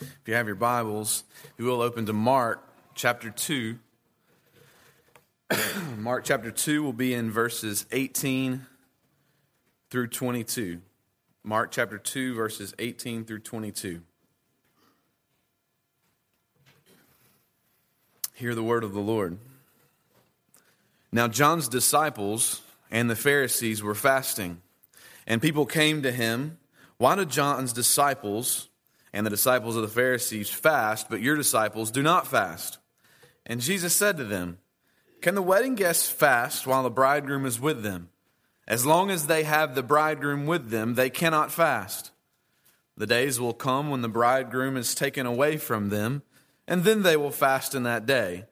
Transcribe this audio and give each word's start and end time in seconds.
If 0.00 0.22
you 0.26 0.34
have 0.34 0.46
your 0.46 0.56
Bibles, 0.56 1.22
you 1.56 1.66
will 1.66 1.80
open 1.80 2.06
to 2.06 2.12
Mark 2.12 2.66
chapter 2.94 3.30
2. 3.30 3.78
Mark 5.98 6.24
chapter 6.24 6.50
2 6.50 6.82
will 6.82 6.92
be 6.92 7.14
in 7.14 7.30
verses 7.30 7.86
18 7.92 8.66
through 9.90 10.08
22. 10.08 10.80
Mark 11.44 11.70
chapter 11.70 11.98
2, 11.98 12.34
verses 12.34 12.74
18 12.80 13.24
through 13.24 13.38
22. 13.40 14.00
Hear 18.34 18.54
the 18.56 18.64
word 18.64 18.82
of 18.82 18.94
the 18.94 19.00
Lord. 19.00 19.38
Now, 21.12 21.28
John's 21.28 21.68
disciples 21.68 22.62
and 22.90 23.08
the 23.08 23.14
Pharisees 23.14 23.80
were 23.80 23.94
fasting, 23.94 24.60
and 25.24 25.40
people 25.40 25.66
came 25.66 26.02
to 26.02 26.10
him. 26.10 26.58
Why 26.96 27.14
do 27.14 27.24
John's 27.24 27.72
disciples 27.72 28.68
and 29.14 29.24
the 29.24 29.30
disciples 29.30 29.76
of 29.76 29.82
the 29.82 29.88
Pharisees 29.88 30.50
fast, 30.50 31.08
but 31.08 31.22
your 31.22 31.36
disciples 31.36 31.92
do 31.92 32.02
not 32.02 32.26
fast? 32.26 32.78
And 33.46 33.60
Jesus 33.60 33.94
said 33.94 34.16
to 34.16 34.24
them, 34.24 34.58
Can 35.22 35.36
the 35.36 35.42
wedding 35.42 35.76
guests 35.76 36.10
fast 36.10 36.66
while 36.66 36.82
the 36.82 36.90
bridegroom 36.90 37.46
is 37.46 37.60
with 37.60 37.84
them? 37.84 38.10
As 38.66 38.84
long 38.84 39.10
as 39.10 39.26
they 39.28 39.44
have 39.44 39.74
the 39.74 39.84
bridegroom 39.84 40.46
with 40.46 40.70
them, 40.70 40.94
they 40.94 41.10
cannot 41.10 41.52
fast. 41.52 42.10
The 42.96 43.06
days 43.06 43.38
will 43.38 43.52
come 43.52 43.88
when 43.88 44.02
the 44.02 44.08
bridegroom 44.08 44.76
is 44.76 44.96
taken 44.96 45.26
away 45.26 45.58
from 45.58 45.90
them, 45.90 46.22
and 46.66 46.82
then 46.82 47.02
they 47.02 47.16
will 47.16 47.30
fast 47.30 47.74
in 47.74 47.84
that 47.84 48.06
day. 48.06 48.46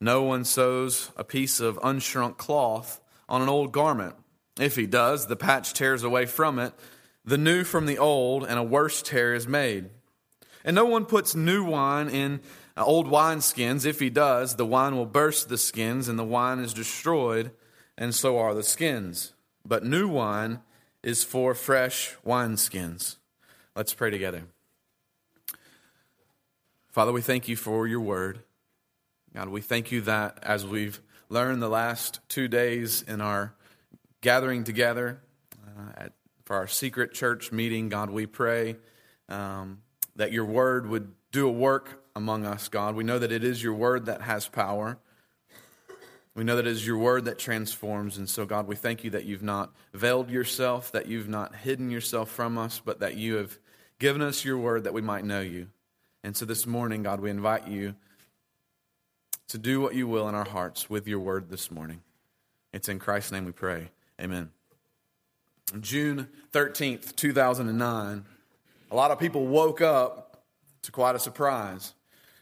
No 0.00 0.22
one 0.22 0.46
sews 0.46 1.10
a 1.14 1.24
piece 1.24 1.60
of 1.60 1.78
unshrunk 1.80 2.38
cloth 2.38 3.00
on 3.28 3.42
an 3.42 3.50
old 3.50 3.70
garment. 3.70 4.14
If 4.58 4.76
he 4.76 4.86
does, 4.86 5.26
the 5.26 5.36
patch 5.36 5.74
tears 5.74 6.02
away 6.04 6.24
from 6.24 6.58
it, 6.58 6.72
the 7.22 7.38
new 7.38 7.64
from 7.64 7.84
the 7.84 7.98
old, 7.98 8.44
and 8.44 8.58
a 8.58 8.62
worse 8.62 9.02
tear 9.02 9.34
is 9.34 9.46
made. 9.46 9.90
And 10.64 10.74
no 10.74 10.84
one 10.84 11.06
puts 11.06 11.34
new 11.34 11.64
wine 11.64 12.08
in 12.08 12.40
uh, 12.76 12.84
old 12.84 13.06
wineskins. 13.06 13.86
If 13.86 14.00
he 14.00 14.10
does, 14.10 14.56
the 14.56 14.66
wine 14.66 14.96
will 14.96 15.06
burst 15.06 15.48
the 15.48 15.58
skins, 15.58 16.08
and 16.08 16.18
the 16.18 16.24
wine 16.24 16.58
is 16.58 16.74
destroyed, 16.74 17.50
and 17.96 18.14
so 18.14 18.38
are 18.38 18.54
the 18.54 18.62
skins. 18.62 19.32
But 19.64 19.84
new 19.84 20.08
wine 20.08 20.60
is 21.02 21.24
for 21.24 21.54
fresh 21.54 22.16
wineskins. 22.26 23.16
Let's 23.74 23.94
pray 23.94 24.10
together. 24.10 24.44
Father, 26.90 27.12
we 27.12 27.22
thank 27.22 27.48
you 27.48 27.56
for 27.56 27.86
your 27.86 28.00
word. 28.00 28.40
God, 29.34 29.48
we 29.48 29.60
thank 29.60 29.92
you 29.92 30.00
that 30.02 30.38
as 30.42 30.66
we've 30.66 31.00
learned 31.28 31.62
the 31.62 31.68
last 31.68 32.18
two 32.28 32.48
days 32.48 33.02
in 33.02 33.20
our 33.20 33.54
gathering 34.20 34.64
together 34.64 35.20
uh, 35.64 35.92
at, 35.96 36.12
for 36.44 36.56
our 36.56 36.66
secret 36.66 37.12
church 37.12 37.52
meeting, 37.52 37.88
God, 37.88 38.10
we 38.10 38.26
pray 38.26 38.76
um, 39.28 39.82
that 40.20 40.32
your 40.32 40.44
word 40.44 40.86
would 40.86 41.10
do 41.32 41.48
a 41.48 41.50
work 41.50 42.04
among 42.14 42.44
us, 42.44 42.68
God. 42.68 42.94
We 42.94 43.04
know 43.04 43.18
that 43.18 43.32
it 43.32 43.42
is 43.42 43.62
your 43.62 43.72
word 43.72 44.04
that 44.04 44.20
has 44.20 44.46
power. 44.46 44.98
We 46.34 46.44
know 46.44 46.56
that 46.56 46.66
it 46.66 46.70
is 46.70 46.86
your 46.86 46.98
word 46.98 47.24
that 47.24 47.38
transforms. 47.38 48.18
And 48.18 48.28
so, 48.28 48.44
God, 48.44 48.66
we 48.66 48.76
thank 48.76 49.02
you 49.02 49.08
that 49.12 49.24
you've 49.24 49.42
not 49.42 49.72
veiled 49.94 50.28
yourself, 50.28 50.92
that 50.92 51.06
you've 51.06 51.30
not 51.30 51.54
hidden 51.56 51.90
yourself 51.90 52.30
from 52.30 52.58
us, 52.58 52.82
but 52.84 53.00
that 53.00 53.16
you 53.16 53.36
have 53.36 53.58
given 53.98 54.20
us 54.20 54.44
your 54.44 54.58
word 54.58 54.84
that 54.84 54.92
we 54.92 55.00
might 55.00 55.24
know 55.24 55.40
you. 55.40 55.68
And 56.22 56.36
so 56.36 56.44
this 56.44 56.66
morning, 56.66 57.02
God, 57.02 57.20
we 57.20 57.30
invite 57.30 57.66
you 57.66 57.94
to 59.48 59.56
do 59.56 59.80
what 59.80 59.94
you 59.94 60.06
will 60.06 60.28
in 60.28 60.34
our 60.34 60.46
hearts 60.46 60.90
with 60.90 61.08
your 61.08 61.20
word 61.20 61.48
this 61.48 61.70
morning. 61.70 62.02
It's 62.74 62.90
in 62.90 62.98
Christ's 62.98 63.32
name 63.32 63.46
we 63.46 63.52
pray. 63.52 63.88
Amen. 64.20 64.50
June 65.80 66.28
13th, 66.52 67.16
2009, 67.16 68.26
a 68.90 68.96
lot 68.96 69.10
of 69.10 69.18
people 69.18 69.46
woke 69.46 69.80
up 69.80 70.42
to 70.82 70.92
quite 70.92 71.14
a 71.14 71.18
surprise. 71.18 71.94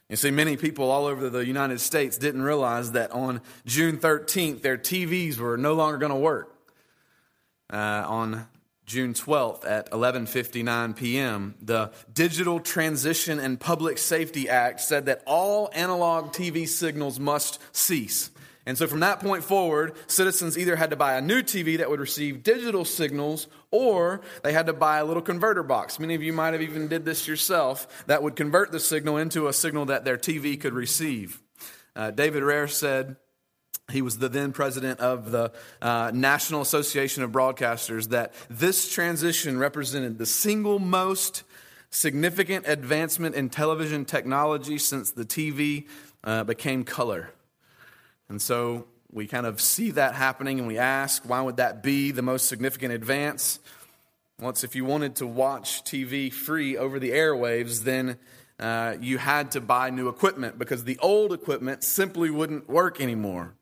You 0.08 0.16
see, 0.16 0.30
many 0.30 0.56
people 0.56 0.90
all 0.90 1.04
over 1.04 1.28
the 1.28 1.44
United 1.44 1.80
States 1.80 2.16
didn't 2.16 2.42
realize 2.42 2.92
that 2.92 3.10
on 3.10 3.42
June 3.66 3.98
13th, 3.98 4.62
their 4.62 4.78
TVs 4.78 5.38
were 5.38 5.58
no 5.58 5.74
longer 5.74 5.98
going 5.98 6.12
to 6.12 6.18
work. 6.18 6.54
Uh, 7.70 8.02
on 8.06 8.46
June 8.86 9.12
12th 9.12 9.66
at 9.66 9.90
11:59 9.90 10.96
p.m. 10.96 11.54
The 11.60 11.92
Digital 12.10 12.58
Transition 12.58 13.38
and 13.38 13.60
Public 13.60 13.98
Safety 13.98 14.48
Act 14.48 14.80
said 14.80 15.04
that 15.04 15.22
all 15.26 15.68
analog 15.74 16.32
TV 16.32 16.66
signals 16.66 17.20
must 17.20 17.60
cease. 17.76 18.30
And 18.68 18.76
so 18.76 18.86
from 18.86 19.00
that 19.00 19.20
point 19.20 19.44
forward, 19.44 19.94
citizens 20.08 20.58
either 20.58 20.76
had 20.76 20.90
to 20.90 20.96
buy 20.96 21.14
a 21.14 21.22
new 21.22 21.42
TV 21.42 21.78
that 21.78 21.88
would 21.88 22.00
receive 22.00 22.42
digital 22.42 22.84
signals 22.84 23.46
or 23.70 24.20
they 24.42 24.52
had 24.52 24.66
to 24.66 24.74
buy 24.74 24.98
a 24.98 25.06
little 25.06 25.22
converter 25.22 25.62
box. 25.62 25.98
Many 25.98 26.14
of 26.14 26.22
you 26.22 26.34
might 26.34 26.52
have 26.52 26.60
even 26.60 26.86
did 26.86 27.06
this 27.06 27.26
yourself 27.26 28.04
that 28.08 28.22
would 28.22 28.36
convert 28.36 28.70
the 28.70 28.78
signal 28.78 29.16
into 29.16 29.48
a 29.48 29.54
signal 29.54 29.86
that 29.86 30.04
their 30.04 30.18
TV 30.18 30.60
could 30.60 30.74
receive. 30.74 31.40
Uh, 31.96 32.10
David 32.10 32.42
Rehr 32.42 32.70
said, 32.70 33.16
he 33.90 34.02
was 34.02 34.18
the 34.18 34.28
then 34.28 34.52
president 34.52 35.00
of 35.00 35.30
the 35.30 35.50
uh, 35.80 36.10
National 36.12 36.60
Association 36.60 37.22
of 37.22 37.32
Broadcasters, 37.32 38.10
that 38.10 38.34
this 38.50 38.92
transition 38.92 39.58
represented 39.58 40.18
the 40.18 40.26
single 40.26 40.78
most 40.78 41.42
significant 41.88 42.66
advancement 42.68 43.34
in 43.34 43.48
television 43.48 44.04
technology 44.04 44.76
since 44.76 45.10
the 45.10 45.24
TV 45.24 45.86
uh, 46.22 46.44
became 46.44 46.84
color. 46.84 47.30
And 48.28 48.40
so 48.40 48.86
we 49.10 49.26
kind 49.26 49.46
of 49.46 49.60
see 49.60 49.90
that 49.92 50.14
happening 50.14 50.58
and 50.58 50.68
we 50.68 50.78
ask, 50.78 51.22
why 51.28 51.40
would 51.40 51.56
that 51.56 51.82
be 51.82 52.10
the 52.10 52.22
most 52.22 52.46
significant 52.46 52.92
advance? 52.92 53.58
It's 54.40 54.62
if 54.62 54.76
you 54.76 54.84
wanted 54.84 55.16
to 55.16 55.26
watch 55.26 55.82
TV 55.82 56.32
free 56.32 56.76
over 56.76 56.98
the 56.98 57.10
airwaves, 57.10 57.82
then 57.82 58.18
uh, 58.60 58.96
you 59.00 59.18
had 59.18 59.52
to 59.52 59.60
buy 59.60 59.90
new 59.90 60.08
equipment 60.08 60.58
because 60.58 60.84
the 60.84 60.98
old 60.98 61.32
equipment 61.32 61.82
simply 61.82 62.30
wouldn't 62.30 62.68
work 62.68 63.00
anymore. 63.00 63.54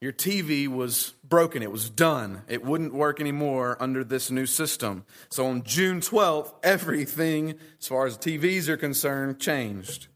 Your 0.00 0.12
TV 0.12 0.66
was 0.66 1.14
broken. 1.22 1.62
It 1.62 1.70
was 1.70 1.88
done. 1.88 2.42
It 2.48 2.64
wouldn't 2.64 2.92
work 2.92 3.20
anymore 3.20 3.76
under 3.78 4.02
this 4.02 4.30
new 4.30 4.46
system. 4.46 5.04
So 5.28 5.46
on 5.46 5.62
June 5.62 6.00
12th, 6.00 6.52
everything, 6.62 7.54
as 7.78 7.86
far 7.86 8.06
as 8.06 8.18
TVs 8.18 8.68
are 8.68 8.76
concerned, 8.76 9.38
changed. 9.38 10.08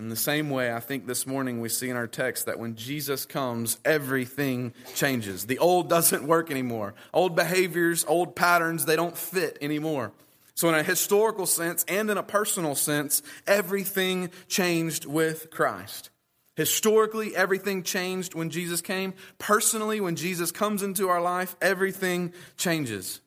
In 0.00 0.08
the 0.08 0.16
same 0.16 0.48
way, 0.48 0.72
I 0.72 0.80
think 0.80 1.06
this 1.06 1.26
morning 1.26 1.60
we 1.60 1.68
see 1.68 1.90
in 1.90 1.96
our 1.96 2.06
text 2.06 2.46
that 2.46 2.58
when 2.58 2.74
Jesus 2.74 3.26
comes, 3.26 3.76
everything 3.84 4.72
changes. 4.94 5.44
The 5.44 5.58
old 5.58 5.90
doesn't 5.90 6.24
work 6.24 6.50
anymore. 6.50 6.94
Old 7.12 7.36
behaviors, 7.36 8.06
old 8.08 8.34
patterns, 8.34 8.86
they 8.86 8.96
don't 8.96 9.16
fit 9.16 9.58
anymore. 9.60 10.12
So, 10.54 10.70
in 10.70 10.74
a 10.74 10.82
historical 10.82 11.44
sense 11.44 11.84
and 11.86 12.10
in 12.10 12.16
a 12.16 12.22
personal 12.22 12.74
sense, 12.74 13.22
everything 13.46 14.30
changed 14.48 15.04
with 15.04 15.50
Christ. 15.50 16.08
Historically, 16.56 17.36
everything 17.36 17.82
changed 17.82 18.34
when 18.34 18.48
Jesus 18.48 18.80
came. 18.80 19.12
Personally, 19.38 20.00
when 20.00 20.16
Jesus 20.16 20.50
comes 20.50 20.82
into 20.82 21.10
our 21.10 21.20
life, 21.20 21.56
everything 21.60 22.32
changes. 22.56 23.20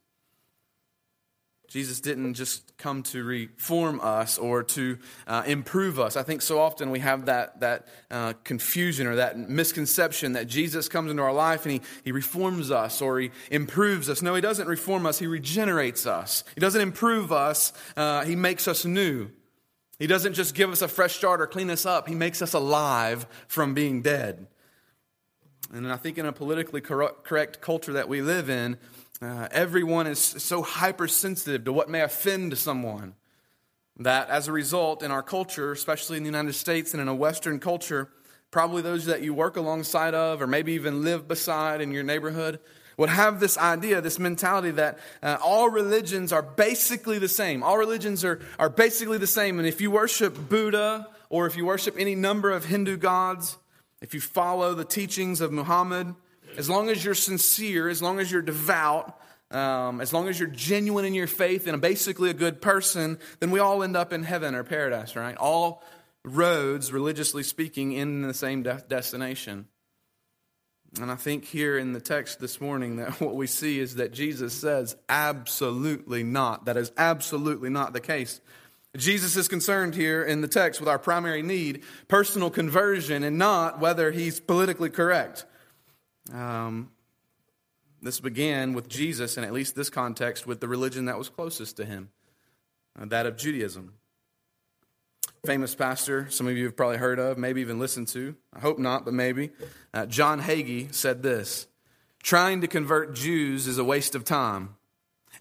Jesus 1.74 2.00
didn't 2.00 2.36
just 2.36 2.78
come 2.78 3.02
to 3.02 3.24
reform 3.24 4.00
us 4.00 4.38
or 4.38 4.62
to 4.62 5.00
uh, 5.26 5.42
improve 5.48 6.00
us. 6.00 6.16
I 6.16 6.22
think 6.22 6.44
so 6.44 6.60
often 6.60 6.92
we 6.92 7.00
have 7.00 7.26
that, 7.26 7.62
that 7.62 7.88
uh, 8.12 8.34
confusion 8.44 9.08
or 9.08 9.16
that 9.16 9.40
misconception 9.40 10.34
that 10.34 10.46
Jesus 10.46 10.88
comes 10.88 11.10
into 11.10 11.24
our 11.24 11.34
life 11.34 11.66
and 11.66 11.72
he, 11.72 11.82
he 12.04 12.12
reforms 12.12 12.70
us 12.70 13.02
or 13.02 13.20
he 13.20 13.32
improves 13.50 14.08
us. 14.08 14.22
No, 14.22 14.36
he 14.36 14.42
doesn't 14.42 14.68
reform 14.68 15.08
us, 15.08 15.18
he 15.18 15.26
regenerates 15.26 16.06
us. 16.06 16.44
He 16.54 16.62
doesn't 16.62 16.80
improve 16.80 17.32
us, 17.32 17.74
uh, 17.98 18.24
he 18.24 18.36
makes 18.36 18.68
us 18.68 18.86
new. 18.86 19.32
He 19.98 20.06
doesn't 20.06 20.34
just 20.34 20.54
give 20.54 20.70
us 20.70 20.84
a 20.84 20.88
fresh 20.88 21.16
start 21.16 21.42
or 21.42 21.48
clean 21.48 21.72
us 21.72 21.88
up, 21.88 22.08
He 22.08 22.14
makes 22.14 22.44
us 22.44 22.54
alive 22.54 23.26
from 23.48 23.74
being 23.74 24.04
dead. 24.04 24.46
And 25.74 25.92
I 25.92 25.98
think 25.98 26.20
in 26.20 26.28
a 26.28 26.32
politically 26.32 26.82
correct 26.82 27.62
culture 27.62 27.94
that 27.94 28.08
we 28.08 28.22
live 28.22 28.48
in, 28.48 28.78
uh, 29.22 29.47
everyone 29.51 30.07
is 30.07 30.19
so 30.19 30.62
hypersensitive 30.62 31.66
to 31.66 31.74
what 31.74 31.90
may 31.90 32.01
offend 32.01 32.57
someone 32.57 33.16
that 33.97 34.29
as 34.29 34.47
a 34.47 34.51
result, 34.51 35.04
in 35.04 35.12
our 35.12 35.21
culture, 35.21 35.71
especially 35.71 36.18
in 36.18 36.24
the 36.24 36.27
United 36.27 36.54
States 36.54 36.94
and 36.94 37.01
in 37.01 37.07
a 37.07 37.15
Western 37.15 37.60
culture, 37.60 38.10
probably 38.50 38.81
those 38.81 39.06
that 39.06 39.21
you 39.21 39.33
work 39.33 39.56
alongside 39.56 40.13
of 40.13 40.42
or 40.42 40.48
maybe 40.48 40.74
even 40.74 41.04
live 41.04 41.27
beside 41.27 41.81
in 41.81 41.92
your 41.92 42.04
neighborhood, 42.04 42.60
would 42.98 43.10
have 43.10 43.39
this 43.39 43.57
idea, 43.57 44.01
this 44.01 44.19
mentality 44.19 44.71
that 44.71 45.00
uh, 45.21 45.38
all 45.44 45.69
religions 45.69 46.31
are 46.31 46.44
basically 46.44 47.18
the 47.18 47.27
same. 47.27 47.63
All 47.63 47.77
religions 47.77 48.24
are, 48.24 48.39
are 48.59 48.69
basically 48.69 49.18
the 49.18 49.27
same. 49.27 49.57
And 49.57 49.68
if 49.68 49.81
you 49.81 49.89
worship 49.89 50.50
Buddha 50.50 51.07
or 51.30 51.48
if 51.48 51.57
you 51.57 51.66
worship 51.66 51.95
any 51.98 52.13
number 52.13 52.51
of 52.51 52.66
Hindu 52.66 52.98
gods, 52.98 53.57
if 54.01 54.13
you 54.13 54.21
follow 54.21 54.75
the 54.75 54.86
teachings 54.86 55.42
of 55.42 55.51
Muhammad, 55.51 56.13
as 56.58 56.70
long 56.70 56.90
as 56.90 57.04
you're 57.04 57.14
sincere, 57.14 57.90
as 57.90 58.02
long 58.02 58.20
as 58.20 58.32
you're 58.32 58.42
devout, 58.42 59.20
um, 59.52 60.02
as 60.02 60.12
long 60.12 60.28
as 60.28 60.40
you're 60.40 60.50
genuine 60.50 61.06
in 61.06 61.14
your 61.14 61.28
faith 61.28 61.68
and 61.68 61.82
basically 61.82 62.30
a 62.30 62.34
good 62.34 62.62
person, 62.62 63.20
then 63.40 63.52
we 63.52 63.60
all 63.60 63.84
end 63.84 63.96
up 63.96 64.12
in 64.12 64.24
heaven 64.24 64.56
or 64.56 64.64
paradise, 64.64 65.16
right? 65.16 65.38
All 65.38 65.84
roads, 66.26 66.92
religiously 66.92 67.44
speaking, 67.44 67.94
in 67.94 68.22
the 68.22 68.34
same 68.34 68.64
de- 68.64 68.84
destination. 68.88 69.68
And 71.00 71.12
I 71.12 71.16
think 71.16 71.46
here 71.46 71.78
in 71.78 71.94
the 71.94 72.02
text 72.02 72.40
this 72.40 72.62
morning 72.62 72.98
that 72.98 73.10
what 73.22 73.36
we 73.36 73.48
see 73.48 73.80
is 73.80 73.96
that 73.96 74.12
Jesus 74.12 74.54
says, 74.54 74.96
absolutely 75.10 76.24
not. 76.24 76.66
That 76.66 76.78
is 76.78 76.92
absolutely 76.98 77.70
not 77.70 77.94
the 77.94 78.02
case. 78.02 78.42
Jesus 78.96 79.36
is 79.36 79.48
concerned 79.48 79.96
here 79.96 80.24
in 80.24 80.42
the 80.42 80.48
text 80.48 80.80
with 80.80 80.88
our 80.88 81.00
primary 81.00 81.42
need, 81.42 81.84
personal 82.08 82.52
conversion, 82.52 83.24
and 83.24 83.40
not 83.40 83.80
whether 83.80 84.12
he's 84.12 84.40
politically 84.40 84.92
correct. 84.92 85.46
Um, 86.31 86.92
this 88.02 88.20
began 88.20 88.74
with 88.74 88.88
Jesus, 88.88 89.38
in 89.38 89.44
at 89.44 89.54
least 89.54 89.75
this 89.75 89.90
context, 89.90 90.46
with 90.46 90.60
the 90.60 90.68
religion 90.68 91.06
that 91.06 91.18
was 91.18 91.30
closest 91.30 91.78
to 91.78 91.86
him, 91.86 92.10
uh, 93.00 93.06
that 93.06 93.25
of 93.25 93.38
Judaism. 93.38 93.94
Famous 95.46 95.75
pastor, 95.75 96.30
some 96.30 96.48
of 96.48 96.56
you 96.56 96.66
have 96.66 96.78
probably 96.78 96.98
heard 96.98 97.20
of, 97.20 97.38
maybe 97.38 97.62
even 97.62 97.80
listened 97.80 98.08
to. 98.10 98.36
I 98.54 98.60
hope 98.60 98.80
not, 98.80 99.04
but 99.04 99.14
maybe. 99.14 99.52
Uh, 99.94 100.06
John 100.06 100.42
Hagee 100.42 100.94
said 100.94 101.24
this 101.24 101.68
Trying 102.22 102.62
to 102.62 102.68
convert 102.68 103.16
Jews 103.16 103.68
is 103.68 103.78
a 103.78 103.84
waste 103.84 104.16
of 104.16 104.24
time. 104.24 104.76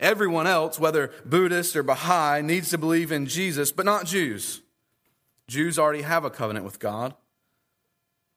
Everyone 0.00 0.49
else, 0.49 0.78
whether 0.78 1.12
Buddhist 1.25 1.76
or 1.76 1.85
Baha'i, 1.85 2.43
needs 2.43 2.70
to 2.70 2.78
believe 2.78 3.12
in 3.12 3.26
Jesus, 3.26 3.70
but 3.70 3.85
not 3.85 4.06
Jews. 4.06 4.62
Jews 5.46 5.78
already 5.78 6.02
have 6.02 6.25
a 6.25 6.31
covenant 6.31 6.64
with 6.64 6.81
God. 6.81 7.14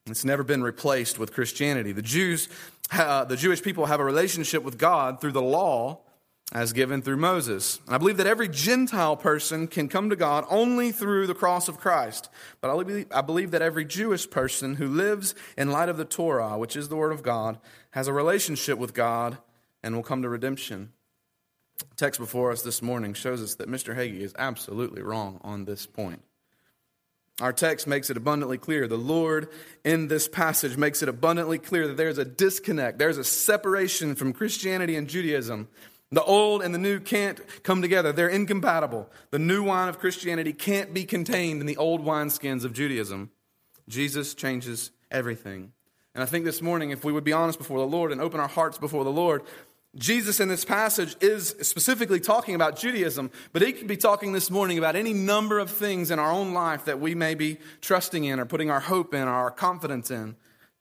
It's 0.08 0.24
never 0.24 0.44
been 0.44 0.62
replaced 0.62 1.18
with 1.18 1.34
Christianity. 1.34 1.92
The 1.92 2.04
Jews, 2.04 2.48
uh, 2.92 3.26
the 3.26 3.36
Jewish 3.36 3.64
people 3.64 3.88
have 3.88 4.00
a 4.00 4.04
relationship 4.04 4.62
with 4.62 4.78
God 4.78 5.20
through 5.20 5.32
the 5.32 5.42
law 5.42 6.02
as 6.52 6.74
given 6.74 7.02
through 7.02 7.18
Moses. 7.18 7.80
And 7.88 7.96
I 7.96 7.98
believe 7.98 8.18
that 8.18 8.28
every 8.28 8.48
Gentile 8.48 9.18
person 9.18 9.68
can 9.68 9.90
come 9.90 10.12
to 10.12 10.16
God 10.16 10.46
only 10.52 10.92
through 10.92 11.26
the 11.26 11.34
cross 11.34 11.68
of 11.68 11.80
Christ. 11.80 12.30
But 12.62 12.70
I 12.70 12.84
believe, 12.84 13.08
I 13.10 13.22
believe 13.22 13.50
that 13.50 13.64
every 13.64 13.84
Jewish 13.84 14.30
person 14.30 14.76
who 14.76 14.88
lives 14.88 15.34
in 15.58 15.72
light 15.72 15.90
of 15.90 15.98
the 15.98 16.06
Torah, 16.06 16.56
which 16.56 16.76
is 16.76 16.88
the 16.88 16.96
Word 16.96 17.12
of 17.12 17.24
God, 17.24 17.58
has 17.90 18.08
a 18.08 18.14
relationship 18.14 18.78
with 18.78 18.94
God 18.94 19.40
and 19.82 19.96
will 19.96 20.04
come 20.04 20.22
to 20.22 20.30
redemption. 20.30 20.92
The 21.80 21.96
text 21.96 22.20
before 22.20 22.52
us 22.52 22.62
this 22.62 22.84
morning 22.84 23.16
shows 23.16 23.42
us 23.42 23.56
that 23.56 23.70
Mr. 23.70 23.96
Hagee 23.96 24.22
is 24.22 24.36
absolutely 24.38 25.02
wrong 25.02 25.40
on 25.44 25.66
this 25.66 25.88
point. 25.88 26.22
Our 27.42 27.52
text 27.52 27.86
makes 27.86 28.10
it 28.10 28.16
abundantly 28.16 28.58
clear. 28.58 28.88
The 28.88 28.98
Lord 28.98 29.50
in 29.84 30.08
this 30.08 30.28
passage 30.28 30.78
makes 30.78 31.04
it 31.04 31.10
abundantly 31.10 31.60
clear 31.60 31.88
that 31.88 31.98
there's 31.98 32.18
a 32.18 32.26
disconnect, 32.26 32.98
there's 32.98 33.18
a 33.18 33.26
separation 33.26 34.16
from 34.16 34.32
Christianity 34.32 34.96
and 34.96 35.08
Judaism. 35.10 35.68
The 36.12 36.24
old 36.24 36.62
and 36.62 36.74
the 36.74 36.80
new 36.80 37.00
can't 37.00 37.42
come 37.64 37.82
together. 37.82 38.14
They're 38.14 38.30
incompatible. 38.30 39.10
The 39.32 39.40
new 39.40 39.64
wine 39.64 39.90
of 39.90 40.00
Christianity 40.00 40.54
can't 40.54 40.94
be 40.94 41.04
contained 41.04 41.60
in 41.60 41.68
the 41.68 41.78
old 41.78 42.06
wineskins 42.06 42.64
of 42.64 42.74
Judaism. 42.74 43.32
Jesus 43.90 44.34
changes 44.34 44.92
everything. 45.12 45.74
And 46.14 46.24
I 46.24 46.26
think 46.26 46.46
this 46.46 46.62
morning, 46.62 46.92
if 46.92 47.04
we 47.04 47.12
would 47.12 47.26
be 47.26 47.34
honest 47.34 47.58
before 47.58 47.80
the 47.80 47.88
Lord 47.88 48.14
and 48.14 48.22
open 48.22 48.40
our 48.40 48.48
hearts 48.48 48.78
before 48.78 49.04
the 49.04 49.12
Lord, 49.12 49.42
Jesus 49.98 50.42
in 50.42 50.50
this 50.50 50.66
passage 50.66 51.16
is 51.22 51.56
specifically 51.62 52.20
talking 52.20 52.54
about 52.54 52.78
Judaism, 52.78 53.32
but 53.54 53.62
he 53.62 53.72
could 53.72 53.88
be 53.88 53.96
talking 53.96 54.34
this 54.34 54.52
morning 54.52 54.78
about 54.78 54.96
any 54.96 55.14
number 55.14 55.58
of 55.58 55.70
things 55.70 56.12
in 56.12 56.20
our 56.20 56.32
own 56.32 56.54
life 56.54 56.86
that 56.86 57.00
we 57.00 57.16
may 57.16 57.34
be 57.34 57.58
trusting 57.80 58.26
in 58.26 58.40
or 58.40 58.46
putting 58.46 58.70
our 58.70 58.82
hope 58.82 59.14
in 59.14 59.22
or 59.22 59.32
our 59.34 59.52
confidence 59.52 60.12
in. 60.12 60.36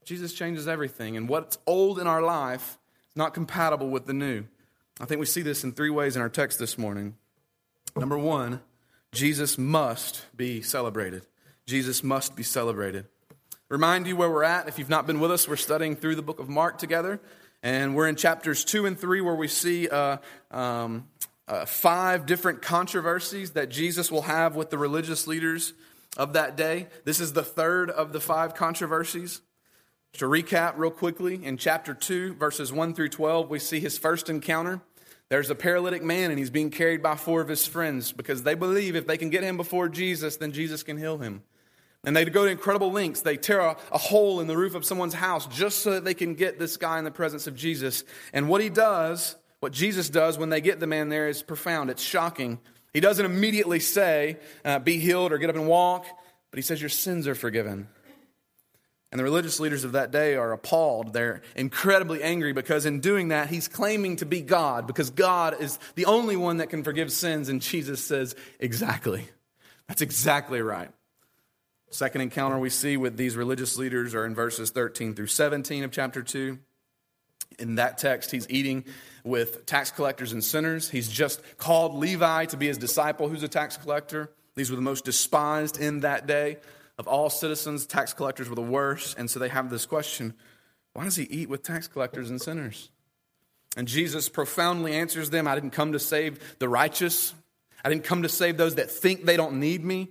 Jesus 0.05 0.35
changes 0.35 0.67
everything, 0.67 1.17
and 1.17 1.29
what's 1.29 1.59
old 1.67 1.99
in 2.01 2.07
our 2.07 2.23
life 2.23 2.77
is 3.09 3.17
not 3.17 3.35
compatible 3.35 3.89
with 3.89 4.07
the 4.07 4.13
new. 4.13 4.45
I 5.01 5.05
think 5.07 5.21
we 5.21 5.27
see 5.27 5.43
this 5.43 5.65
in 5.65 5.73
three 5.73 5.91
ways 5.91 6.17
in 6.17 6.23
our 6.23 6.29
text 6.29 6.59
this 6.59 6.77
morning. 6.77 7.15
Number 7.97 8.19
one, 8.19 8.61
Jesus 9.13 9.57
must 9.57 10.27
be 10.37 10.61
celebrated. 10.61 11.25
Jesus 11.67 12.03
must 12.03 12.35
be 12.35 12.43
celebrated. 12.43 13.07
Remind 13.69 14.07
you 14.07 14.17
where 14.17 14.31
we're 14.31 14.45
at. 14.45 14.69
If 14.69 14.79
you've 14.79 14.91
not 14.91 15.07
been 15.07 15.21
with 15.21 15.31
us, 15.31 15.49
we're 15.49 15.57
studying 15.57 15.97
through 15.97 16.17
the 16.17 16.23
book 16.23 16.39
of 16.39 16.49
Mark 16.49 16.79
together. 16.79 17.21
And 17.65 17.97
we're 17.97 18.09
in 18.09 18.17
chapters 18.17 18.63
two 18.63 18.85
and 18.85 18.97
three 18.97 19.23
where 19.23 19.35
we 19.35 19.49
see 19.49 19.89
uh, 19.89 20.19
um, 20.51 21.09
uh, 21.49 21.65
five 21.65 22.27
different 22.27 22.61
controversies 22.61 23.53
that 23.53 23.71
Jesus 23.71 24.13
will 24.13 24.23
have 24.23 24.55
with 24.55 24.69
the 24.69 24.77
religious 24.77 25.27
leaders 25.27 25.73
of 26.19 26.35
that 26.35 26.59
day. 26.59 26.89
This 27.05 27.21
is 27.21 27.33
the 27.33 27.43
third 27.43 27.89
of 27.89 28.13
the 28.13 28.21
five 28.21 28.55
controversies. 28.55 29.41
To 30.19 30.27
recap 30.27 30.75
real 30.77 30.91
quickly, 30.91 31.43
in 31.43 31.57
chapter 31.57 31.95
2, 31.95 32.35
verses 32.35 32.71
1 32.71 32.93
through 32.93 33.09
12, 33.09 33.49
we 33.49 33.59
see 33.59 33.81
his 33.81 33.97
first 33.97 34.29
encounter. 34.29 34.83
There's 35.31 35.49
a 35.49 35.55
paralytic 35.55 36.03
man, 36.03 36.31
and 36.31 36.39
he's 36.39 36.51
being 36.51 36.71
carried 36.71 37.03
by 37.03 37.17
four 37.17 37.41
of 37.41 37.49
his 37.49 37.67
friends 37.67 38.13
because 38.13 38.43
they 38.43 38.55
believe 38.55 38.95
if 38.95 39.07
they 39.07 39.17
can 39.17 39.31
get 39.31 39.43
him 39.43 39.57
before 39.57 39.89
Jesus, 39.89 40.37
then 40.37 40.53
Jesus 40.53 40.83
can 40.83 40.99
heal 40.99 41.17
him. 41.17 41.43
And 42.07 42.17
they 42.17 42.25
go 42.25 42.45
to 42.45 42.51
incredible 42.51 42.93
lengths. 42.93 43.23
They 43.23 43.37
tear 43.37 43.61
a, 43.61 43.77
a, 43.91 43.99
hole 43.99 44.41
in 44.41 44.47
the 44.47 44.57
roof 44.57 44.75
of 44.75 44.85
someone's 44.85 45.15
house 45.15 45.47
just 45.47 45.79
so 45.79 45.93
that 45.93 46.05
they 46.05 46.15
can 46.15 46.35
get 46.35 46.59
this 46.59 46.77
guy 46.77 46.99
in 46.99 47.05
the 47.05 47.11
presence 47.11 47.47
of 47.47 47.57
Jesus. 47.57 48.05
And 48.33 48.49
what 48.49 48.61
he 48.61 48.69
does, 48.69 49.37
what 49.61 49.73
Jesus 49.73 50.11
does 50.11 50.37
when 50.37 50.51
they 50.51 50.61
get 50.61 50.81
the 50.81 50.87
man 50.87 51.09
there 51.09 51.29
is 51.29 51.43
profound. 51.43 51.91
It's 51.91 52.03
shocking. 52.03 52.59
He 52.93 53.01
doesn't 53.01 53.25
immediately 53.25 53.81
say, 53.81 54.39
uh, 54.65 54.79
be 54.79 54.99
healed 54.99 55.33
or 55.33 55.39
get 55.39 55.51
up 55.51 55.57
and 55.57 55.67
walk, 55.67 56.07
but 56.51 56.59
he 56.59 56.63
says, 56.63 56.81
Your 56.81 56.91
sins 56.91 57.27
are 57.27 57.35
forgiven. 57.35 57.89
And 59.11 59.21
the 59.21 59.25
religious 59.25 59.61
leaders 59.61 59.85
of 59.85 59.93
that 59.93 60.11
day 60.11 60.35
are 60.35 60.53
appalled. 60.53 61.13
They're 61.13 61.43
incredibly 61.55 62.21
angry 62.21 62.53
because 62.53 62.85
in 62.85 62.99
doing 62.99 63.29
that, 63.29 63.49
he's 63.49 63.69
claiming 63.69 64.17
to 64.17 64.27
be 64.27 64.41
God 64.41 64.89
because 64.89 65.11
God 65.11 65.61
is 65.61 65.79
the 65.95 66.07
only 66.07 66.37
one 66.37 66.57
that 66.57 66.69
can 66.69 66.83
forgive 66.83 67.13
sins. 67.13 67.49
And 67.49 67.63
Jesus 67.63 68.05
says, 68.05 68.35
Exactly. 68.59 69.29
That's 69.89 70.03
exactly 70.03 70.61
right. 70.63 70.91
Second 71.95 72.23
encounter 72.23 72.59
we 72.59 72.71
see 72.71 72.97
with 72.97 73.17
these 73.17 73.37
religious 73.37 73.79
leaders 73.79 74.17
are 74.17 74.27
in 74.27 74.35
verses 74.35 74.71
13 74.71 75.15
through 75.15 75.29
17 75.29 75.85
of 75.85 75.93
chapter 75.93 76.25
2. 76.25 76.59
In 77.61 77.77
that 77.77 77.99
text, 77.99 78.33
he's 78.33 78.51
eating 78.51 78.85
with 79.23 79.65
tax 79.65 79.93
collectors 79.93 80.33
and 80.33 80.43
sinners. 80.43 80.91
He's 80.91 81.09
just 81.09 81.41
called 81.57 81.95
Levi 81.95 82.47
to 82.47 82.57
be 82.57 82.67
his 82.67 82.79
disciple, 82.79 83.29
who's 83.29 83.45
a 83.45 83.49
tax 83.49 83.77
collector. 83.77 84.33
These 84.57 84.71
were 84.71 84.77
the 84.77 84.83
most 84.83 85.05
despised 85.05 85.81
in 85.81 86.01
that 86.01 86.27
day 86.27 86.57
of 86.99 87.07
all 87.07 87.31
citizens. 87.31 87.87
Tax 87.87 88.13
collectors 88.13 88.49
were 88.49 88.57
the 88.57 88.61
worst. 88.61 89.17
And 89.17 89.31
so 89.31 89.39
they 89.39 89.49
have 89.49 89.71
this 89.71 89.87
question 89.87 90.35
why 90.95 91.05
does 91.05 91.15
he 91.15 91.25
eat 91.25 91.49
with 91.49 91.63
tax 91.63 91.87
collectors 91.87 92.29
and 92.29 92.43
sinners? 92.43 92.91
And 93.77 93.87
Jesus 93.87 94.29
profoundly 94.29 94.95
answers 94.95 95.31
them 95.31 95.47
I 95.47 95.55
didn't 95.55 95.71
come 95.71 95.93
to 95.93 96.01
save 96.01 96.59
the 96.59 96.69
righteous, 96.69 97.35
I 97.85 97.89
didn't 97.89 98.03
come 98.03 98.23
to 98.23 98.29
save 98.29 98.57
those 98.57 98.75
that 98.75 98.91
think 98.91 99.27
they 99.27 99.37
don't 99.37 99.61
need 99.61 99.85
me. 99.85 100.09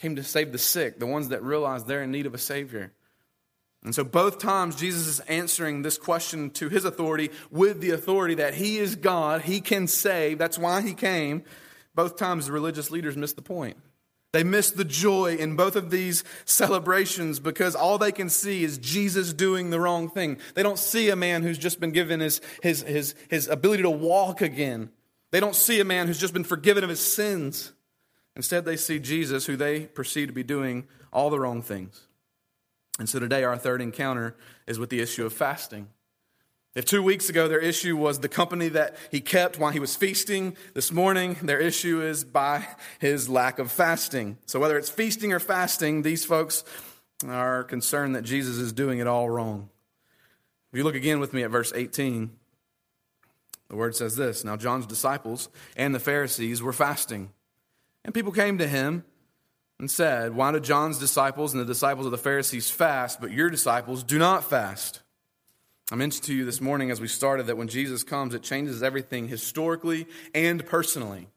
Came 0.00 0.16
to 0.16 0.24
save 0.24 0.50
the 0.50 0.58
sick, 0.58 0.98
the 0.98 1.06
ones 1.06 1.28
that 1.28 1.42
realize 1.42 1.84
they're 1.84 2.02
in 2.02 2.10
need 2.10 2.24
of 2.24 2.34
a 2.34 2.38
Savior. 2.38 2.92
And 3.84 3.94
so, 3.94 4.02
both 4.02 4.38
times, 4.38 4.76
Jesus 4.76 5.06
is 5.06 5.20
answering 5.20 5.82
this 5.82 5.98
question 5.98 6.50
to 6.52 6.68
his 6.68 6.84
authority 6.84 7.30
with 7.50 7.80
the 7.80 7.90
authority 7.90 8.36
that 8.36 8.54
he 8.54 8.78
is 8.78 8.96
God, 8.96 9.42
he 9.42 9.60
can 9.60 9.86
save. 9.86 10.38
That's 10.38 10.58
why 10.58 10.80
he 10.80 10.94
came. 10.94 11.44
Both 11.94 12.16
times, 12.16 12.46
the 12.46 12.52
religious 12.52 12.90
leaders 12.90 13.16
missed 13.16 13.36
the 13.36 13.42
point. 13.42 13.76
They 14.32 14.44
miss 14.44 14.70
the 14.70 14.84
joy 14.84 15.36
in 15.36 15.56
both 15.56 15.76
of 15.76 15.90
these 15.90 16.24
celebrations 16.44 17.40
because 17.40 17.74
all 17.74 17.98
they 17.98 18.12
can 18.12 18.28
see 18.28 18.62
is 18.62 18.78
Jesus 18.78 19.32
doing 19.32 19.70
the 19.70 19.80
wrong 19.80 20.08
thing. 20.08 20.38
They 20.54 20.62
don't 20.62 20.78
see 20.78 21.10
a 21.10 21.16
man 21.16 21.42
who's 21.42 21.58
just 21.58 21.80
been 21.80 21.90
given 21.90 22.20
his, 22.20 22.40
his, 22.62 22.82
his, 22.82 23.14
his 23.28 23.48
ability 23.48 23.82
to 23.82 23.90
walk 23.90 24.40
again. 24.40 24.90
They 25.32 25.40
don't 25.40 25.56
see 25.56 25.80
a 25.80 25.84
man 25.84 26.06
who's 26.06 26.20
just 26.20 26.32
been 26.32 26.44
forgiven 26.44 26.84
of 26.84 26.90
his 26.90 27.00
sins. 27.00 27.72
Instead, 28.36 28.64
they 28.64 28.76
see 28.76 28.98
Jesus, 28.98 29.46
who 29.46 29.56
they 29.56 29.86
perceive 29.86 30.28
to 30.28 30.32
be 30.32 30.42
doing 30.42 30.86
all 31.12 31.30
the 31.30 31.40
wrong 31.40 31.62
things. 31.62 32.06
And 32.98 33.08
so 33.08 33.18
today, 33.18 33.44
our 33.44 33.56
third 33.56 33.80
encounter 33.80 34.36
is 34.66 34.78
with 34.78 34.90
the 34.90 35.00
issue 35.00 35.26
of 35.26 35.32
fasting. 35.32 35.88
If 36.72 36.84
two 36.84 37.02
weeks 37.02 37.28
ago 37.28 37.48
their 37.48 37.58
issue 37.58 37.96
was 37.96 38.20
the 38.20 38.28
company 38.28 38.68
that 38.68 38.96
he 39.10 39.20
kept 39.20 39.58
while 39.58 39.72
he 39.72 39.80
was 39.80 39.96
feasting, 39.96 40.56
this 40.72 40.92
morning 40.92 41.36
their 41.42 41.58
issue 41.58 42.00
is 42.00 42.22
by 42.22 42.64
his 43.00 43.28
lack 43.28 43.58
of 43.58 43.72
fasting. 43.72 44.38
So 44.46 44.60
whether 44.60 44.78
it's 44.78 44.88
feasting 44.88 45.32
or 45.32 45.40
fasting, 45.40 46.02
these 46.02 46.24
folks 46.24 46.62
are 47.26 47.64
concerned 47.64 48.14
that 48.14 48.22
Jesus 48.22 48.58
is 48.58 48.72
doing 48.72 49.00
it 49.00 49.08
all 49.08 49.28
wrong. 49.28 49.68
If 50.72 50.78
you 50.78 50.84
look 50.84 50.94
again 50.94 51.18
with 51.18 51.32
me 51.32 51.42
at 51.42 51.50
verse 51.50 51.72
18, 51.74 52.30
the 53.68 53.76
word 53.76 53.96
says 53.96 54.14
this 54.14 54.44
Now 54.44 54.56
John's 54.56 54.86
disciples 54.86 55.48
and 55.76 55.92
the 55.92 55.98
Pharisees 55.98 56.62
were 56.62 56.72
fasting. 56.72 57.30
And 58.04 58.14
people 58.14 58.32
came 58.32 58.58
to 58.58 58.66
him 58.66 59.04
and 59.78 59.90
said, 59.90 60.34
Why 60.34 60.52
do 60.52 60.60
John's 60.60 60.98
disciples 60.98 61.52
and 61.52 61.60
the 61.60 61.66
disciples 61.66 62.06
of 62.06 62.12
the 62.12 62.18
Pharisees 62.18 62.70
fast, 62.70 63.20
but 63.20 63.32
your 63.32 63.50
disciples 63.50 64.02
do 64.02 64.18
not 64.18 64.44
fast? 64.44 65.00
I 65.92 65.96
mentioned 65.96 66.24
to 66.24 66.34
you 66.34 66.44
this 66.44 66.60
morning 66.60 66.90
as 66.90 67.00
we 67.00 67.08
started 67.08 67.46
that 67.46 67.56
when 67.56 67.68
Jesus 67.68 68.04
comes, 68.04 68.34
it 68.34 68.42
changes 68.42 68.82
everything 68.82 69.26
historically 69.26 70.06
and 70.34 70.64
personally. 70.64 71.28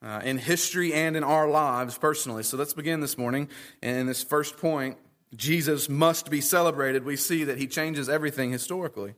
Uh, 0.00 0.20
in 0.22 0.38
history 0.38 0.92
and 0.94 1.16
in 1.16 1.24
our 1.24 1.48
lives 1.48 1.98
personally. 1.98 2.44
So 2.44 2.56
let's 2.56 2.72
begin 2.72 3.00
this 3.00 3.18
morning. 3.18 3.48
And 3.82 3.98
in 3.98 4.06
this 4.06 4.22
first 4.22 4.56
point, 4.56 4.96
Jesus 5.34 5.88
must 5.88 6.30
be 6.30 6.40
celebrated. 6.40 7.04
We 7.04 7.16
see 7.16 7.42
that 7.42 7.58
he 7.58 7.66
changes 7.66 8.08
everything 8.08 8.52
historically. 8.52 9.14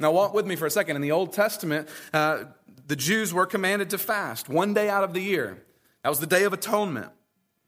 Now, 0.00 0.10
walk 0.10 0.34
with 0.34 0.44
me 0.44 0.56
for 0.56 0.66
a 0.66 0.70
second. 0.70 0.96
In 0.96 1.02
the 1.02 1.12
Old 1.12 1.32
Testament, 1.32 1.88
uh, 2.12 2.44
the 2.88 2.96
Jews 2.96 3.32
were 3.32 3.46
commanded 3.46 3.90
to 3.90 3.98
fast 3.98 4.48
one 4.48 4.74
day 4.74 4.88
out 4.88 5.04
of 5.04 5.14
the 5.14 5.20
year. 5.20 5.62
That 6.06 6.10
was 6.10 6.20
the 6.20 6.26
Day 6.28 6.44
of 6.44 6.52
Atonement. 6.52 7.10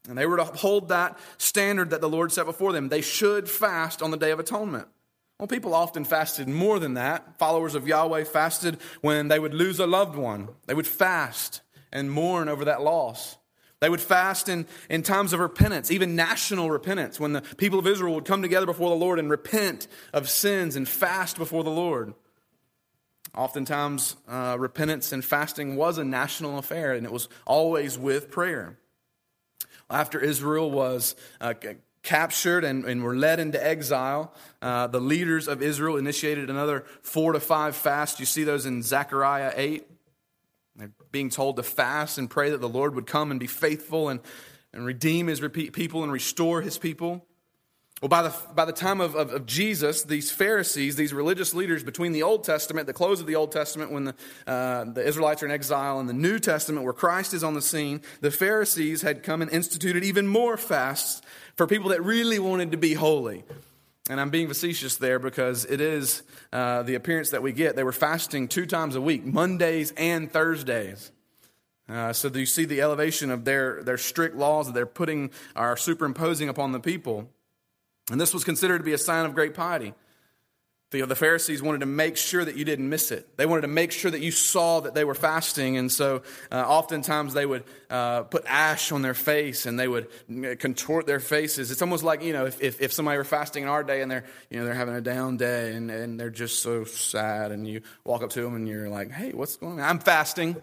And 0.07 0.17
they 0.17 0.25
were 0.25 0.37
to 0.37 0.45
hold 0.45 0.87
that 0.87 1.19
standard 1.37 1.89
that 1.89 1.99
the 1.99 2.07
Lord 2.07 2.31
set 2.31 2.45
before 2.45 2.71
them. 2.71 2.87
They 2.87 3.01
should 3.01 3.49
fast 3.49 4.01
on 4.01 4.11
the 4.11 4.17
Day 4.17 4.31
of 4.31 4.39
Atonement. 4.39 4.87
Well, 5.37 5.47
people 5.47 5.73
often 5.73 6.05
fasted 6.05 6.47
more 6.47 6.79
than 6.79 6.93
that. 6.93 7.37
Followers 7.37 7.75
of 7.75 7.85
Yahweh 7.85 8.23
fasted 8.23 8.77
when 9.01 9.27
they 9.27 9.39
would 9.39 9.53
lose 9.53 9.77
a 9.81 9.85
loved 9.85 10.15
one. 10.15 10.47
They 10.67 10.73
would 10.73 10.87
fast 10.87 11.59
and 11.91 12.09
mourn 12.09 12.47
over 12.47 12.63
that 12.63 12.81
loss. 12.81 13.35
They 13.81 13.89
would 13.89 13.99
fast 13.99 14.47
in, 14.47 14.67
in 14.89 15.03
times 15.03 15.33
of 15.33 15.41
repentance, 15.41 15.91
even 15.91 16.15
national 16.15 16.71
repentance, 16.71 17.19
when 17.19 17.33
the 17.33 17.41
people 17.41 17.77
of 17.77 17.87
Israel 17.87 18.15
would 18.15 18.23
come 18.23 18.41
together 18.41 18.65
before 18.65 18.89
the 18.89 18.95
Lord 18.95 19.19
and 19.19 19.29
repent 19.29 19.89
of 20.13 20.29
sins 20.29 20.77
and 20.77 20.87
fast 20.87 21.37
before 21.37 21.65
the 21.65 21.71
Lord. 21.71 22.13
Oftentimes, 23.39 24.17
uh, 24.27 24.57
repentance 24.59 25.13
and 25.13 25.23
fasting 25.23 25.77
was 25.77 25.97
a 25.97 26.03
national 26.03 26.57
affair, 26.57 26.91
and 26.91 27.05
it 27.05 27.11
was 27.11 27.29
always 27.47 27.97
with 27.97 28.29
prayer. 28.29 28.77
After 29.89 30.19
Israel 30.19 30.69
was 30.69 31.15
uh, 31.39 31.53
captured 32.03 32.65
and, 32.65 32.83
and, 32.83 33.01
were 33.01 33.15
led 33.15 33.39
into 33.39 33.65
exile, 33.65 34.33
uh, 34.61 34.87
the 34.87 34.99
leaders 34.99 35.47
of 35.47 35.61
Israel 35.61 35.95
initiated 35.95 36.49
another 36.49 36.83
four 37.01 37.31
to 37.31 37.39
five 37.39 37.77
fasts. 37.77 38.19
You 38.19 38.25
see 38.25 38.43
those 38.43 38.65
in 38.65 38.83
Zechariah 38.83 39.53
8. 39.55 39.87
They're 40.75 40.91
being 41.13 41.29
told 41.29 41.55
to 41.55 41.63
fast 41.63 42.17
and 42.17 42.29
pray 42.29 42.49
that 42.49 42.59
the 42.59 42.67
Lord 42.67 42.93
would 42.93 43.07
come 43.07 43.31
and 43.31 43.39
be 43.39 43.47
faithful 43.47 44.09
and, 44.09 44.19
and 44.73 44.85
redeem 44.85 45.27
his 45.27 45.39
people 45.71 46.03
and 46.03 46.11
restore 46.11 46.61
his 46.61 46.77
people. 46.77 47.25
Well, 48.01 48.07
by 48.07 48.21
the, 48.21 48.35
by 48.55 48.63
the 48.63 48.71
time 48.71 49.01
of, 49.01 49.15
of, 49.15 49.33
of, 49.33 49.45
Jesus, 49.45 50.03
these 50.03 50.31
Pharisees, 50.31 50.95
these 50.95 51.13
religious 51.13 51.53
leaders 51.53 51.83
between 51.83 52.13
the 52.13 52.23
Old 52.23 52.45
Testament, 52.45 52.87
the 52.87 52.93
close 52.93 53.19
of 53.19 53.27
the 53.27 53.35
Old 53.35 53.51
Testament 53.51 53.91
when 53.91 54.05
the, 54.05 54.15
uh, 54.47 54.85
the 54.85 55.05
Israelites 55.05 55.43
are 55.43 55.47
in 55.47 55.51
exile, 55.51 55.99
and 55.99 56.07
the 56.07 56.13
New 56.13 56.39
Testament 56.39 56.85
where 56.85 56.93
Christ 56.93 57.33
is 57.33 57.43
on 57.43 57.55
the 57.55 57.61
scene, 57.61 58.01
the 58.21 58.31
Pharisees 58.31 59.01
had 59.01 59.21
come 59.21 59.41
and 59.41 59.51
instituted 59.51 60.05
even 60.05 60.27
more 60.27 60.55
fasts 60.55 61.21
for 61.55 61.67
people 61.67 61.89
that 61.89 62.01
really 62.01 62.39
wanted 62.39 62.71
to 62.71 62.77
be 62.77 62.93
holy. 62.93 63.43
And 64.09 64.21
I'm 64.21 64.29
being 64.29 64.47
facetious 64.47 64.95
there 64.95 65.19
because 65.19 65.65
it 65.65 65.81
is 65.81 66.23
uh, 66.53 66.83
the 66.83 66.95
appearance 66.95 67.31
that 67.31 67.43
we 67.43 67.51
get. 67.51 67.75
They 67.75 67.83
were 67.83 67.91
fasting 67.91 68.47
two 68.47 68.65
times 68.65 68.95
a 68.95 69.01
week, 69.01 69.25
Mondays 69.25 69.91
and 69.97 70.31
Thursdays. 70.31 71.11
Uh, 71.89 72.13
so 72.13 72.29
you 72.29 72.45
see 72.45 72.63
the 72.63 72.81
elevation 72.81 73.29
of 73.29 73.43
their, 73.43 73.83
their 73.83 73.97
strict 73.97 74.37
laws 74.37 74.67
that 74.67 74.73
they're 74.73 74.85
putting, 74.85 75.31
are 75.55 75.75
superimposing 75.75 76.47
upon 76.47 76.71
the 76.71 76.79
people. 76.79 77.29
And 78.11 78.19
this 78.19 78.33
was 78.33 78.43
considered 78.43 78.79
to 78.79 78.83
be 78.83 78.93
a 78.93 78.97
sign 78.97 79.25
of 79.25 79.33
great 79.33 79.53
piety. 79.53 79.93
The, 80.91 81.05
the 81.05 81.15
Pharisees 81.15 81.61
wanted 81.61 81.81
to 81.81 81.85
make 81.85 82.17
sure 82.17 82.43
that 82.43 82.57
you 82.57 82.65
didn't 82.65 82.89
miss 82.89 83.11
it. 83.11 83.37
They 83.37 83.45
wanted 83.45 83.61
to 83.61 83.67
make 83.67 83.91
sure 83.91 84.09
that 84.09 84.21
you 84.21 84.31
saw 84.31 84.79
that 84.79 84.95
they 84.95 85.03
were 85.03 85.13
fasting. 85.13 85.77
And 85.77 85.91
so 85.91 86.23
uh, 86.51 86.55
oftentimes 86.55 87.35
they 87.35 87.45
would 87.45 87.63
uh, 87.91 88.23
put 88.23 88.43
ash 88.47 88.91
on 88.91 89.03
their 89.03 89.13
face 89.13 89.67
and 89.67 89.79
they 89.79 89.87
would 89.87 90.07
uh, 90.31 90.55
contort 90.57 91.05
their 91.05 91.19
faces. 91.19 91.69
It's 91.69 91.83
almost 91.83 92.03
like, 92.03 92.23
you 92.23 92.33
know, 92.33 92.47
if, 92.47 92.59
if, 92.59 92.81
if, 92.81 92.91
somebody 92.91 93.19
were 93.19 93.23
fasting 93.23 93.63
in 93.63 93.69
our 93.69 93.83
day 93.83 94.01
and 94.01 94.09
they're, 94.09 94.25
you 94.49 94.57
know, 94.57 94.65
they're 94.65 94.73
having 94.73 94.95
a 94.95 95.01
down 95.01 95.37
day 95.37 95.75
and, 95.75 95.91
and 95.91 96.19
they're 96.19 96.31
just 96.31 96.63
so 96.63 96.85
sad 96.85 97.51
and 97.51 97.67
you 97.67 97.81
walk 98.03 98.23
up 98.23 98.31
to 98.31 98.41
them 98.41 98.55
and 98.55 98.67
you're 98.67 98.89
like, 98.89 99.11
hey, 99.11 99.31
what's 99.31 99.57
going 99.57 99.79
on? 99.79 99.87
I'm 99.87 99.99
fasting. 99.99 100.55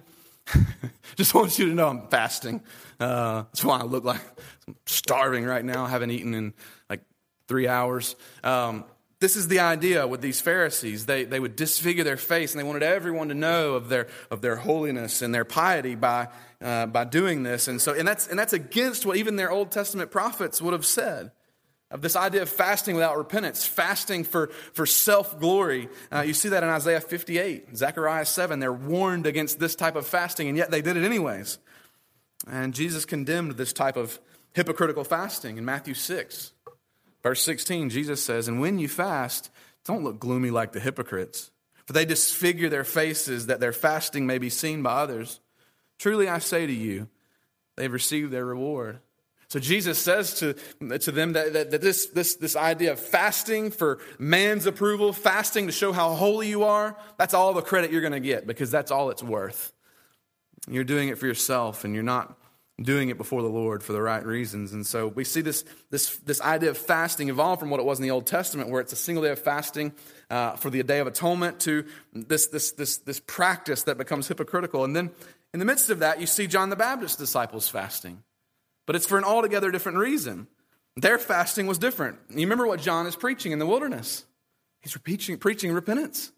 just 1.16 1.34
want 1.34 1.56
you 1.56 1.68
to 1.68 1.74
know 1.74 1.88
I'm 1.88 2.08
fasting. 2.08 2.62
Uh, 2.98 3.42
that's 3.42 3.64
why 3.64 3.78
I 3.78 3.84
look 3.84 4.02
like 4.02 4.20
I'm 4.66 4.74
starving 4.86 5.44
right 5.44 5.64
now. 5.64 5.84
I 5.84 5.88
haven't 5.88 6.10
eaten 6.10 6.34
in 6.34 6.54
like 6.90 7.00
three 7.48 7.68
hours. 7.68 8.16
Um, 8.42 8.84
this 9.18 9.34
is 9.36 9.48
the 9.48 9.60
idea 9.60 10.06
with 10.06 10.20
these 10.20 10.42
Pharisees. 10.42 11.06
They, 11.06 11.24
they 11.24 11.40
would 11.40 11.56
disfigure 11.56 12.04
their 12.04 12.18
face, 12.18 12.52
and 12.52 12.60
they 12.60 12.64
wanted 12.64 12.82
everyone 12.82 13.28
to 13.28 13.34
know 13.34 13.74
of 13.74 13.88
their, 13.88 14.08
of 14.30 14.42
their 14.42 14.56
holiness 14.56 15.22
and 15.22 15.34
their 15.34 15.46
piety 15.46 15.94
by, 15.94 16.28
uh, 16.60 16.86
by 16.86 17.04
doing 17.04 17.42
this. 17.42 17.66
And, 17.66 17.80
so, 17.80 17.94
and, 17.94 18.06
that's, 18.06 18.28
and 18.28 18.38
that's 18.38 18.52
against 18.52 19.06
what 19.06 19.16
even 19.16 19.36
their 19.36 19.50
Old 19.50 19.70
Testament 19.70 20.10
prophets 20.10 20.60
would 20.60 20.74
have 20.74 20.84
said 20.84 21.30
of 21.90 22.02
this 22.02 22.16
idea 22.16 22.42
of 22.42 22.48
fasting 22.48 22.94
without 22.94 23.16
repentance, 23.16 23.64
fasting 23.64 24.24
for, 24.24 24.48
for 24.74 24.84
self 24.84 25.38
glory. 25.38 25.88
Uh, 26.12 26.20
you 26.20 26.34
see 26.34 26.50
that 26.50 26.62
in 26.62 26.68
Isaiah 26.68 27.00
58, 27.00 27.76
Zechariah 27.76 28.26
7. 28.26 28.58
They're 28.58 28.72
warned 28.72 29.26
against 29.26 29.58
this 29.58 29.76
type 29.76 29.96
of 29.96 30.06
fasting, 30.06 30.48
and 30.48 30.58
yet 30.58 30.70
they 30.70 30.82
did 30.82 30.96
it 30.96 31.04
anyways. 31.04 31.58
And 32.46 32.74
Jesus 32.74 33.04
condemned 33.04 33.52
this 33.52 33.72
type 33.72 33.96
of 33.96 34.20
hypocritical 34.52 35.04
fasting 35.04 35.58
in 35.58 35.64
Matthew 35.64 35.94
6. 35.94 36.52
Verse 37.26 37.42
16, 37.42 37.90
Jesus 37.90 38.22
says, 38.22 38.46
And 38.46 38.60
when 38.60 38.78
you 38.78 38.86
fast, 38.86 39.50
don't 39.84 40.04
look 40.04 40.20
gloomy 40.20 40.52
like 40.52 40.70
the 40.70 40.78
hypocrites, 40.78 41.50
for 41.84 41.92
they 41.92 42.04
disfigure 42.04 42.68
their 42.68 42.84
faces 42.84 43.46
that 43.46 43.58
their 43.58 43.72
fasting 43.72 44.28
may 44.28 44.38
be 44.38 44.48
seen 44.48 44.80
by 44.80 44.92
others. 44.92 45.40
Truly 45.98 46.28
I 46.28 46.38
say 46.38 46.68
to 46.68 46.72
you, 46.72 47.08
they've 47.74 47.92
received 47.92 48.30
their 48.30 48.44
reward. 48.44 49.00
So 49.48 49.58
Jesus 49.58 49.98
says 49.98 50.38
to, 50.38 50.54
to 50.98 51.10
them 51.10 51.32
that, 51.32 51.52
that, 51.52 51.72
that, 51.72 51.80
this, 51.80 52.06
this, 52.06 52.36
this 52.36 52.54
idea 52.54 52.92
of 52.92 53.00
fasting 53.00 53.72
for 53.72 53.98
man's 54.20 54.66
approval, 54.66 55.12
fasting 55.12 55.66
to 55.66 55.72
show 55.72 55.92
how 55.92 56.14
holy 56.14 56.48
you 56.48 56.62
are, 56.62 56.96
that's 57.18 57.34
all 57.34 57.52
the 57.54 57.60
credit 57.60 57.90
you're 57.90 58.02
going 58.02 58.12
to 58.12 58.20
get 58.20 58.46
because 58.46 58.70
that's 58.70 58.92
all 58.92 59.10
it's 59.10 59.24
worth. 59.24 59.72
You're 60.68 60.84
doing 60.84 61.08
it 61.08 61.18
for 61.18 61.26
yourself 61.26 61.84
and 61.84 61.92
you're 61.92 62.04
not 62.04 62.38
doing 62.80 63.08
it 63.08 63.16
before 63.16 63.42
the 63.42 63.48
Lord 63.48 63.82
for 63.82 63.94
the 63.94 64.02
right 64.02 64.24
reasons. 64.24 64.72
And 64.72 64.86
so 64.86 65.08
we 65.08 65.24
see 65.24 65.40
this, 65.40 65.64
this, 65.90 66.16
this 66.18 66.40
idea 66.42 66.70
of 66.70 66.76
fasting 66.76 67.30
evolve 67.30 67.58
from 67.58 67.70
what 67.70 67.80
it 67.80 67.86
was 67.86 67.98
in 67.98 68.02
the 68.02 68.10
Old 68.10 68.26
Testament, 68.26 68.68
where 68.68 68.82
it's 68.82 68.92
a 68.92 68.96
single 68.96 69.24
day 69.24 69.30
of 69.30 69.38
fasting 69.38 69.92
uh, 70.28 70.56
for 70.56 70.68
the 70.68 70.82
Day 70.82 70.98
of 70.98 71.06
Atonement, 71.06 71.60
to 71.60 71.86
this, 72.12 72.48
this, 72.48 72.72
this, 72.72 72.98
this 72.98 73.20
practice 73.20 73.84
that 73.84 73.96
becomes 73.96 74.28
hypocritical. 74.28 74.84
And 74.84 74.94
then 74.94 75.10
in 75.54 75.58
the 75.58 75.64
midst 75.64 75.88
of 75.88 76.00
that, 76.00 76.20
you 76.20 76.26
see 76.26 76.46
John 76.46 76.68
the 76.68 76.76
Baptist's 76.76 77.16
disciples 77.16 77.68
fasting. 77.68 78.22
But 78.86 78.94
it's 78.94 79.06
for 79.06 79.16
an 79.16 79.24
altogether 79.24 79.70
different 79.70 79.98
reason. 79.98 80.46
Their 80.96 81.18
fasting 81.18 81.66
was 81.66 81.78
different. 81.78 82.18
You 82.30 82.40
remember 82.40 82.66
what 82.66 82.80
John 82.80 83.06
is 83.06 83.16
preaching 83.16 83.52
in 83.52 83.58
the 83.58 83.66
wilderness? 83.66 84.24
He's 84.80 84.96
preaching, 84.96 85.38
preaching 85.38 85.72
repentance. 85.72 86.30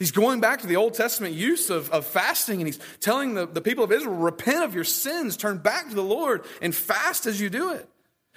He's 0.00 0.12
going 0.12 0.40
back 0.40 0.62
to 0.62 0.66
the 0.66 0.76
Old 0.76 0.94
Testament 0.94 1.34
use 1.34 1.68
of, 1.68 1.90
of 1.90 2.06
fasting 2.06 2.58
and 2.60 2.66
he's 2.66 2.78
telling 3.00 3.34
the, 3.34 3.46
the 3.46 3.60
people 3.60 3.84
of 3.84 3.92
Israel, 3.92 4.14
repent 4.16 4.64
of 4.64 4.74
your 4.74 4.82
sins, 4.82 5.36
turn 5.36 5.58
back 5.58 5.90
to 5.90 5.94
the 5.94 6.02
Lord, 6.02 6.46
and 6.62 6.74
fast 6.74 7.26
as 7.26 7.38
you 7.38 7.50
do 7.50 7.74
it. 7.74 7.86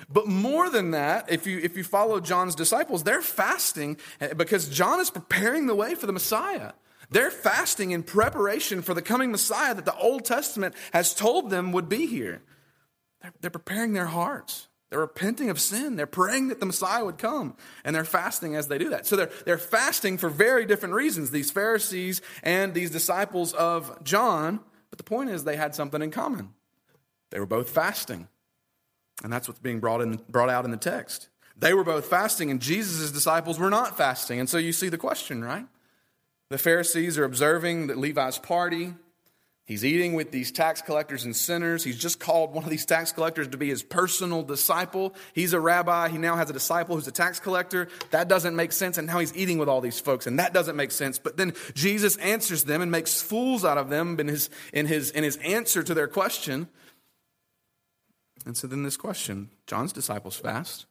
But 0.10 0.28
more 0.28 0.70
than 0.70 0.92
that, 0.92 1.32
if 1.32 1.48
you, 1.48 1.60
if 1.60 1.78
you 1.78 1.86
follow 1.86 2.20
John's 2.20 2.54
disciples, 2.54 3.04
they're 3.04 3.22
fasting 3.22 3.96
eh, 4.20 4.34
because 4.34 4.68
John 4.68 5.00
is 5.00 5.10
preparing 5.10 5.68
the 5.68 5.74
way 5.74 5.96
for 5.96 6.06
the 6.06 6.12
Messiah. 6.12 6.74
They're 7.10 7.32
fasting 7.32 7.92
in 7.92 8.04
preparation 8.04 8.82
for 8.82 8.94
the 8.94 9.02
coming 9.02 9.32
Messiah 9.32 9.74
that 9.74 9.86
the 9.86 9.96
Old 9.96 10.26
Testament 10.26 10.76
has 10.92 11.14
told 11.14 11.50
them 11.50 11.72
would 11.72 11.88
be 11.88 12.08
here. 12.08 12.42
They're, 13.22 13.34
they're 13.40 13.52
preparing 13.52 13.94
their 13.94 14.08
hearts. 14.08 14.68
They're 14.94 15.00
repenting 15.00 15.50
of 15.50 15.60
sin. 15.60 15.96
They're 15.96 16.06
praying 16.06 16.50
that 16.50 16.60
the 16.60 16.68
Messiah 16.68 17.04
would 17.04 17.18
come. 17.18 17.56
And 17.84 17.96
they're 17.96 18.06
fasting 18.06 18.56
as 18.56 18.68
they 18.68 18.78
do 18.78 18.90
that. 18.90 19.08
So 19.08 19.16
they're, 19.16 19.32
they're 19.44 19.58
fasting 19.58 20.20
for 20.20 20.30
very 20.30 20.68
different 20.68 20.94
reasons, 20.94 21.32
these 21.32 21.50
Pharisees 21.50 22.22
and 22.44 22.76
these 22.76 22.92
disciples 22.92 23.54
of 23.54 24.04
John. 24.04 24.60
But 24.92 25.00
the 25.00 25.04
point 25.04 25.32
is, 25.32 25.46
they 25.46 25.56
had 25.56 25.74
something 25.74 26.00
in 26.00 26.12
common. 26.12 26.54
They 27.32 27.40
were 27.40 27.48
both 27.48 27.72
fasting. 27.72 28.28
And 29.24 29.34
that's 29.34 29.48
what's 29.48 29.60
being 29.60 29.80
brought, 29.80 30.02
in, 30.02 30.22
brought 30.30 30.52
out 30.52 30.64
in 30.64 30.70
the 30.70 30.78
text. 30.78 31.28
They 31.58 31.74
were 31.74 31.84
both 31.84 32.06
fasting, 32.06 32.52
and 32.52 32.62
Jesus' 32.62 33.12
disciples 33.12 33.58
were 33.58 33.72
not 33.72 33.98
fasting. 33.98 34.40
And 34.40 34.48
so 34.48 34.60
you 34.60 34.74
see 34.74 34.90
the 34.90 35.00
question, 35.00 35.44
right? 35.44 35.66
The 36.50 36.60
Pharisees 36.60 37.18
are 37.18 37.24
observing 37.24 37.88
that 37.88 37.98
Levi's 37.98 38.38
party. 38.38 38.94
He's 39.66 39.86
eating 39.86 40.14
with 40.14 40.32
these 40.32 40.52
tax 40.52 40.82
collectors 40.82 41.24
and 41.24 41.34
sinners. 41.34 41.86
He's 41.86 41.98
just 41.98 42.20
called 42.20 42.54
one 42.54 42.66
of 42.66 42.70
these 42.70 42.86
tax 42.86 43.14
collectors 43.14 43.48
to 43.48 43.58
be 43.58 43.70
his 43.70 43.82
personal 43.82 44.44
disciple. 44.44 45.16
He's 45.34 45.54
a 45.54 45.60
rabbi. 45.60 46.10
He 46.10 46.18
now 46.18 46.36
has 46.36 46.50
a 46.50 46.54
disciple 46.54 46.96
who's 46.96 47.08
a 47.08 47.14
tax 47.14 47.40
collector. 47.40 47.88
That 48.12 48.28
doesn't 48.28 48.58
make 48.58 48.74
sense. 48.74 48.98
And 48.98 49.08
now 49.08 49.20
he's 49.20 49.36
eating 49.38 49.60
with 49.60 49.70
all 49.70 49.80
these 49.80 50.02
folks, 50.02 50.28
and 50.28 50.38
that 50.38 50.54
doesn't 50.54 50.76
make 50.76 50.92
sense. 50.92 51.18
But 51.18 51.38
then 51.38 51.54
Jesus 51.76 52.18
answers 52.18 52.66
them 52.66 52.82
and 52.82 52.92
makes 52.92 53.22
fools 53.22 53.64
out 53.64 53.78
of 53.78 53.90
them 53.90 54.20
in 54.20 54.28
his, 54.28 54.50
in 54.74 54.86
his, 54.86 55.12
in 55.12 55.24
his 55.24 55.38
answer 55.38 55.82
to 55.82 55.94
their 55.94 56.08
question. 56.08 56.68
And 58.46 58.58
so 58.58 58.68
then 58.68 58.84
this 58.84 58.98
question 58.98 59.50
John's 59.66 59.94
disciples 59.94 60.36
fast. 60.36 60.88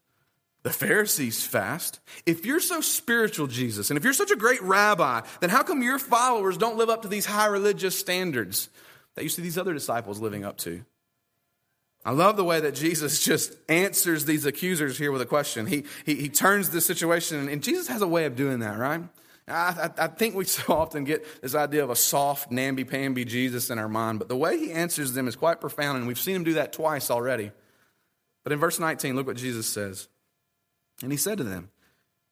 The 0.62 0.70
Pharisees 0.70 1.44
fast. 1.44 1.98
If 2.24 2.46
you're 2.46 2.60
so 2.60 2.80
spiritual, 2.80 3.48
Jesus, 3.48 3.90
and 3.90 3.98
if 3.98 4.04
you're 4.04 4.12
such 4.12 4.30
a 4.30 4.36
great 4.36 4.62
rabbi, 4.62 5.22
then 5.40 5.50
how 5.50 5.62
come 5.64 5.82
your 5.82 5.98
followers 5.98 6.56
don't 6.56 6.76
live 6.76 6.88
up 6.88 7.02
to 7.02 7.08
these 7.08 7.26
high 7.26 7.46
religious 7.46 7.98
standards 7.98 8.68
that 9.16 9.24
you 9.24 9.28
see 9.28 9.42
these 9.42 9.58
other 9.58 9.74
disciples 9.74 10.20
living 10.20 10.44
up 10.44 10.58
to? 10.58 10.84
I 12.04 12.12
love 12.12 12.36
the 12.36 12.44
way 12.44 12.60
that 12.60 12.74
Jesus 12.74 13.24
just 13.24 13.56
answers 13.68 14.24
these 14.24 14.44
accusers 14.44 14.98
here 14.98 15.12
with 15.12 15.22
a 15.22 15.26
question. 15.26 15.66
He, 15.66 15.84
he, 16.04 16.14
he 16.14 16.28
turns 16.28 16.70
the 16.70 16.80
situation, 16.80 17.48
and 17.48 17.62
Jesus 17.62 17.88
has 17.88 18.02
a 18.02 18.08
way 18.08 18.24
of 18.24 18.36
doing 18.36 18.60
that, 18.60 18.78
right? 18.78 19.02
I, 19.48 19.52
I, 19.98 20.04
I 20.04 20.06
think 20.08 20.34
we 20.34 20.44
so 20.46 20.74
often 20.74 21.04
get 21.04 21.42
this 21.42 21.54
idea 21.54 21.82
of 21.82 21.90
a 21.90 21.96
soft, 21.96 22.52
namby-pamby 22.52 23.24
Jesus 23.24 23.70
in 23.70 23.78
our 23.78 23.88
mind, 23.88 24.20
but 24.20 24.28
the 24.28 24.36
way 24.36 24.58
he 24.58 24.72
answers 24.72 25.12
them 25.12 25.26
is 25.26 25.34
quite 25.34 25.60
profound, 25.60 25.98
and 25.98 26.06
we've 26.06 26.18
seen 26.18 26.36
him 26.36 26.44
do 26.44 26.54
that 26.54 26.72
twice 26.72 27.10
already. 27.10 27.50
But 28.44 28.52
in 28.52 28.58
verse 28.58 28.78
19, 28.78 29.14
look 29.14 29.26
what 29.26 29.36
Jesus 29.36 29.66
says. 29.66 30.08
And 31.02 31.12
he 31.12 31.18
said 31.18 31.38
to 31.38 31.44
them, 31.44 31.70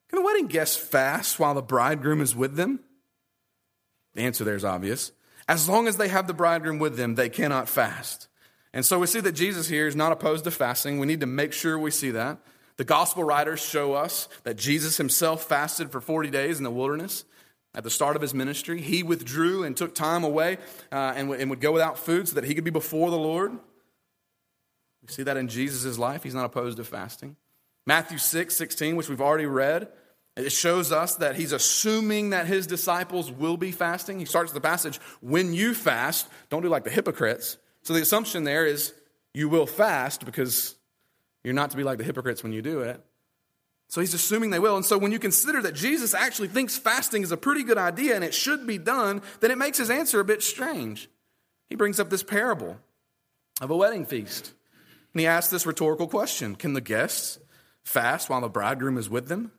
Can 0.08 0.18
the 0.18 0.24
wedding 0.24 0.46
guests 0.46 0.76
fast 0.76 1.38
while 1.38 1.54
the 1.54 1.62
bridegroom 1.62 2.20
is 2.20 2.36
with 2.36 2.56
them? 2.56 2.80
The 4.14 4.22
answer 4.22 4.44
there 4.44 4.56
is 4.56 4.64
obvious. 4.64 5.12
As 5.48 5.68
long 5.68 5.88
as 5.88 5.96
they 5.96 6.08
have 6.08 6.26
the 6.26 6.34
bridegroom 6.34 6.78
with 6.78 6.96
them, 6.96 7.14
they 7.14 7.28
cannot 7.28 7.68
fast. 7.68 8.28
And 8.72 8.84
so 8.86 9.00
we 9.00 9.06
see 9.06 9.20
that 9.20 9.32
Jesus 9.32 9.68
here 9.68 9.86
is 9.86 9.96
not 9.96 10.12
opposed 10.12 10.44
to 10.44 10.50
fasting. 10.50 10.98
We 10.98 11.06
need 11.06 11.20
to 11.20 11.26
make 11.26 11.52
sure 11.52 11.78
we 11.78 11.90
see 11.90 12.12
that. 12.12 12.38
The 12.76 12.84
gospel 12.84 13.24
writers 13.24 13.60
show 13.60 13.94
us 13.94 14.28
that 14.44 14.56
Jesus 14.56 14.96
himself 14.96 15.44
fasted 15.44 15.90
for 15.90 16.00
40 16.00 16.30
days 16.30 16.58
in 16.58 16.64
the 16.64 16.70
wilderness. 16.70 17.24
At 17.74 17.84
the 17.84 17.90
start 17.90 18.16
of 18.16 18.22
his 18.22 18.34
ministry, 18.34 18.80
he 18.80 19.02
withdrew 19.02 19.64
and 19.64 19.76
took 19.76 19.94
time 19.94 20.24
away 20.24 20.58
uh, 20.90 21.12
and, 21.14 21.28
w- 21.28 21.40
and 21.40 21.50
would 21.50 21.60
go 21.60 21.72
without 21.72 21.98
food 21.98 22.28
so 22.28 22.34
that 22.34 22.44
he 22.44 22.54
could 22.54 22.64
be 22.64 22.70
before 22.70 23.10
the 23.10 23.18
Lord. 23.18 23.52
We 25.02 25.08
see 25.08 25.22
that 25.24 25.36
in 25.36 25.48
Jesus' 25.48 25.98
life? 25.98 26.22
He's 26.22 26.34
not 26.34 26.44
opposed 26.44 26.78
to 26.78 26.84
fasting. 26.84 27.36
Matthew 27.86 28.18
6, 28.18 28.54
16, 28.54 28.96
which 28.96 29.08
we've 29.08 29.20
already 29.20 29.46
read, 29.46 29.88
it 30.36 30.52
shows 30.52 30.92
us 30.92 31.16
that 31.16 31.36
he's 31.36 31.52
assuming 31.52 32.30
that 32.30 32.46
his 32.46 32.66
disciples 32.66 33.30
will 33.30 33.56
be 33.56 33.72
fasting. 33.72 34.18
He 34.18 34.24
starts 34.24 34.52
the 34.52 34.60
passage, 34.60 34.98
when 35.20 35.52
you 35.52 35.74
fast, 35.74 36.28
don't 36.48 36.62
do 36.62 36.68
like 36.68 36.84
the 36.84 36.90
hypocrites. 36.90 37.56
So 37.82 37.94
the 37.94 38.02
assumption 38.02 38.44
there 38.44 38.66
is 38.66 38.94
you 39.34 39.48
will 39.48 39.66
fast 39.66 40.24
because 40.24 40.76
you're 41.44 41.54
not 41.54 41.70
to 41.70 41.76
be 41.76 41.84
like 41.84 41.98
the 41.98 42.04
hypocrites 42.04 42.42
when 42.42 42.52
you 42.52 42.62
do 42.62 42.80
it. 42.80 43.02
So 43.88 44.00
he's 44.00 44.14
assuming 44.14 44.50
they 44.50 44.60
will. 44.60 44.76
And 44.76 44.84
so 44.84 44.98
when 44.98 45.10
you 45.10 45.18
consider 45.18 45.60
that 45.62 45.74
Jesus 45.74 46.14
actually 46.14 46.48
thinks 46.48 46.78
fasting 46.78 47.22
is 47.22 47.32
a 47.32 47.36
pretty 47.36 47.64
good 47.64 47.78
idea 47.78 48.14
and 48.14 48.22
it 48.22 48.34
should 48.34 48.66
be 48.66 48.78
done, 48.78 49.20
then 49.40 49.50
it 49.50 49.58
makes 49.58 49.78
his 49.78 49.90
answer 49.90 50.20
a 50.20 50.24
bit 50.24 50.42
strange. 50.42 51.08
He 51.68 51.76
brings 51.76 51.98
up 51.98 52.08
this 52.08 52.22
parable 52.22 52.76
of 53.60 53.70
a 53.70 53.76
wedding 53.76 54.06
feast. 54.06 54.52
And 55.12 55.20
he 55.20 55.26
asks 55.26 55.50
this 55.50 55.66
rhetorical 55.66 56.06
question 56.06 56.54
Can 56.54 56.74
the 56.74 56.80
guests 56.80 57.40
fast 57.84 58.28
while 58.30 58.40
the 58.40 58.48
bridegroom 58.48 58.98
is 58.98 59.08
with 59.08 59.28
them? 59.28 59.52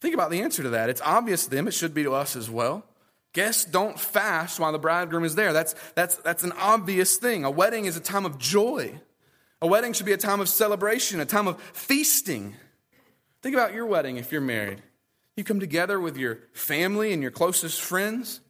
Think 0.00 0.14
about 0.14 0.30
the 0.30 0.42
answer 0.42 0.62
to 0.62 0.70
that. 0.70 0.90
It's 0.90 1.00
obvious 1.00 1.44
to 1.44 1.50
them, 1.50 1.68
it 1.68 1.74
should 1.74 1.94
be 1.94 2.02
to 2.02 2.12
us 2.12 2.36
as 2.36 2.50
well. 2.50 2.84
Guests 3.32 3.64
don't 3.64 3.98
fast 3.98 4.60
while 4.60 4.70
the 4.70 4.78
bridegroom 4.78 5.24
is 5.24 5.34
there. 5.34 5.52
That's, 5.52 5.74
that's, 5.94 6.16
that's 6.16 6.44
an 6.44 6.52
obvious 6.52 7.16
thing. 7.16 7.44
A 7.44 7.50
wedding 7.50 7.86
is 7.86 7.96
a 7.96 8.00
time 8.00 8.24
of 8.24 8.38
joy. 8.38 9.00
A 9.60 9.66
wedding 9.66 9.92
should 9.92 10.06
be 10.06 10.12
a 10.12 10.16
time 10.16 10.40
of 10.40 10.48
celebration, 10.48 11.20
a 11.20 11.24
time 11.24 11.48
of 11.48 11.60
feasting. 11.72 12.54
Think 13.42 13.54
about 13.56 13.74
your 13.74 13.86
wedding 13.86 14.18
if 14.18 14.30
you're 14.30 14.40
married. 14.40 14.82
You 15.36 15.42
come 15.42 15.58
together 15.58 15.98
with 15.98 16.16
your 16.16 16.38
family 16.52 17.12
and 17.12 17.22
your 17.22 17.32
closest 17.32 17.80
friends. 17.80 18.40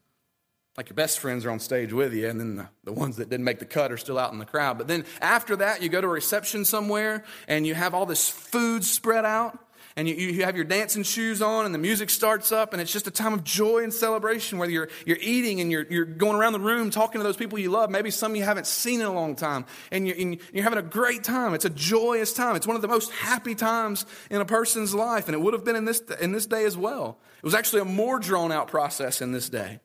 Like 0.76 0.88
your 0.88 0.94
best 0.94 1.20
friends 1.20 1.44
are 1.44 1.50
on 1.50 1.60
stage 1.60 1.92
with 1.92 2.12
you, 2.12 2.28
and 2.28 2.40
then 2.40 2.56
the, 2.56 2.68
the 2.82 2.92
ones 2.92 3.16
that 3.16 3.30
didn't 3.30 3.44
make 3.44 3.60
the 3.60 3.64
cut 3.64 3.92
are 3.92 3.96
still 3.96 4.18
out 4.18 4.32
in 4.32 4.38
the 4.38 4.44
crowd. 4.44 4.76
But 4.76 4.88
then 4.88 5.04
after 5.20 5.56
that, 5.56 5.82
you 5.82 5.88
go 5.88 6.00
to 6.00 6.06
a 6.06 6.10
reception 6.10 6.64
somewhere 6.64 7.24
and 7.46 7.64
you 7.64 7.74
have 7.74 7.94
all 7.94 8.06
this 8.06 8.28
food 8.28 8.82
spread 8.82 9.24
out 9.24 9.58
and 9.96 10.08
you, 10.08 10.14
you 10.14 10.44
have 10.44 10.56
your 10.56 10.64
dancing 10.64 11.02
shoes 11.02 11.40
on 11.40 11.66
and 11.66 11.74
the 11.74 11.78
music 11.78 12.10
starts 12.10 12.50
up 12.50 12.72
and 12.72 12.82
it's 12.82 12.92
just 12.92 13.06
a 13.06 13.10
time 13.10 13.32
of 13.32 13.44
joy 13.44 13.82
and 13.82 13.92
celebration 13.92 14.58
whether 14.58 14.72
you're, 14.72 14.88
you're 15.06 15.18
eating 15.20 15.60
and 15.60 15.70
you're, 15.70 15.86
you're 15.88 16.04
going 16.04 16.36
around 16.36 16.52
the 16.52 16.60
room 16.60 16.90
talking 16.90 17.20
to 17.20 17.22
those 17.22 17.36
people 17.36 17.58
you 17.58 17.70
love 17.70 17.90
maybe 17.90 18.10
some 18.10 18.34
you 18.34 18.42
haven't 18.42 18.66
seen 18.66 19.00
in 19.00 19.06
a 19.06 19.12
long 19.12 19.36
time 19.36 19.64
and 19.92 20.06
you're, 20.06 20.16
and 20.16 20.38
you're 20.52 20.64
having 20.64 20.78
a 20.78 20.82
great 20.82 21.22
time. 21.22 21.54
It's 21.54 21.64
a 21.64 21.70
joyous 21.70 22.32
time. 22.32 22.56
It's 22.56 22.66
one 22.66 22.76
of 22.76 22.82
the 22.82 22.88
most 22.88 23.10
happy 23.12 23.54
times 23.54 24.06
in 24.30 24.40
a 24.40 24.44
person's 24.44 24.94
life 24.94 25.28
and 25.28 25.34
it 25.34 25.40
would 25.40 25.54
have 25.54 25.64
been 25.64 25.76
in 25.76 25.84
this, 25.84 26.00
in 26.20 26.32
this 26.32 26.46
day 26.46 26.64
as 26.64 26.76
well. 26.76 27.18
It 27.38 27.44
was 27.44 27.54
actually 27.54 27.82
a 27.82 27.86
more 27.86 28.18
drawn 28.18 28.50
out 28.50 28.68
process 28.68 29.20
in 29.20 29.32
this 29.32 29.48
day 29.48 29.80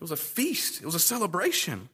it 0.00 0.02
was 0.02 0.10
a 0.10 0.16
feast 0.16 0.80
it 0.80 0.86
was 0.86 0.94
a 0.94 1.00
celebration 1.00 1.88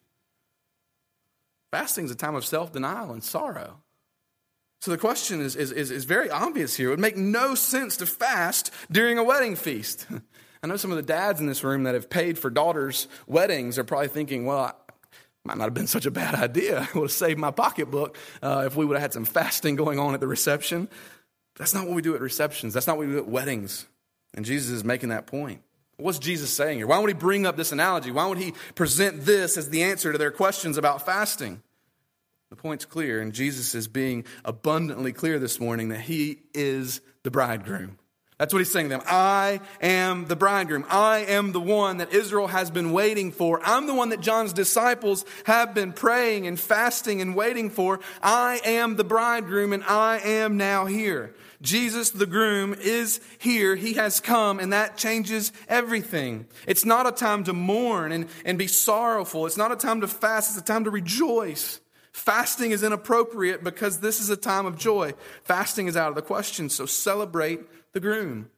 fasting 1.70 2.04
is 2.04 2.10
a 2.10 2.16
time 2.16 2.34
of 2.34 2.44
self-denial 2.44 3.12
and 3.12 3.24
sorrow 3.24 3.78
so 4.80 4.90
the 4.90 4.98
question 4.98 5.40
is, 5.40 5.56
is, 5.56 5.72
is, 5.72 5.90
is, 5.90 6.04
very 6.04 6.30
obvious 6.30 6.76
here. 6.76 6.88
It 6.88 6.90
would 6.90 7.00
make 7.00 7.16
no 7.16 7.54
sense 7.54 7.96
to 7.96 8.06
fast 8.06 8.70
during 8.90 9.18
a 9.18 9.24
wedding 9.24 9.56
feast. 9.56 10.06
I 10.62 10.66
know 10.66 10.76
some 10.76 10.90
of 10.90 10.96
the 10.96 11.02
dads 11.02 11.40
in 11.40 11.46
this 11.46 11.64
room 11.64 11.84
that 11.84 11.94
have 11.94 12.10
paid 12.10 12.38
for 12.38 12.50
daughters' 12.50 13.08
weddings 13.26 13.78
are 13.78 13.84
probably 13.84 14.08
thinking, 14.08 14.46
well, 14.46 14.60
I, 14.60 14.72
might 15.44 15.58
not 15.58 15.64
have 15.64 15.74
been 15.74 15.86
such 15.86 16.06
a 16.06 16.10
bad 16.10 16.34
idea. 16.40 16.80
I 16.80 16.98
would 16.98 17.06
have 17.06 17.12
saved 17.12 17.38
my 17.38 17.50
pocketbook 17.50 18.16
uh, 18.42 18.64
if 18.66 18.76
we 18.76 18.84
would 18.84 18.94
have 18.94 19.02
had 19.02 19.12
some 19.12 19.24
fasting 19.24 19.76
going 19.76 19.98
on 19.98 20.14
at 20.14 20.20
the 20.20 20.26
reception. 20.26 20.88
That's 21.56 21.72
not 21.72 21.86
what 21.86 21.94
we 21.94 22.02
do 22.02 22.14
at 22.14 22.20
receptions. 22.20 22.74
That's 22.74 22.86
not 22.86 22.96
what 22.96 23.06
we 23.06 23.12
do 23.12 23.18
at 23.18 23.28
weddings. 23.28 23.86
And 24.34 24.44
Jesus 24.44 24.70
is 24.70 24.84
making 24.84 25.08
that 25.08 25.26
point. 25.26 25.62
What's 25.98 26.18
Jesus 26.18 26.50
saying 26.50 26.78
here? 26.78 26.86
Why 26.86 26.98
would 26.98 27.08
he 27.08 27.14
bring 27.14 27.46
up 27.46 27.56
this 27.56 27.72
analogy? 27.72 28.10
Why 28.10 28.26
would 28.26 28.38
he 28.38 28.52
present 28.74 29.24
this 29.24 29.56
as 29.56 29.70
the 29.70 29.82
answer 29.82 30.12
to 30.12 30.18
their 30.18 30.30
questions 30.30 30.76
about 30.76 31.06
fasting? 31.06 31.62
The 32.50 32.56
point's 32.56 32.84
clear, 32.84 33.20
and 33.20 33.32
Jesus 33.32 33.74
is 33.74 33.88
being 33.88 34.24
abundantly 34.44 35.12
clear 35.12 35.38
this 35.38 35.58
morning 35.58 35.88
that 35.88 36.00
he 36.00 36.42
is 36.54 37.00
the 37.22 37.30
bridegroom. 37.30 37.98
That's 38.38 38.52
what 38.52 38.58
he's 38.58 38.70
saying 38.70 38.90
to 38.90 38.98
them. 38.98 39.02
I 39.06 39.60
am 39.80 40.26
the 40.26 40.36
bridegroom. 40.36 40.84
I 40.90 41.20
am 41.20 41.52
the 41.52 41.60
one 41.60 41.96
that 41.96 42.12
Israel 42.12 42.48
has 42.48 42.70
been 42.70 42.92
waiting 42.92 43.32
for. 43.32 43.60
I'm 43.64 43.86
the 43.86 43.94
one 43.94 44.10
that 44.10 44.20
John's 44.20 44.52
disciples 44.52 45.24
have 45.46 45.72
been 45.74 45.94
praying 45.94 46.46
and 46.46 46.60
fasting 46.60 47.22
and 47.22 47.34
waiting 47.34 47.70
for. 47.70 48.00
I 48.22 48.60
am 48.62 48.96
the 48.96 49.04
bridegroom 49.04 49.72
and 49.72 49.82
I 49.84 50.18
am 50.18 50.58
now 50.58 50.84
here. 50.84 51.34
Jesus, 51.66 52.10
the 52.10 52.26
groom, 52.26 52.74
is 52.80 53.20
here. 53.38 53.74
He 53.74 53.94
has 53.94 54.20
come 54.20 54.60
and 54.60 54.72
that 54.72 54.96
changes 54.96 55.52
everything. 55.68 56.46
It's 56.66 56.84
not 56.84 57.08
a 57.08 57.12
time 57.12 57.44
to 57.44 57.52
mourn 57.52 58.12
and, 58.12 58.28
and 58.44 58.56
be 58.56 58.68
sorrowful. 58.68 59.46
It's 59.46 59.56
not 59.56 59.72
a 59.72 59.76
time 59.76 60.00
to 60.00 60.08
fast. 60.08 60.50
It's 60.50 60.60
a 60.60 60.64
time 60.64 60.84
to 60.84 60.90
rejoice. 60.90 61.80
Fasting 62.12 62.70
is 62.70 62.82
inappropriate 62.82 63.64
because 63.64 63.98
this 63.98 64.20
is 64.20 64.30
a 64.30 64.36
time 64.36 64.64
of 64.64 64.78
joy. 64.78 65.12
Fasting 65.42 65.88
is 65.88 65.96
out 65.96 66.08
of 66.08 66.14
the 66.14 66.22
question, 66.22 66.70
so 66.70 66.86
celebrate 66.86 67.60
the 67.92 68.00
groom. 68.00 68.48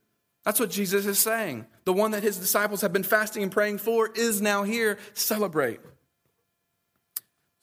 That's 0.45 0.61
what 0.61 0.71
Jesus 0.71 1.07
is 1.07 1.19
saying. 1.19 1.67
The 1.85 1.93
one 1.93 2.11
that 2.11 2.23
his 2.23 2.39
disciples 2.39 2.83
have 2.83 2.93
been 2.93 3.03
fasting 3.03 3.43
and 3.43 3.51
praying 3.51 3.79
for 3.79 4.09
is 4.15 4.41
now 4.41 4.63
here. 4.65 4.99
Celebrate. 5.15 5.81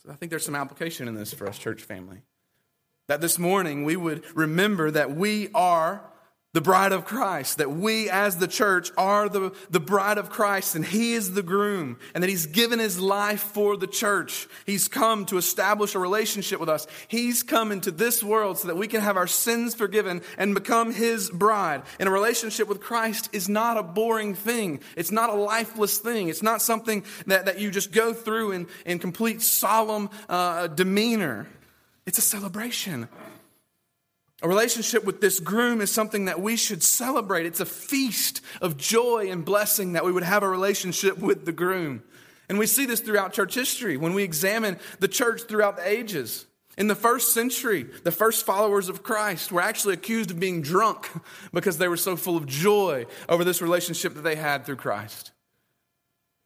So 0.03 0.11
I 0.11 0.15
think 0.15 0.31
there's 0.31 0.45
some 0.45 0.55
application 0.55 1.07
in 1.07 1.13
this 1.13 1.33
for 1.33 1.47
us, 1.47 1.57
church 1.57 1.83
family. 1.83 2.23
That 3.07 3.21
this 3.21 3.37
morning 3.37 3.83
we 3.83 3.95
would 3.95 4.23
remember 4.35 4.89
that 4.91 5.15
we 5.15 5.49
are 5.53 6.01
the 6.55 6.61
bride 6.61 6.93
of 6.93 7.03
Christ, 7.03 7.57
that 7.57 7.69
we 7.69 8.09
as 8.09 8.37
the 8.37 8.47
church 8.47 8.89
are 8.97 9.27
the, 9.27 9.53
the 9.69 9.81
bride 9.81 10.17
of 10.17 10.29
Christ 10.29 10.73
and 10.73 10.85
He 10.85 11.11
is 11.11 11.33
the 11.33 11.43
groom 11.43 11.99
and 12.13 12.23
that 12.23 12.29
He's 12.29 12.45
given 12.45 12.79
His 12.79 12.97
life 12.97 13.41
for 13.41 13.75
the 13.75 13.87
church. 13.87 14.47
He's 14.65 14.87
come 14.87 15.25
to 15.25 15.37
establish 15.37 15.95
a 15.95 15.99
relationship 15.99 16.61
with 16.61 16.69
us. 16.69 16.87
He's 17.09 17.43
come 17.43 17.73
into 17.73 17.91
this 17.91 18.23
world 18.23 18.57
so 18.57 18.69
that 18.69 18.77
we 18.77 18.87
can 18.87 19.01
have 19.01 19.17
our 19.17 19.27
sins 19.27 19.75
forgiven 19.75 20.21
and 20.37 20.55
become 20.55 20.93
His 20.93 21.29
bride. 21.29 21.83
And 21.99 22.07
a 22.07 22.11
relationship 22.11 22.69
with 22.69 22.79
Christ 22.79 23.29
is 23.33 23.49
not 23.49 23.75
a 23.75 23.83
boring 23.83 24.33
thing. 24.33 24.79
It's 24.95 25.11
not 25.11 25.29
a 25.29 25.33
lifeless 25.33 25.97
thing. 25.97 26.29
It's 26.29 26.41
not 26.41 26.61
something 26.61 27.03
that, 27.27 27.47
that 27.47 27.59
you 27.59 27.69
just 27.69 27.91
go 27.91 28.13
through 28.13 28.53
in, 28.53 28.67
in 28.85 28.99
complete 28.99 29.41
solemn 29.41 30.09
uh, 30.29 30.67
demeanor. 30.67 31.47
It's 32.05 32.17
a 32.17 32.21
celebration. 32.21 33.07
A 34.41 34.47
relationship 34.47 35.05
with 35.05 35.21
this 35.21 35.39
groom 35.39 35.81
is 35.81 35.91
something 35.91 36.25
that 36.25 36.41
we 36.41 36.55
should 36.55 36.83
celebrate. 36.83 37.45
It's 37.45 37.61
a 37.61 37.65
feast 37.65 38.41
of 38.61 38.77
joy 38.77 39.29
and 39.31 39.45
blessing 39.45 39.93
that 39.93 40.05
we 40.05 40.11
would 40.11 40.23
have 40.23 40.43
a 40.43 40.49
relationship 40.49 41.17
with 41.17 41.45
the 41.45 41.51
groom. 41.51 42.03
And 42.49 42.59
we 42.59 42.67
see 42.67 42.85
this 42.85 42.99
throughout 42.99 43.33
church 43.33 43.55
history 43.55 43.97
when 43.97 44.13
we 44.13 44.23
examine 44.23 44.77
the 44.99 45.07
church 45.07 45.43
throughout 45.43 45.77
the 45.77 45.87
ages. 45.87 46.45
In 46.77 46.87
the 46.87 46.95
first 46.95 47.33
century, 47.33 47.87
the 48.03 48.11
first 48.11 48.45
followers 48.45 48.89
of 48.89 49.01
Christ 49.01 49.51
were 49.51 49.61
actually 49.61 49.93
accused 49.93 50.29
of 50.29 50.39
being 50.39 50.61
drunk 50.61 51.09
because 51.53 51.77
they 51.77 51.87
were 51.87 51.97
so 51.97 52.15
full 52.15 52.35
of 52.35 52.45
joy 52.45 53.05
over 53.29 53.43
this 53.43 53.61
relationship 53.61 54.13
that 54.15 54.21
they 54.23 54.35
had 54.35 54.65
through 54.65 54.75
Christ. 54.75 55.31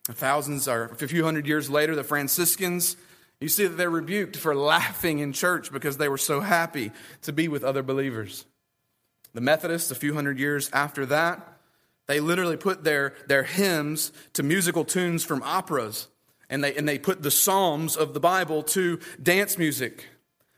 Thousands 0.06 0.68
or 0.68 0.86
a 0.86 0.96
few 0.96 1.24
hundred 1.24 1.48
years 1.48 1.70
later, 1.70 1.96
the 1.96 2.04
Franciscans 2.04 2.96
you 3.42 3.48
see 3.48 3.66
that 3.66 3.78
they're 3.78 3.90
rebuked 3.90 4.36
for 4.36 4.56
laughing 4.56 5.20
in 5.20 5.34
church 5.34 5.72
because 5.72 5.98
they 5.98 6.10
were 6.10 6.18
so 6.18 6.42
happy 6.42 6.92
to 7.22 7.34
be 7.34 7.48
with 7.48 7.64
other 7.64 7.84
believers. 7.84 8.46
The 9.34 9.42
Methodists, 9.42 9.92
a 9.92 9.96
few 9.96 10.14
hundred 10.14 10.40
years 10.40 10.70
after 10.74 11.06
that, 11.08 11.60
they 12.08 12.20
literally 12.20 12.58
put 12.58 12.84
their, 12.84 13.14
their 13.28 13.44
hymns 13.44 14.12
to 14.34 14.44
musical 14.44 14.84
tunes 14.84 15.24
from 15.24 15.44
operas, 15.44 16.08
and 16.50 16.64
they, 16.64 16.76
and 16.76 16.88
they 16.88 16.98
put 16.98 17.22
the 17.22 17.32
Psalms 17.32 17.96
of 17.96 18.14
the 18.14 18.20
Bible 18.20 18.64
to 18.64 19.00
dance 19.22 19.58
music 19.58 20.08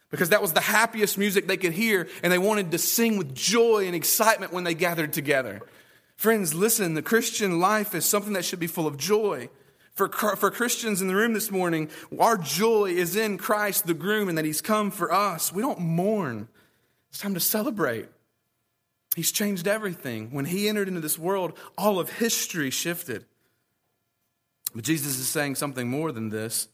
because 0.10 0.30
that 0.30 0.42
was 0.42 0.54
the 0.54 0.62
happiest 0.62 1.18
music 1.18 1.48
they 1.48 1.58
could 1.58 1.74
hear, 1.74 2.08
and 2.24 2.32
they 2.32 2.38
wanted 2.38 2.72
to 2.72 2.78
sing 2.78 3.18
with 3.18 3.34
joy 3.34 3.86
and 3.86 3.96
excitement 3.96 4.54
when 4.54 4.64
they 4.64 4.74
gathered 4.74 5.14
together. 5.14 5.62
Friends, 6.16 6.54
listen, 6.54 6.94
the 6.94 7.02
Christian 7.02 7.60
life 7.60 7.96
is 7.96 8.06
something 8.06 8.34
that 8.34 8.46
should 8.46 8.60
be 8.60 8.68
full 8.68 8.88
of 8.88 8.98
joy. 8.98 9.50
For, 9.94 10.08
for 10.10 10.50
Christians 10.52 11.02
in 11.02 11.08
the 11.08 11.16
room 11.16 11.34
this 11.34 11.52
morning, 11.52 11.90
our 12.18 12.38
joy 12.38 12.92
is 12.92 13.16
in 13.16 13.38
Christ 13.38 13.86
the 13.86 13.94
groom 13.94 14.30
and 14.30 14.38
that 14.38 14.46
he's 14.46 14.62
come 14.62 14.90
for 14.90 15.12
us. 15.12 15.52
We 15.52 15.62
don't 15.62 15.80
mourn, 15.80 16.48
it's 17.10 17.20
time 17.20 17.34
to 17.34 17.40
celebrate. 17.40 18.08
He's 19.16 19.32
changed 19.32 19.68
everything. 19.68 20.32
When 20.32 20.46
he 20.46 20.70
entered 20.70 20.88
into 20.88 21.02
this 21.02 21.20
world, 21.20 21.58
all 21.78 22.00
of 22.00 22.10
history 22.10 22.70
shifted. 22.70 23.26
But 24.74 24.86
Jesus 24.86 25.20
is 25.20 25.28
saying 25.28 25.56
something 25.56 25.90
more 25.90 26.14
than 26.14 26.30
this. 26.30 26.70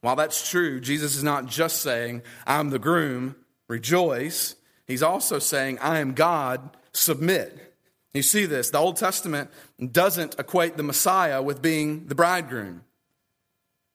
While 0.00 0.16
that's 0.16 0.48
true, 0.48 0.80
Jesus 0.80 1.16
is 1.16 1.24
not 1.24 1.46
just 1.46 1.82
saying, 1.82 2.22
I'm 2.46 2.70
the 2.70 2.78
groom, 2.78 3.34
rejoice. 3.66 4.54
He's 4.86 5.02
also 5.02 5.40
saying, 5.40 5.78
I 5.80 5.98
am 5.98 6.14
God, 6.14 6.76
submit. 6.92 7.69
You 8.12 8.22
see 8.22 8.46
this. 8.46 8.70
The 8.70 8.78
Old 8.78 8.96
Testament 8.96 9.50
doesn't 9.78 10.36
equate 10.38 10.76
the 10.76 10.82
Messiah 10.82 11.40
with 11.40 11.62
being 11.62 12.06
the 12.06 12.14
bridegroom. 12.14 12.82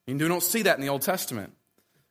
You 0.08 0.17
don't 0.17 0.43
see 0.43 0.62
that 0.63 0.75
in 0.75 0.82
the 0.82 0.89
Old 0.89 1.01
Testament. 1.01 1.54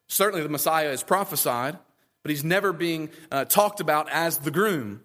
Certainly, 0.08 0.42
the 0.42 0.50
Messiah 0.50 0.90
is 0.90 1.02
prophesied, 1.02 1.78
but 2.22 2.30
he's 2.30 2.44
never 2.44 2.72
being 2.72 3.10
uh, 3.30 3.44
talked 3.46 3.80
about 3.80 4.10
as 4.10 4.38
the 4.38 4.50
groom. 4.50 5.02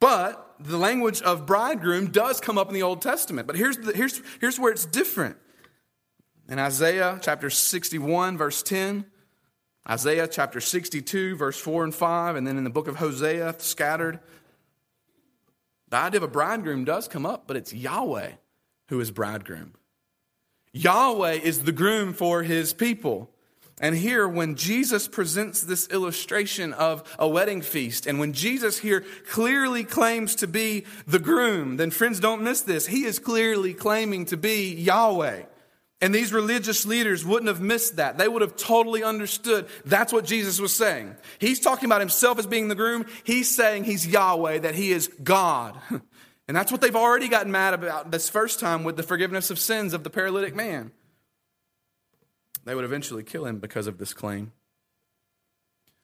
But 0.00 0.56
the 0.58 0.78
language 0.78 1.20
of 1.22 1.46
bridegroom 1.46 2.10
does 2.10 2.40
come 2.40 2.58
up 2.58 2.68
in 2.68 2.74
the 2.74 2.82
Old 2.82 3.02
Testament. 3.02 3.46
But 3.46 3.56
here's, 3.56 3.76
the, 3.76 3.92
here's, 3.92 4.22
here's 4.40 4.58
where 4.58 4.72
it's 4.72 4.86
different. 4.86 5.36
In 6.48 6.58
Isaiah 6.58 7.18
chapter 7.22 7.50
61, 7.50 8.36
verse 8.38 8.62
10, 8.62 9.04
Isaiah 9.88 10.28
chapter 10.28 10.60
62, 10.60 11.36
verse 11.36 11.58
4 11.58 11.84
and 11.84 11.94
5, 11.94 12.36
and 12.36 12.46
then 12.46 12.56
in 12.56 12.64
the 12.64 12.70
book 12.70 12.88
of 12.88 12.96
Hosea, 12.96 13.56
scattered. 13.58 14.20
The 15.92 15.98
idea 15.98 16.20
of 16.20 16.24
a 16.24 16.28
bridegroom 16.28 16.86
does 16.86 17.06
come 17.06 17.26
up, 17.26 17.44
but 17.46 17.54
it's 17.54 17.74
Yahweh 17.74 18.30
who 18.88 18.98
is 18.98 19.10
bridegroom. 19.10 19.74
Yahweh 20.72 21.32
is 21.32 21.64
the 21.64 21.72
groom 21.72 22.14
for 22.14 22.42
his 22.42 22.72
people. 22.72 23.28
And 23.78 23.94
here, 23.94 24.26
when 24.26 24.54
Jesus 24.54 25.06
presents 25.06 25.60
this 25.60 25.86
illustration 25.88 26.72
of 26.72 27.02
a 27.18 27.28
wedding 27.28 27.60
feast, 27.60 28.06
and 28.06 28.18
when 28.18 28.32
Jesus 28.32 28.78
here 28.78 29.04
clearly 29.28 29.84
claims 29.84 30.34
to 30.36 30.46
be 30.46 30.86
the 31.06 31.18
groom, 31.18 31.76
then 31.76 31.90
friends, 31.90 32.20
don't 32.20 32.42
miss 32.42 32.62
this. 32.62 32.86
He 32.86 33.04
is 33.04 33.18
clearly 33.18 33.74
claiming 33.74 34.24
to 34.26 34.38
be 34.38 34.72
Yahweh. 34.72 35.42
And 36.02 36.12
these 36.12 36.32
religious 36.32 36.84
leaders 36.84 37.24
wouldn't 37.24 37.46
have 37.46 37.60
missed 37.60 37.96
that. 37.96 38.18
They 38.18 38.26
would 38.26 38.42
have 38.42 38.56
totally 38.56 39.04
understood 39.04 39.68
that's 39.84 40.12
what 40.12 40.24
Jesus 40.24 40.58
was 40.60 40.74
saying. 40.74 41.14
He's 41.38 41.60
talking 41.60 41.86
about 41.86 42.00
himself 42.00 42.40
as 42.40 42.46
being 42.46 42.66
the 42.66 42.74
groom. 42.74 43.06
He's 43.22 43.54
saying 43.54 43.84
he's 43.84 44.04
Yahweh, 44.04 44.58
that 44.58 44.74
he 44.74 44.92
is 44.92 45.08
God. 45.22 45.80
And 46.48 46.56
that's 46.56 46.72
what 46.72 46.80
they've 46.80 46.94
already 46.94 47.28
gotten 47.28 47.52
mad 47.52 47.72
about 47.72 48.10
this 48.10 48.28
first 48.28 48.58
time 48.58 48.82
with 48.82 48.96
the 48.96 49.04
forgiveness 49.04 49.50
of 49.50 49.60
sins 49.60 49.94
of 49.94 50.02
the 50.02 50.10
paralytic 50.10 50.56
man. 50.56 50.90
They 52.64 52.74
would 52.74 52.84
eventually 52.84 53.22
kill 53.22 53.46
him 53.46 53.58
because 53.58 53.86
of 53.86 53.96
this 53.96 54.12
claim. 54.12 54.52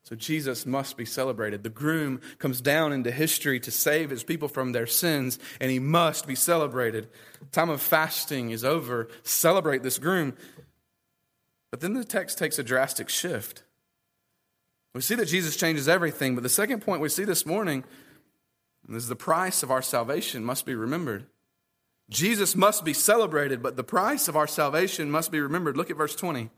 So 0.09 0.17
Jesus 0.17 0.65
must 0.65 0.97
be 0.97 1.05
celebrated. 1.05 1.63
The 1.63 1.69
groom 1.69 2.23
comes 2.39 2.63
down 2.63 2.95
into 2.95 3.11
history 3.11 3.61
to 3.61 3.71
save 3.71 4.09
his 4.09 4.25
people 4.25 4.49
from 4.49 4.73
their 4.73 4.87
sins, 4.87 5.39
and 5.61 5.71
he 5.71 5.79
must 5.79 6.27
be 6.27 6.35
celebrated. 6.35 7.09
Time 7.53 7.69
of 7.69 7.83
fasting 7.83 8.49
is 8.49 8.65
over. 8.65 9.09
Celebrate 9.23 9.83
this 9.83 9.99
groom. 9.99 10.33
But 11.71 11.81
then 11.81 11.93
the 11.93 12.07
text 12.07 12.39
takes 12.39 12.59
a 12.59 12.63
drastic 12.63 13.11
shift. 13.11 13.65
We 14.95 15.03
see 15.03 15.15
that 15.17 15.29
Jesus 15.29 15.59
changes 15.59 15.91
everything, 15.91 16.35
but 16.35 16.43
the 16.43 16.49
second 16.49 16.81
point 16.81 17.03
we 17.03 17.11
see 17.11 17.25
this 17.25 17.45
morning 17.45 17.85
is 18.89 19.09
the 19.09 19.15
price 19.15 19.63
of 19.63 19.71
our 19.71 19.83
salvation 19.83 20.43
must 20.43 20.65
be 20.65 20.75
remembered. 20.75 21.27
Jesus 22.09 22.57
must 22.57 22.83
be 22.83 22.95
celebrated, 22.95 23.63
but 23.63 23.77
the 23.77 23.85
price 23.85 24.27
of 24.27 24.37
our 24.37 24.47
salvation 24.47 25.11
must 25.11 25.31
be 25.31 25.39
remembered. 25.39 25.77
Look 25.77 25.91
at 25.91 25.99
verse 25.99 26.17
20. 26.17 26.49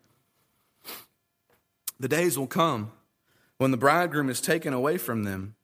The 1.98 2.06
days 2.06 2.38
will 2.38 2.46
come 2.46 2.92
when 3.60 3.72
the 3.72 3.76
bridegroom 3.76 4.30
is 4.30 4.40
taken 4.40 4.72
away 4.72 4.96
from 4.96 5.24
them, 5.24 5.54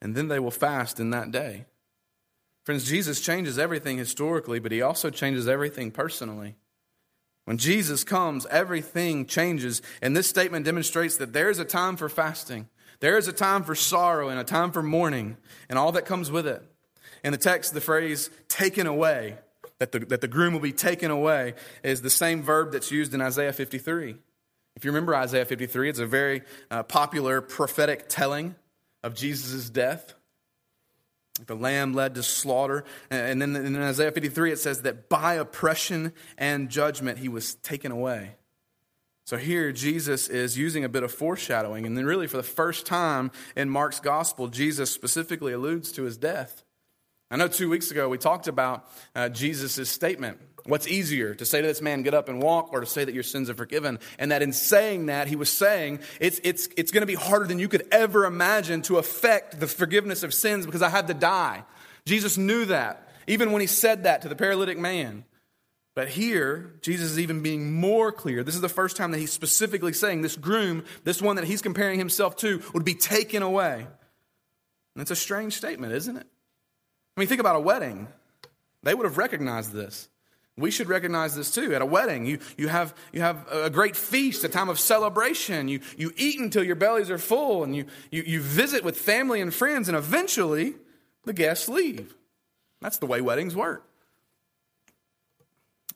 and 0.00 0.16
then 0.16 0.26
they 0.26 0.40
will 0.40 0.50
fast 0.50 0.98
in 0.98 1.10
that 1.10 1.30
day. 1.30 1.66
Friends, 2.64 2.82
Jesus 2.82 3.20
changes 3.20 3.60
everything 3.60 3.96
historically, 3.96 4.58
but 4.58 4.72
he 4.72 4.82
also 4.82 5.08
changes 5.08 5.46
everything 5.46 5.92
personally. 5.92 6.56
When 7.44 7.58
Jesus 7.58 8.02
comes, 8.02 8.44
everything 8.46 9.24
changes, 9.26 9.82
and 10.02 10.16
this 10.16 10.28
statement 10.28 10.64
demonstrates 10.64 11.16
that 11.18 11.32
there 11.32 11.48
is 11.48 11.60
a 11.60 11.64
time 11.64 11.96
for 11.96 12.08
fasting, 12.08 12.68
there 12.98 13.16
is 13.16 13.28
a 13.28 13.32
time 13.32 13.62
for 13.62 13.76
sorrow, 13.76 14.28
and 14.28 14.40
a 14.40 14.44
time 14.44 14.72
for 14.72 14.82
mourning, 14.82 15.36
and 15.68 15.78
all 15.78 15.92
that 15.92 16.06
comes 16.06 16.28
with 16.28 16.48
it. 16.48 16.60
In 17.22 17.30
the 17.30 17.38
text, 17.38 17.72
the 17.72 17.80
phrase 17.80 18.30
taken 18.48 18.88
away, 18.88 19.38
that 19.78 19.92
the, 19.92 20.00
that 20.00 20.22
the 20.22 20.28
groom 20.28 20.54
will 20.54 20.60
be 20.60 20.72
taken 20.72 21.12
away, 21.12 21.54
is 21.84 22.02
the 22.02 22.10
same 22.10 22.42
verb 22.42 22.72
that's 22.72 22.90
used 22.90 23.14
in 23.14 23.20
Isaiah 23.20 23.52
53. 23.52 24.16
If 24.82 24.86
you 24.86 24.90
remember 24.90 25.14
Isaiah 25.14 25.44
53, 25.44 25.90
it's 25.90 26.00
a 26.00 26.06
very 26.06 26.42
uh, 26.68 26.82
popular 26.82 27.40
prophetic 27.40 28.06
telling 28.08 28.56
of 29.04 29.14
Jesus' 29.14 29.70
death. 29.70 30.14
The 31.46 31.54
lamb 31.54 31.94
led 31.94 32.16
to 32.16 32.24
slaughter. 32.24 32.82
And 33.08 33.40
then 33.40 33.54
in 33.54 33.80
Isaiah 33.80 34.10
53, 34.10 34.50
it 34.50 34.58
says 34.58 34.82
that 34.82 35.08
by 35.08 35.34
oppression 35.34 36.12
and 36.36 36.68
judgment 36.68 37.18
he 37.18 37.28
was 37.28 37.54
taken 37.54 37.92
away. 37.92 38.34
So 39.24 39.36
here, 39.36 39.70
Jesus 39.70 40.26
is 40.26 40.58
using 40.58 40.82
a 40.82 40.88
bit 40.88 41.04
of 41.04 41.12
foreshadowing. 41.12 41.86
And 41.86 41.96
then, 41.96 42.04
really, 42.04 42.26
for 42.26 42.36
the 42.36 42.42
first 42.42 42.84
time 42.84 43.30
in 43.54 43.70
Mark's 43.70 44.00
gospel, 44.00 44.48
Jesus 44.48 44.90
specifically 44.90 45.52
alludes 45.52 45.92
to 45.92 46.02
his 46.02 46.16
death. 46.16 46.64
I 47.30 47.36
know 47.36 47.46
two 47.46 47.70
weeks 47.70 47.92
ago 47.92 48.08
we 48.08 48.18
talked 48.18 48.48
about 48.48 48.90
uh, 49.14 49.28
Jesus' 49.28 49.88
statement. 49.88 50.40
What's 50.64 50.86
easier, 50.86 51.34
to 51.34 51.44
say 51.44 51.60
to 51.60 51.66
this 51.66 51.82
man, 51.82 52.02
get 52.02 52.14
up 52.14 52.28
and 52.28 52.40
walk, 52.40 52.72
or 52.72 52.80
to 52.80 52.86
say 52.86 53.04
that 53.04 53.14
your 53.14 53.24
sins 53.24 53.50
are 53.50 53.54
forgiven? 53.54 53.98
And 54.18 54.30
that 54.30 54.42
in 54.42 54.52
saying 54.52 55.06
that, 55.06 55.26
he 55.26 55.34
was 55.34 55.50
saying 55.50 56.00
it's, 56.20 56.40
it's, 56.44 56.68
it's 56.76 56.92
going 56.92 57.02
to 57.02 57.06
be 57.06 57.14
harder 57.14 57.46
than 57.46 57.58
you 57.58 57.68
could 57.68 57.86
ever 57.90 58.24
imagine 58.26 58.82
to 58.82 58.98
affect 58.98 59.58
the 59.58 59.66
forgiveness 59.66 60.22
of 60.22 60.32
sins 60.32 60.64
because 60.64 60.82
I 60.82 60.88
had 60.88 61.08
to 61.08 61.14
die. 61.14 61.64
Jesus 62.04 62.38
knew 62.38 62.64
that, 62.66 63.08
even 63.26 63.50
when 63.50 63.60
he 63.60 63.66
said 63.66 64.04
that 64.04 64.22
to 64.22 64.28
the 64.28 64.36
paralytic 64.36 64.78
man. 64.78 65.24
But 65.94 66.08
here, 66.08 66.74
Jesus 66.80 67.10
is 67.10 67.18
even 67.18 67.42
being 67.42 67.72
more 67.72 68.12
clear. 68.12 68.42
This 68.42 68.54
is 68.54 68.60
the 68.62 68.68
first 68.68 68.96
time 68.96 69.10
that 69.10 69.18
he's 69.18 69.32
specifically 69.32 69.92
saying 69.92 70.22
this 70.22 70.36
groom, 70.36 70.84
this 71.04 71.20
one 71.20 71.36
that 71.36 71.44
he's 71.44 71.60
comparing 71.60 71.98
himself 71.98 72.36
to, 72.36 72.62
would 72.72 72.84
be 72.84 72.94
taken 72.94 73.42
away. 73.42 73.86
And 74.94 75.02
it's 75.02 75.10
a 75.10 75.16
strange 75.16 75.54
statement, 75.54 75.92
isn't 75.92 76.16
it? 76.16 76.26
I 77.16 77.20
mean, 77.20 77.28
think 77.28 77.40
about 77.40 77.56
a 77.56 77.60
wedding. 77.60 78.08
They 78.82 78.94
would 78.94 79.04
have 79.04 79.18
recognized 79.18 79.72
this. 79.72 80.08
We 80.58 80.70
should 80.70 80.88
recognize 80.88 81.34
this 81.34 81.50
too. 81.50 81.74
At 81.74 81.80
a 81.80 81.86
wedding, 81.86 82.26
you, 82.26 82.38
you, 82.58 82.68
have, 82.68 82.94
you 83.12 83.22
have 83.22 83.46
a 83.50 83.70
great 83.70 83.96
feast, 83.96 84.44
a 84.44 84.48
time 84.48 84.68
of 84.68 84.78
celebration. 84.78 85.68
You, 85.68 85.80
you 85.96 86.12
eat 86.16 86.38
until 86.40 86.62
your 86.62 86.76
bellies 86.76 87.10
are 87.10 87.18
full, 87.18 87.64
and 87.64 87.74
you, 87.74 87.86
you, 88.10 88.22
you 88.22 88.40
visit 88.40 88.84
with 88.84 88.98
family 88.98 89.40
and 89.40 89.52
friends, 89.52 89.88
and 89.88 89.96
eventually 89.96 90.74
the 91.24 91.32
guests 91.32 91.68
leave. 91.68 92.14
That's 92.82 92.98
the 92.98 93.06
way 93.06 93.20
weddings 93.20 93.56
work. 93.56 93.88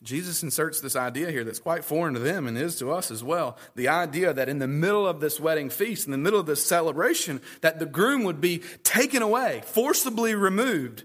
Jesus 0.02 0.42
inserts 0.42 0.80
this 0.80 0.94
idea 0.94 1.30
here 1.30 1.42
that's 1.42 1.58
quite 1.58 1.84
foreign 1.84 2.14
to 2.14 2.20
them 2.20 2.46
and 2.46 2.56
is 2.56 2.76
to 2.78 2.92
us 2.92 3.10
as 3.10 3.24
well. 3.24 3.58
The 3.74 3.88
idea 3.88 4.32
that 4.32 4.48
in 4.48 4.60
the 4.60 4.68
middle 4.68 5.06
of 5.06 5.20
this 5.20 5.40
wedding 5.40 5.68
feast, 5.68 6.06
in 6.06 6.12
the 6.12 6.18
middle 6.18 6.38
of 6.38 6.46
this 6.46 6.64
celebration, 6.64 7.40
that 7.60 7.78
the 7.78 7.86
groom 7.86 8.22
would 8.22 8.40
be 8.40 8.62
taken 8.84 9.20
away, 9.20 9.62
forcibly 9.66 10.34
removed, 10.34 11.04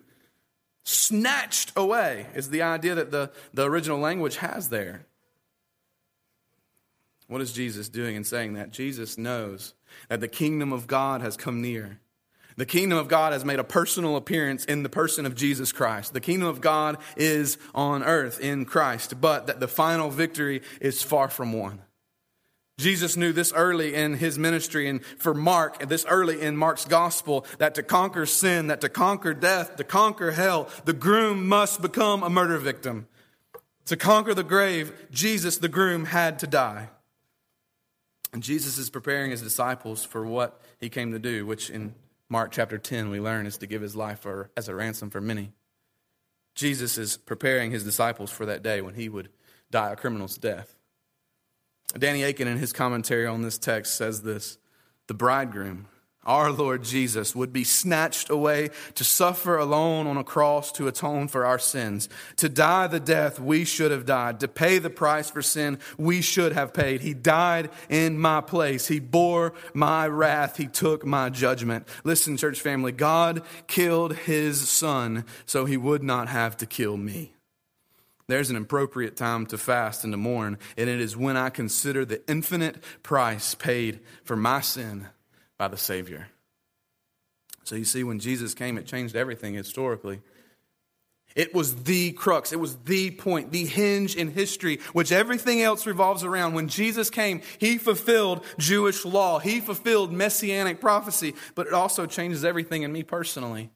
snatched 0.83 1.71
away, 1.75 2.27
is 2.33 2.49
the 2.49 2.61
idea 2.61 2.95
that 2.95 3.11
the, 3.11 3.31
the 3.53 3.69
original 3.69 3.99
language 3.99 4.37
has 4.37 4.69
there. 4.69 5.05
What 7.27 7.41
is 7.41 7.53
Jesus 7.53 7.87
doing 7.87 8.15
in 8.15 8.23
saying 8.23 8.55
that? 8.55 8.71
Jesus 8.71 9.17
knows 9.17 9.73
that 10.09 10.19
the 10.19 10.27
kingdom 10.27 10.73
of 10.73 10.87
God 10.87 11.21
has 11.21 11.37
come 11.37 11.61
near. 11.61 11.99
The 12.57 12.65
kingdom 12.65 12.97
of 12.97 13.07
God 13.07 13.31
has 13.31 13.45
made 13.45 13.59
a 13.59 13.63
personal 13.63 14.17
appearance 14.17 14.65
in 14.65 14.83
the 14.83 14.89
person 14.89 15.25
of 15.25 15.35
Jesus 15.35 15.71
Christ. 15.71 16.13
The 16.13 16.19
kingdom 16.19 16.49
of 16.49 16.59
God 16.59 16.97
is 17.15 17.57
on 17.73 18.03
earth 18.03 18.41
in 18.41 18.65
Christ, 18.65 19.21
but 19.21 19.47
that 19.47 19.61
the 19.61 19.67
final 19.69 20.09
victory 20.09 20.61
is 20.81 21.01
far 21.01 21.29
from 21.29 21.53
won. 21.53 21.81
Jesus 22.81 23.15
knew 23.15 23.31
this 23.31 23.53
early 23.53 23.93
in 23.93 24.15
his 24.15 24.39
ministry, 24.39 24.89
and 24.89 25.05
for 25.05 25.33
Mark, 25.35 25.81
and 25.81 25.89
this 25.89 26.03
early 26.09 26.41
in 26.41 26.57
Mark's 26.57 26.85
gospel, 26.85 27.45
that 27.59 27.75
to 27.75 27.83
conquer 27.83 28.25
sin, 28.25 28.67
that 28.67 28.81
to 28.81 28.89
conquer 28.89 29.33
death, 29.35 29.75
to 29.75 29.83
conquer 29.83 30.31
hell, 30.31 30.67
the 30.85 30.93
groom 30.93 31.47
must 31.47 31.81
become 31.81 32.23
a 32.23 32.29
murder 32.29 32.57
victim. 32.57 33.07
To 33.85 33.95
conquer 33.95 34.33
the 34.33 34.43
grave, 34.43 34.93
Jesus, 35.11 35.57
the 35.57 35.69
groom, 35.69 36.05
had 36.05 36.39
to 36.39 36.47
die. 36.47 36.89
And 38.33 38.41
Jesus 38.41 38.77
is 38.77 38.89
preparing 38.89 39.29
his 39.29 39.41
disciples 39.41 40.03
for 40.03 40.25
what 40.25 40.59
he 40.79 40.89
came 40.89 41.11
to 41.11 41.19
do, 41.19 41.45
which 41.45 41.69
in 41.69 41.93
Mark 42.29 42.51
chapter 42.51 42.79
10, 42.79 43.09
we 43.09 43.19
learn, 43.19 43.45
is 43.45 43.57
to 43.57 43.67
give 43.67 43.81
his 43.81 43.95
life 43.95 44.21
for, 44.21 44.49
as 44.57 44.67
a 44.67 44.75
ransom 44.75 45.09
for 45.11 45.21
many. 45.21 45.51
Jesus 46.55 46.97
is 46.97 47.15
preparing 47.17 47.69
his 47.69 47.83
disciples 47.83 48.31
for 48.31 48.47
that 48.47 48.63
day 48.63 48.81
when 48.81 48.95
he 48.95 49.07
would 49.07 49.29
die 49.69 49.91
a 49.91 49.95
criminal's 49.95 50.37
death. 50.37 50.75
Danny 51.97 52.23
Akin, 52.23 52.47
in 52.47 52.57
his 52.57 52.73
commentary 52.73 53.27
on 53.27 53.41
this 53.41 53.57
text, 53.57 53.95
says 53.95 54.21
this 54.21 54.57
The 55.07 55.13
bridegroom 55.13 55.87
our 56.23 56.51
Lord 56.51 56.83
Jesus, 56.83 57.35
would 57.35 57.51
be 57.51 57.63
snatched 57.63 58.29
away 58.29 58.69
to 58.93 59.03
suffer 59.03 59.57
alone 59.57 60.05
on 60.05 60.17
a 60.17 60.23
cross 60.23 60.71
to 60.73 60.87
atone 60.87 61.27
for 61.27 61.45
our 61.45 61.57
sins, 61.57 62.09
to 62.35 62.47
die 62.47 62.87
the 62.87 62.99
death 62.99 63.39
we 63.39 63.65
should 63.65 63.91
have 63.91 64.05
died, 64.05 64.39
to 64.39 64.47
pay 64.47 64.77
the 64.77 64.89
price 64.89 65.31
for 65.31 65.41
sin 65.41 65.79
we 65.97 66.21
should 66.21 66.51
have 66.51 66.73
paid. 66.73 67.01
He 67.01 67.15
died 67.15 67.71
in 67.89 68.19
my 68.19 68.41
place. 68.41 68.87
He 68.87 68.99
bore 68.99 69.53
my 69.73 70.07
wrath. 70.07 70.57
He 70.57 70.67
took 70.67 71.05
my 71.05 71.29
judgment. 71.29 71.87
Listen, 72.03 72.37
church 72.37 72.61
family, 72.61 72.91
God 72.91 73.41
killed 73.65 74.15
his 74.15 74.69
son 74.69 75.25
so 75.47 75.65
he 75.65 75.77
would 75.77 76.03
not 76.03 76.27
have 76.27 76.55
to 76.57 76.67
kill 76.67 76.97
me. 76.97 77.33
There's 78.31 78.49
an 78.49 78.55
appropriate 78.55 79.17
time 79.17 79.45
to 79.47 79.57
fast 79.57 80.05
and 80.05 80.13
to 80.13 80.17
mourn, 80.17 80.57
and 80.77 80.89
it 80.89 81.01
is 81.01 81.17
when 81.17 81.35
I 81.35 81.49
consider 81.49 82.05
the 82.05 82.21
infinite 82.29 82.81
price 83.03 83.55
paid 83.55 83.99
for 84.23 84.37
my 84.37 84.61
sin 84.61 85.09
by 85.57 85.67
the 85.67 85.75
Savior. 85.75 86.29
So 87.65 87.75
you 87.75 87.83
see, 87.83 88.05
when 88.05 88.19
Jesus 88.19 88.53
came, 88.53 88.77
it 88.77 88.85
changed 88.85 89.17
everything 89.17 89.53
historically. 89.53 90.21
It 91.35 91.53
was 91.53 91.83
the 91.83 92.13
crux, 92.13 92.53
it 92.53 92.59
was 92.61 92.77
the 92.77 93.11
point, 93.11 93.51
the 93.51 93.65
hinge 93.65 94.15
in 94.15 94.31
history, 94.31 94.79
which 94.93 95.11
everything 95.11 95.61
else 95.61 95.85
revolves 95.85 96.23
around. 96.23 96.53
When 96.53 96.69
Jesus 96.69 97.09
came, 97.09 97.41
he 97.57 97.77
fulfilled 97.77 98.45
Jewish 98.57 99.03
law, 99.03 99.39
he 99.39 99.59
fulfilled 99.59 100.13
messianic 100.13 100.79
prophecy, 100.79 101.35
but 101.53 101.67
it 101.67 101.73
also 101.73 102.05
changes 102.05 102.45
everything 102.45 102.83
in 102.83 102.93
me 102.93 103.03
personally. 103.03 103.71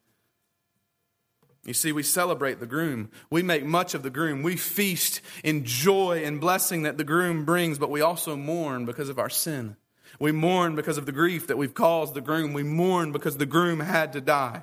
You 1.65 1.73
see, 1.73 1.91
we 1.91 2.03
celebrate 2.03 2.59
the 2.59 2.67
groom. 2.67 3.09
We 3.31 3.41
make 3.41 3.65
much 3.65 3.95
of 3.95 4.03
the 4.03 4.11
groom. 4.11 4.43
We 4.43 4.55
feast 4.55 5.21
in 5.43 5.65
joy 5.65 6.23
and 6.23 6.39
blessing 6.39 6.83
that 6.83 6.99
the 6.99 7.03
groom 7.03 7.43
brings, 7.43 7.79
but 7.79 7.89
we 7.89 8.01
also 8.01 8.35
mourn 8.35 8.85
because 8.85 9.09
of 9.09 9.17
our 9.17 9.31
sin. 9.31 9.75
We 10.19 10.31
mourn 10.31 10.75
because 10.75 10.99
of 10.99 11.07
the 11.07 11.11
grief 11.11 11.47
that 11.47 11.57
we've 11.57 11.73
caused 11.73 12.13
the 12.13 12.21
groom. 12.21 12.53
We 12.53 12.63
mourn 12.63 13.11
because 13.11 13.37
the 13.37 13.47
groom 13.47 13.79
had 13.79 14.13
to 14.13 14.21
die. 14.21 14.61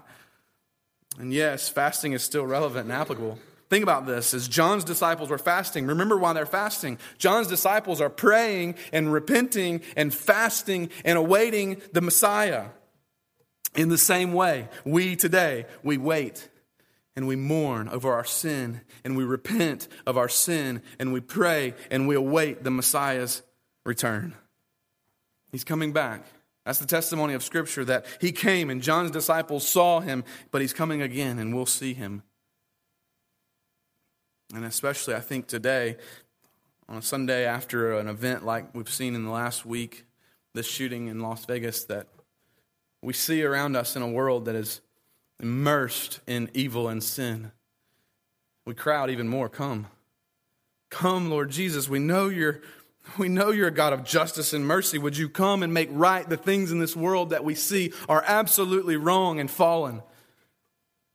And 1.18 1.32
yes, 1.32 1.68
fasting 1.68 2.12
is 2.12 2.22
still 2.22 2.46
relevant 2.46 2.84
and 2.84 2.92
applicable. 2.92 3.38
Think 3.68 3.82
about 3.82 4.06
this. 4.06 4.32
As 4.32 4.46
John's 4.46 4.84
disciples 4.84 5.28
were 5.28 5.38
fasting, 5.38 5.86
remember 5.86 6.18
why 6.18 6.34
they're 6.34 6.46
fasting. 6.46 6.98
John's 7.18 7.48
disciples 7.48 8.00
are 8.00 8.10
praying 8.10 8.76
and 8.92 9.12
repenting 9.12 9.80
and 9.96 10.14
fasting 10.14 10.90
and 11.04 11.18
awaiting 11.18 11.82
the 11.92 12.00
Messiah. 12.00 12.66
In 13.74 13.88
the 13.88 13.98
same 13.98 14.34
way, 14.34 14.68
we 14.84 15.16
today, 15.16 15.66
we 15.82 15.96
wait 15.96 16.48
and 17.16 17.27
we 17.27 17.37
mourn 17.37 17.88
over 17.88 18.12
our 18.12 18.25
sin 18.25 18.81
and 19.05 19.16
we 19.16 19.25
repent 19.25 19.88
of 20.07 20.16
our 20.16 20.29
sin 20.29 20.83
and 20.98 21.12
we 21.12 21.20
pray 21.20 21.75
and 21.90 22.09
we 22.09 22.14
await 22.14 22.64
the 22.64 22.70
Messiah's 22.70 23.42
return. 23.85 24.35
He's 25.51 25.64
coming 25.64 25.92
back. 25.92 26.25
That's 26.64 26.79
the 26.79 26.87
testimony 26.87 27.35
of 27.35 27.42
Scripture 27.42 27.85
that 27.85 28.07
he 28.20 28.33
came 28.33 28.70
and 28.70 28.81
John's 28.81 29.11
disciples 29.11 29.66
saw 29.66 30.01
him, 30.01 30.25
but 30.51 30.61
he's 30.61 30.72
coming 30.72 31.03
again 31.03 31.38
and 31.38 31.55
we'll 31.55 31.66
see 31.66 31.92
him. 31.92 32.22
And 34.55 34.64
especially, 34.64 35.14
I 35.14 35.20
think 35.20 35.46
today, 35.46 35.96
on 36.88 36.98
a 36.98 37.03
Sunday 37.03 37.46
after 37.46 37.98
an 37.98 38.07
event 38.07 38.44
like 38.44 38.75
we've 38.75 38.88
seen 38.88 39.14
in 39.14 39.25
the 39.25 39.31
last 39.31 39.64
week, 39.64 40.05
this 40.55 40.66
shooting 40.66 41.09
in 41.09 41.20
Las 41.20 41.46
Vegas, 41.46 41.85
that 41.85 42.07
we 43.01 43.14
see 43.14 43.42
around 43.42 43.77
us 43.77 43.96
in 43.96 44.03
a 44.03 44.09
world 44.09 44.44
that 44.44 44.55
is 44.55 44.83
immersed 45.42 46.20
in 46.26 46.48
evil 46.55 46.88
and 46.88 47.02
sin. 47.02 47.52
We 48.64 48.74
crowd 48.74 49.11
even 49.11 49.28
more. 49.28 49.48
Come. 49.48 49.88
Come, 50.88 51.28
Lord 51.28 51.50
Jesus. 51.50 51.88
We 51.88 51.98
know 51.98 52.28
you're 52.28 52.62
we 53.18 53.28
know 53.28 53.50
you're 53.50 53.66
a 53.66 53.72
God 53.72 53.92
of 53.92 54.05
justice 54.05 54.52
and 54.52 54.64
mercy. 54.64 54.96
Would 54.96 55.16
you 55.16 55.28
come 55.28 55.64
and 55.64 55.74
make 55.74 55.88
right 55.90 56.28
the 56.28 56.37
things 56.37 56.70
in 56.70 56.78
this 56.78 56.94
world 56.94 57.31
that 57.31 57.42
we 57.42 57.57
see 57.57 57.92
are 58.09 58.22
absolutely 58.24 58.96
wrong 58.96 59.40
and 59.40 59.50
fallen? 59.50 60.02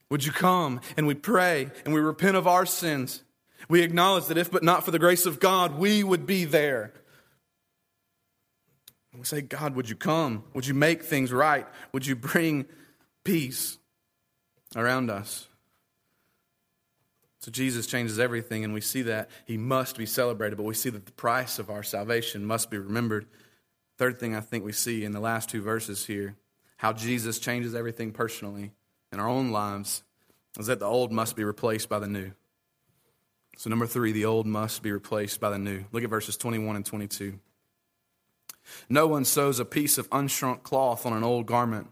Would 0.10 0.26
you 0.26 0.34
come 0.34 0.82
and 0.98 1.08
we 1.08 1.16
pray 1.16 1.70
and 1.86 1.94
we 1.94 2.02
repent 2.02 2.36
of 2.36 2.46
our 2.46 2.66
sins? 2.66 3.24
We 3.70 3.84
acknowledge 3.84 4.26
that 4.26 4.38
if 4.38 4.52
but 4.52 4.63
not 4.63 4.84
for 4.84 4.92
the 4.92 5.00
grace 5.00 5.26
of 5.26 5.40
God, 5.40 5.78
we 5.78 6.04
would 6.04 6.26
be 6.26 6.44
there. 6.44 6.94
We 9.18 9.24
say, 9.24 9.42
God, 9.42 9.76
would 9.76 9.90
you 9.90 9.96
come? 9.96 10.44
Would 10.54 10.68
you 10.68 10.74
make 10.74 11.04
things 11.04 11.32
right? 11.32 11.66
Would 11.92 12.06
you 12.06 12.16
bring 12.16 12.66
peace 13.24 13.78
around 14.78 15.10
us? 15.10 15.48
So 17.40 17.52
Jesus 17.52 17.88
changes 17.88 18.20
everything, 18.20 18.63
and 18.63 18.74
we 18.74 18.82
see 18.82 19.04
that 19.04 19.30
he 19.46 19.58
must 19.58 19.98
be 19.98 20.06
celebrated, 20.06 20.56
but 20.56 20.63
we 20.63 20.74
see 20.74 20.90
that 20.90 21.06
the 21.06 21.12
price 21.12 21.60
of 21.60 21.70
our 21.70 21.84
salvation 21.84 22.46
must 22.46 22.70
be 22.70 22.78
remembered. 22.78 23.26
Third 23.98 24.20
thing 24.20 24.36
I 24.36 24.42
think 24.42 24.63
we 24.63 24.72
see 24.72 25.04
in 25.04 25.12
the 25.12 25.20
last 25.20 25.50
two 25.50 25.62
verses 25.62 26.06
here 26.06 26.36
how 26.78 26.94
Jesus 26.94 27.40
changes 27.40 27.74
everything 27.74 28.12
personally 28.12 28.72
in 29.12 29.20
our 29.20 29.28
own 29.28 29.52
lives 29.52 30.04
is 30.60 30.68
that 30.68 30.80
the 30.80 30.86
old 30.86 31.12
must 31.12 31.36
be 31.36 31.44
replaced 31.44 31.90
by 31.90 32.00
the 32.00 32.08
new. 32.08 32.32
So, 33.58 33.70
number 33.70 33.88
three, 33.88 34.12
the 34.12 34.26
old 34.26 34.46
must 34.46 34.84
be 34.84 34.92
replaced 34.92 35.40
by 35.40 35.50
the 35.50 35.58
new. 35.58 35.86
Look 35.92 36.04
at 36.04 36.10
verses 36.10 36.38
21 36.38 36.76
and 36.76 36.86
22. 36.86 37.40
No 38.90 39.08
one 39.08 39.26
sews 39.26 39.60
a 39.60 39.66
piece 39.66 39.98
of 39.98 40.10
unshrunk 40.12 40.62
cloth 40.62 41.06
on 41.06 41.13
an 41.13 41.24
old 41.24 41.48
garment. 41.48 41.88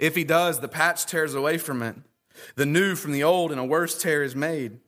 If 0.00 0.16
he 0.16 0.24
does, 0.24 0.58
the 0.58 0.68
patch 0.68 1.06
tears 1.06 1.34
away 1.34 1.58
from 1.58 1.82
it. 1.82 1.96
The 2.54 2.66
new 2.66 2.94
from 2.94 3.12
the 3.12 3.24
old, 3.24 3.50
and 3.50 3.60
a 3.60 3.64
worse 3.64 4.00
tear 4.00 4.22
is 4.22 4.36
made. 4.36 4.78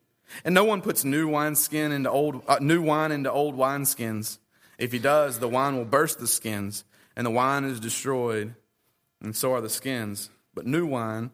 And 0.44 0.54
no 0.54 0.64
one 0.64 0.82
puts 0.82 1.04
new 1.04 1.28
wineskin 1.28 1.92
into 1.92 2.10
old 2.10 2.42
uh, 2.46 2.58
new 2.60 2.82
wine 2.82 3.12
into 3.12 3.32
old 3.32 3.56
wineskins. 3.56 4.38
If 4.78 4.92
he 4.92 4.98
does, 4.98 5.38
the 5.38 5.48
wine 5.48 5.76
will 5.76 5.84
burst 5.84 6.20
the 6.20 6.26
skins, 6.26 6.84
and 7.16 7.26
the 7.26 7.30
wine 7.30 7.64
is 7.64 7.80
destroyed, 7.80 8.54
and 9.20 9.34
so 9.34 9.54
are 9.54 9.60
the 9.60 9.70
skins. 9.70 10.30
But 10.54 10.66
new 10.66 10.86
wine 10.86 11.30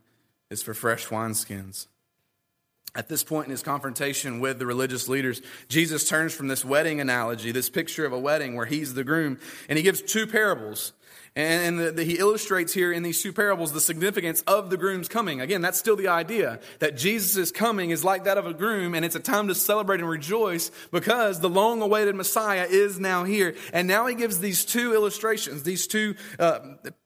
is 0.50 0.62
for 0.62 0.74
fresh 0.74 1.09
wineskins. 1.09 1.88
At 2.96 3.09
this 3.09 3.24
point 3.24 3.46
in 3.46 3.50
his 3.50 3.62
confrontation 3.62 4.38
with 4.38 4.61
the 4.61 4.66
religious 4.66 5.09
leaders, 5.09 5.42
Jesus 5.68 6.09
turns 6.09 6.33
from 6.33 6.46
this 6.46 6.64
wedding 6.64 7.00
analogy, 7.00 7.50
this 7.50 7.68
picture 7.68 8.07
of 8.07 8.12
a 8.12 8.18
wedding 8.18 8.55
where 8.55 8.66
he's 8.66 8.94
the 8.94 9.03
groom, 9.03 9.38
and 9.68 9.77
he 9.77 9.83
gives 9.83 10.00
two 10.00 10.29
parables. 10.29 10.92
And 11.37 11.81
the, 11.81 11.90
the, 11.90 12.05
he 12.05 12.18
illustrates 12.20 12.73
here 12.73 12.92
in 12.92 13.03
these 13.03 13.20
two 13.20 13.33
parables 13.33 13.73
the 13.73 13.81
significance 13.81 14.42
of 14.42 14.70
the 14.70 14.77
groom's 14.77 15.09
coming. 15.09 15.40
Again, 15.40 15.62
that's 15.62 15.79
still 15.79 15.97
the 15.97 16.07
idea 16.07 16.61
that 16.79 16.97
Jesus' 16.97 17.51
coming 17.51 17.90
is 17.90 18.05
like 18.05 18.25
that 18.25 18.38
of 18.38 18.47
a 18.47 18.55
groom, 18.55 18.94
and 18.94 19.05
it's 19.05 19.16
a 19.16 19.20
time 19.20 19.49
to 19.49 19.55
celebrate 19.55 19.99
and 19.99 20.09
rejoice 20.09 20.70
because 20.92 21.40
the 21.40 21.49
long 21.49 21.83
awaited 21.83 22.14
Messiah 22.14 22.68
is 22.70 23.01
now 23.01 23.25
here. 23.25 23.57
And 23.73 23.88
now 23.88 24.07
he 24.07 24.14
gives 24.14 24.38
these 24.38 24.64
two 24.64 24.94
illustrations, 24.94 25.64
these 25.64 25.88
two 25.88 26.14
uh, 26.38 26.61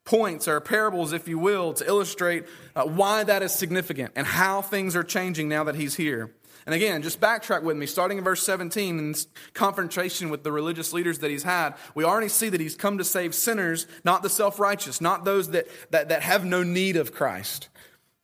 points 0.05 0.47
or 0.47 0.61
parables, 0.61 1.15
if 1.15 1.27
you 1.27 1.39
will, 1.39 1.73
to 1.73 1.87
illustrate 1.87 2.45
uh, 2.77 2.85
why 2.85 3.25
that 3.25 3.43
is 3.43 3.55
significant 3.55 4.13
and 4.15 4.27
how 4.27 4.61
things 4.61 4.95
are 4.95 5.05
changing 5.05 5.49
now 5.49 5.65
that 5.65 5.75
he's 5.75 5.95
here. 5.95 6.35
And 6.69 6.75
again, 6.75 7.01
just 7.01 7.19
backtrack 7.19 7.63
with 7.63 7.79
me, 7.79 7.87
starting 7.87 8.19
in 8.19 8.25
verse 8.25 8.43
17, 8.43 8.99
in 8.99 9.15
confrontation 9.55 10.29
with 10.29 10.43
the 10.43 10.53
religious 10.53 10.93
leaders 10.93 11.21
that 11.21 11.31
he's 11.31 11.43
had, 11.43 11.75
we 11.95 12.05
already 12.05 12.29
see 12.29 12.51
that 12.51 12.61
he's 12.61 12.77
come 12.77 12.99
to 12.99 13.05
save 13.05 13.35
sinners, 13.35 13.87
not 14.05 14.23
the 14.23 14.29
self 14.29 14.61
righteous, 14.61 15.01
not 15.01 15.25
those 15.25 15.53
that, 15.53 15.67
that, 15.93 16.11
that 16.11 16.21
have 16.21 16.45
no 16.45 16.63
need 16.63 16.97
of 16.97 17.15
Christ. 17.15 17.71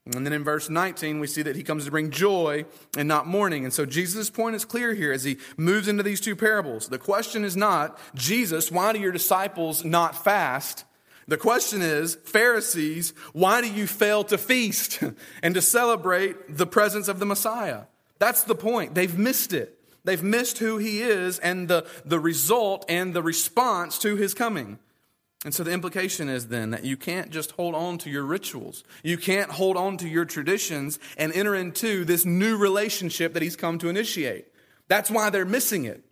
And 0.05 0.27
then 0.27 0.35
in 0.35 0.45
verse 0.45 0.69
19, 0.69 1.21
we 1.21 1.27
see 1.27 1.41
that 1.41 1.57
he 1.57 1.63
comes 1.63 1.87
to 1.87 1.91
bring 1.91 2.11
joy 2.11 2.67
and 2.99 3.09
not 3.09 3.27
mourning. 3.27 3.65
And 3.65 3.73
so 3.73 3.87
Jesus' 3.87 4.29
point 4.29 4.57
is 4.57 4.67
clear 4.67 4.93
here 4.93 5.11
as 5.11 5.25
he 5.25 5.39
moves 5.57 5.89
into 5.89 6.03
these 6.03 6.21
two 6.21 6.37
parables. 6.37 6.91
The 6.91 6.99
question 6.99 7.47
is 7.47 7.57
not, 7.57 7.99
Jesus, 8.15 8.71
why 8.71 8.93
do 8.93 9.01
your 9.01 9.13
disciples 9.13 9.87
not 9.87 10.23
fast? 10.23 10.85
The 11.29 11.39
question 11.39 11.81
is, 11.81 12.17
Pharisees, 12.27 13.15
why 13.33 13.63
do 13.63 13.73
you 13.73 13.87
fail 13.87 14.23
to 14.25 14.37
feast 14.37 15.03
and 15.43 15.55
to 15.55 15.63
celebrate 15.63 16.59
the 16.59 16.67
presence 16.67 17.09
of 17.09 17.21
the 17.21 17.25
Messiah? 17.25 17.85
That's 18.18 18.44
the 18.44 18.55
point. 18.55 18.94
They've 18.94 19.18
missed 19.18 19.53
it. 19.53 19.79
They've 20.05 20.22
missed 20.22 20.59
who 20.59 20.77
he 20.77 21.00
is 21.00 21.38
and 21.38 21.66
the, 21.66 21.87
the 22.05 22.20
result 22.20 22.85
and 22.88 23.14
the 23.14 23.22
response 23.22 23.98
to 24.00 24.16
his 24.16 24.35
coming. 24.35 24.79
And 25.44 25.55
so 25.55 25.62
the 25.62 25.72
implication 25.72 26.29
is 26.29 26.48
then 26.48 26.70
that 26.70 26.85
you 26.85 26.96
can't 26.96 27.31
just 27.31 27.53
hold 27.53 27.74
on 27.74 27.98
to 27.98 28.11
your 28.11 28.24
rituals. 28.24 28.83
You 29.03 29.18
can't 29.18 29.50
hold 29.50 29.77
on 29.77 29.98
to 29.98 30.09
your 30.09 30.24
traditions 30.24 30.98
and 31.18 31.33
enter 31.33 31.55
into 31.55 32.05
this 32.05 32.24
new 32.24 32.57
relationship 32.57 33.35
that 33.35 33.42
he's 33.42 33.57
come 33.57 33.79
to 33.79 33.88
initiate. 33.88 34.46
That's 34.88 35.11
why 35.11 35.31
they're 35.31 35.44
missing 35.44 35.85
it. 35.85 36.03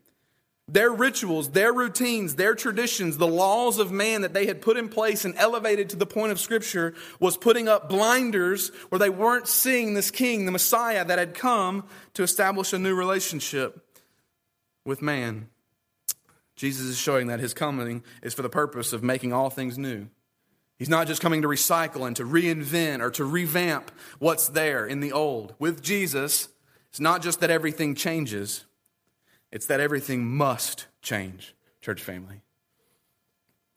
Their 0.73 0.91
rituals, 0.91 1.51
their 1.51 1.71
routines, 1.71 2.37
their 2.37 2.55
traditions, 2.55 3.19
the 3.19 3.29
laws 3.29 3.79
of 3.79 3.93
man 3.93 4.23
that 4.23 4.33
they 4.33 4.47
had 4.47 4.63
put 4.63 4.79
in 4.79 4.89
place 4.89 5.27
and 5.27 5.35
elevated 5.37 5.91
to 5.91 5.97
the 5.97 6.07
point 6.07 6.33
of 6.33 6.41
Scripture 6.41 6.95
was 7.21 7.37
putting 7.37 7.69
up 7.69 7.91
blinders 7.91 8.71
where 8.89 8.99
they 8.99 9.11
weren't 9.11 9.47
seeing 9.47 9.93
this 9.93 10.11
king, 10.11 10.47
the 10.47 10.51
Messiah, 10.51 11.05
that 11.05 11.19
had 11.19 11.35
come 11.35 11.85
to 12.15 12.23
establish 12.23 12.73
a 12.73 12.79
new 12.79 12.95
relationship 12.95 13.87
with 14.87 15.03
man. 15.03 15.49
Jesus 16.57 16.87
is 16.87 16.97
showing 16.97 17.27
that 17.27 17.41
his 17.41 17.53
coming 17.53 18.03
is 18.23 18.33
for 18.33 18.41
the 18.41 18.49
purpose 18.49 18.95
of 18.95 19.03
making 19.03 19.35
all 19.35 19.51
things 19.51 19.77
new. 19.77 20.09
He's 20.79 20.89
not 20.89 21.07
just 21.07 21.21
coming 21.21 21.43
to 21.43 21.49
recycle 21.49 22.07
and 22.07 22.17
to 22.17 22.25
reinvent 22.25 23.01
or 23.01 23.11
to 23.11 23.27
revamp 23.27 23.91
what's 24.21 24.49
there 24.49 24.87
in 24.87 25.01
the 25.01 25.13
old. 25.13 25.55
With 25.59 25.83
Jesus, 25.83 26.49
it's 26.89 27.01
not 27.01 27.21
just 27.21 27.41
that 27.41 27.51
everything 27.51 27.95
changes 27.95 28.65
it's 29.53 29.67
that 29.67 29.81
everything 29.81 30.25
must 30.25 30.87
change, 31.03 31.55
church 31.81 32.03
family. 32.03 32.43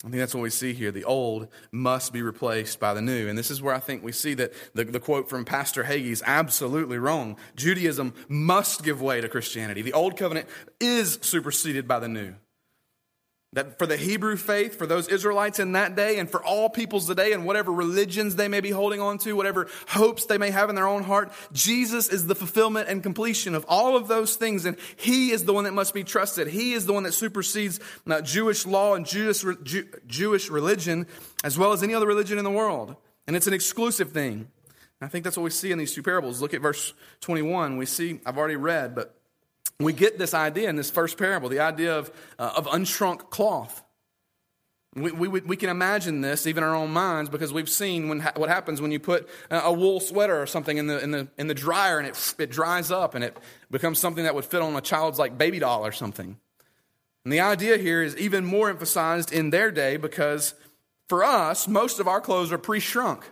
I 0.04 0.10
think 0.10 0.20
that's 0.20 0.36
what 0.36 0.42
we 0.42 0.52
see 0.52 0.74
here. 0.74 0.92
The 0.92 1.04
old 1.04 1.48
must 1.72 2.14
be 2.14 2.22
replaced 2.22 2.80
by 2.80 2.94
the 2.94 3.02
new. 3.02 3.28
And 3.28 3.38
this 3.38 3.50
is 3.50 3.62
where 3.62 3.74
I 3.74 3.80
think 3.80 4.04
we 4.04 4.12
see 4.12 4.36
that 4.36 4.54
the, 4.76 4.84
the 4.84 5.00
quote 5.00 5.30
from 5.30 5.46
Pastor 5.46 5.84
Hagee 5.84 6.12
is 6.12 6.24
absolutely 6.26 7.00
wrong. 7.00 7.38
Judaism 7.56 8.14
must 8.28 8.84
give 8.84 9.02
way 9.02 9.20
to 9.20 9.28
Christianity. 9.28 9.82
The 9.82 9.94
old 9.94 10.16
covenant 10.16 10.48
is 10.80 11.18
superseded 11.22 11.88
by 11.88 12.00
the 12.00 12.08
new. 12.08 12.36
That 13.56 13.80
for 13.80 13.88
the 13.88 13.96
Hebrew 13.96 14.36
faith, 14.36 14.78
for 14.78 14.86
those 14.86 15.08
Israelites 15.08 15.60
in 15.60 15.72
that 15.72 15.96
day, 15.96 16.20
and 16.20 16.30
for 16.30 16.44
all 16.44 16.70
peoples 16.70 17.08
today, 17.08 17.32
and 17.32 17.46
whatever 17.46 17.72
religions 17.72 18.36
they 18.36 18.50
may 18.50 18.60
be 18.60 18.70
holding 18.70 19.00
on 19.00 19.18
to, 19.20 19.34
whatever 19.34 19.68
hopes 19.88 20.26
they 20.26 20.38
may 20.38 20.52
have 20.52 20.70
in 20.70 20.76
their 20.76 20.88
own 20.88 21.04
heart, 21.04 21.32
Jesus 21.54 22.10
is 22.10 22.28
the 22.28 22.36
fulfillment 22.36 22.90
and 22.90 23.02
completion 23.02 23.56
of 23.56 23.66
all 23.70 23.96
of 23.96 24.10
those 24.10 24.36
things, 24.36 24.66
and 24.66 24.76
He 24.98 25.32
is 25.32 25.46
the 25.46 25.54
one 25.54 25.64
that 25.64 25.74
must 25.74 25.94
be 25.94 26.04
trusted. 26.04 26.48
He 26.48 26.74
is 26.74 26.86
the 26.86 26.92
one 26.92 27.04
that 27.04 27.14
supersedes 27.14 27.80
uh, 28.06 28.20
Jewish 28.20 28.66
law 28.66 28.94
and 28.94 29.06
Jewish, 29.06 29.46
Jewish 30.06 30.50
religion, 30.50 31.08
as 31.44 31.58
well 31.58 31.72
as 31.72 31.82
any 31.82 31.94
other 31.94 32.08
religion 32.08 32.38
in 32.38 32.44
the 32.44 32.52
world. 32.52 32.98
And 33.26 33.38
it's 33.38 33.48
an 33.48 33.54
exclusive 33.54 34.12
thing. 34.12 34.50
I 35.02 35.08
think 35.08 35.24
that's 35.24 35.38
what 35.38 35.44
we 35.44 35.50
see 35.50 35.72
in 35.72 35.78
these 35.78 35.94
two 35.94 36.04
parables. 36.04 36.42
Look 36.42 36.54
at 36.54 36.62
verse 36.62 36.94
21. 37.22 37.78
We 37.78 37.86
see, 37.86 38.20
I've 38.26 38.38
already 38.38 38.56
read, 38.58 38.96
but 38.96 39.15
we 39.80 39.94
get 39.94 40.18
this 40.18 40.34
idea 40.34 40.70
in 40.70 40.76
this 40.76 40.90
first 40.90 41.18
parable 41.18 41.50
the 41.50 41.60
idea 41.60 41.98
of, 41.98 42.12
uh, 42.40 42.54
of 42.56 42.66
unshrunk 42.68 43.30
cloth. 43.30 43.84
We, 44.96 45.12
we, 45.12 45.28
we 45.42 45.58
can 45.58 45.70
imagine 45.70 46.22
this 46.22 46.48
even 46.48 46.64
in 46.64 46.70
our 46.70 46.76
own 46.76 46.92
minds 46.92 47.30
because 47.30 47.52
we've 47.52 47.68
seen 47.68 48.08
when, 48.08 48.22
what 48.38 48.48
happens 48.48 48.80
when 48.80 48.94
you 48.94 49.00
put 49.00 49.28
a 49.52 49.74
wool 49.74 50.00
sweater 50.00 50.42
or 50.42 50.48
something 50.48 50.78
in 50.78 50.88
the, 50.88 51.04
in 51.04 51.12
the, 51.12 51.28
in 51.38 51.48
the 51.48 51.54
dryer 51.54 52.00
and 52.00 52.08
it, 52.08 52.36
it 52.40 52.50
dries 52.50 52.92
up 52.92 53.14
and 53.14 53.22
it 53.22 53.38
becomes 53.70 54.00
something 54.00 54.24
that 54.24 54.34
would 54.34 54.46
fit 54.46 54.62
on 54.62 54.74
a 54.74 54.80
child's 54.80 55.20
like 55.20 55.38
baby 55.38 55.60
doll 55.60 55.86
or 55.86 55.92
something. 55.92 56.38
And 57.26 57.34
the 57.34 57.42
idea 57.42 57.78
here 57.78 58.04
is 58.04 58.16
even 58.16 58.46
more 58.46 58.70
emphasized 58.70 59.34
in 59.34 59.50
their 59.50 59.70
day 59.70 59.98
because 59.98 60.54
for 61.10 61.26
us, 61.26 61.68
most 61.68 62.00
of 62.00 62.08
our 62.08 62.22
clothes 62.22 62.54
are 62.54 62.58
pre 62.58 62.80
shrunk. 62.80 63.30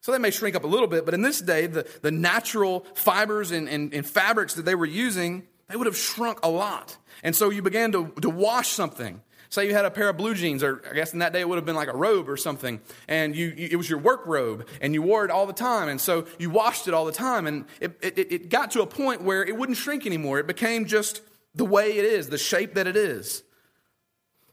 So 0.00 0.12
they 0.12 0.18
may 0.18 0.30
shrink 0.30 0.54
up 0.54 0.64
a 0.64 0.68
little 0.68 0.86
bit, 0.86 1.04
but 1.04 1.14
in 1.14 1.22
this 1.22 1.40
day, 1.40 1.66
the, 1.66 1.86
the 2.02 2.10
natural 2.10 2.86
fibers 2.94 3.50
and, 3.50 3.68
and, 3.68 3.92
and 3.92 4.06
fabrics 4.06 4.54
that 4.54 4.64
they 4.64 4.74
were 4.74 4.86
using, 4.86 5.46
they 5.68 5.76
would 5.76 5.86
have 5.86 5.96
shrunk 5.96 6.38
a 6.42 6.48
lot. 6.48 6.96
And 7.22 7.34
so 7.34 7.50
you 7.50 7.62
began 7.62 7.92
to, 7.92 8.12
to 8.22 8.30
wash 8.30 8.68
something. 8.68 9.20
Say 9.50 9.66
you 9.66 9.74
had 9.74 9.86
a 9.86 9.90
pair 9.90 10.10
of 10.10 10.16
blue 10.16 10.34
jeans, 10.34 10.62
or 10.62 10.82
I 10.88 10.94
guess 10.94 11.14
in 11.14 11.20
that 11.20 11.32
day 11.32 11.40
it 11.40 11.48
would 11.48 11.56
have 11.56 11.64
been 11.64 11.74
like 11.74 11.88
a 11.88 11.96
robe 11.96 12.28
or 12.28 12.36
something, 12.36 12.80
and 13.08 13.34
you, 13.34 13.46
you, 13.56 13.68
it 13.72 13.76
was 13.76 13.88
your 13.88 13.98
work 13.98 14.26
robe, 14.26 14.68
and 14.82 14.92
you 14.92 15.00
wore 15.00 15.24
it 15.24 15.30
all 15.30 15.46
the 15.46 15.54
time, 15.54 15.88
and 15.88 15.98
so 15.98 16.26
you 16.38 16.50
washed 16.50 16.86
it 16.86 16.92
all 16.92 17.06
the 17.06 17.12
time, 17.12 17.46
and 17.46 17.64
it, 17.80 17.98
it, 18.02 18.18
it 18.18 18.48
got 18.50 18.72
to 18.72 18.82
a 18.82 18.86
point 18.86 19.22
where 19.22 19.42
it 19.42 19.56
wouldn't 19.56 19.78
shrink 19.78 20.06
anymore. 20.06 20.38
It 20.38 20.46
became 20.46 20.84
just 20.84 21.22
the 21.54 21.64
way 21.64 21.96
it 21.96 22.04
is, 22.04 22.28
the 22.28 22.36
shape 22.36 22.74
that 22.74 22.86
it 22.86 22.96
is. 22.96 23.42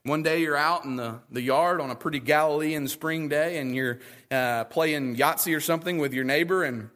One 0.05 0.21
day 0.21 0.43
you're 0.43 0.55
out 0.55 0.85
in 0.85 0.97
the, 0.97 1.19
the 1.31 1.41
yard 1.41 1.81
on 1.81 1.89
a 1.89 1.95
pretty 1.95 2.19
Galilean 2.19 2.87
spring 2.87 3.27
day, 3.27 3.57
and 3.57 3.75
you're 3.75 3.97
uh, 4.29 4.65
playing 4.65 5.15
Yahtzee 5.15 5.57
or 5.57 5.59
something 5.59 5.97
with 5.97 6.13
your 6.13 6.23
neighbor, 6.23 6.63
and 6.63 6.91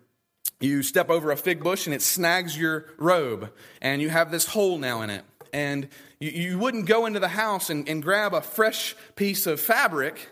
you 0.59 0.83
step 0.83 1.09
over 1.09 1.31
a 1.31 1.35
fig 1.35 1.63
bush 1.63 1.87
and 1.87 1.95
it 1.95 2.03
snags 2.03 2.55
your 2.55 2.85
robe, 2.99 3.51
and 3.81 3.99
you 3.99 4.09
have 4.09 4.29
this 4.29 4.45
hole 4.45 4.77
now 4.77 5.01
in 5.01 5.09
it. 5.09 5.25
And 5.51 5.89
you, 6.19 6.29
you 6.29 6.59
wouldn't 6.59 6.85
go 6.85 7.07
into 7.07 7.19
the 7.19 7.29
house 7.29 7.71
and, 7.71 7.89
and 7.89 8.03
grab 8.03 8.35
a 8.35 8.41
fresh 8.41 8.95
piece 9.15 9.47
of 9.47 9.59
fabric 9.59 10.29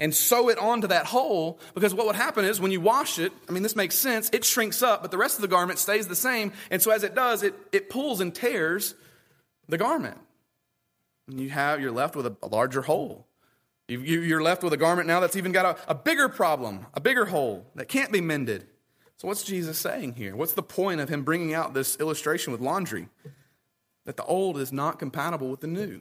and 0.00 0.12
sew 0.12 0.48
it 0.48 0.58
onto 0.58 0.88
that 0.88 1.06
hole 1.06 1.60
because 1.74 1.94
what 1.94 2.06
would 2.06 2.16
happen 2.16 2.44
is 2.44 2.60
when 2.60 2.72
you 2.72 2.80
wash 2.80 3.20
it, 3.20 3.30
I 3.48 3.52
mean, 3.52 3.62
this 3.62 3.76
makes 3.76 3.94
sense, 3.94 4.30
it 4.32 4.44
shrinks 4.44 4.82
up, 4.82 5.00
but 5.00 5.12
the 5.12 5.16
rest 5.16 5.36
of 5.36 5.42
the 5.42 5.48
garment 5.48 5.78
stays 5.78 6.08
the 6.08 6.16
same. 6.16 6.52
And 6.72 6.82
so 6.82 6.90
as 6.90 7.04
it 7.04 7.14
does, 7.14 7.44
it, 7.44 7.54
it 7.70 7.88
pulls 7.88 8.20
and 8.20 8.34
tears 8.34 8.96
the 9.68 9.78
garment. 9.78 10.18
You 11.28 11.50
have, 11.50 11.80
you're 11.80 11.92
left 11.92 12.16
with 12.16 12.26
a, 12.26 12.36
a 12.42 12.48
larger 12.48 12.82
hole. 12.82 13.26
You, 13.88 14.00
you, 14.00 14.36
are 14.36 14.42
left 14.42 14.62
with 14.62 14.72
a 14.72 14.76
garment 14.76 15.06
now 15.06 15.20
that's 15.20 15.36
even 15.36 15.52
got 15.52 15.78
a, 15.78 15.92
a 15.92 15.94
bigger 15.94 16.28
problem, 16.28 16.86
a 16.94 17.00
bigger 17.00 17.26
hole 17.26 17.66
that 17.76 17.88
can't 17.88 18.10
be 18.10 18.20
mended. 18.20 18.66
So, 19.16 19.28
what's 19.28 19.44
Jesus 19.44 19.78
saying 19.78 20.14
here? 20.14 20.34
What's 20.36 20.54
the 20.54 20.62
point 20.62 21.00
of 21.00 21.08
him 21.08 21.22
bringing 21.22 21.54
out 21.54 21.72
this 21.72 21.96
illustration 21.98 22.52
with 22.52 22.60
laundry? 22.60 23.08
that 24.06 24.16
the 24.16 24.24
old 24.24 24.56
is 24.58 24.72
not 24.72 24.98
compatible 24.98 25.50
with 25.50 25.60
the 25.60 25.66
new. 25.66 26.00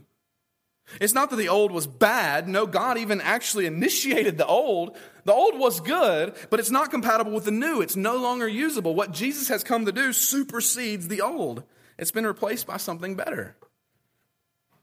It's 1.01 1.15
not 1.15 1.31
that 1.31 1.37
the 1.37 1.49
old 1.49 1.71
was 1.71 1.87
bad. 1.87 2.47
No, 2.47 2.67
God 2.67 2.99
even 2.99 3.19
actually 3.19 3.65
initiated 3.65 4.37
the 4.37 4.45
old. 4.45 4.95
The 5.25 5.33
old 5.33 5.59
was 5.59 5.79
good, 5.79 6.35
but 6.51 6.59
it's 6.59 6.69
not 6.69 6.91
compatible 6.91 7.31
with 7.31 7.45
the 7.45 7.51
new. 7.51 7.81
It's 7.81 7.95
no 7.95 8.17
longer 8.17 8.47
usable. 8.47 8.93
What 8.93 9.11
Jesus 9.11 9.47
has 9.47 9.63
come 9.63 9.87
to 9.87 9.91
do 9.91 10.13
supersedes 10.13 11.07
the 11.07 11.21
old, 11.21 11.63
it's 11.97 12.11
been 12.11 12.27
replaced 12.27 12.67
by 12.67 12.77
something 12.77 13.15
better. 13.15 13.55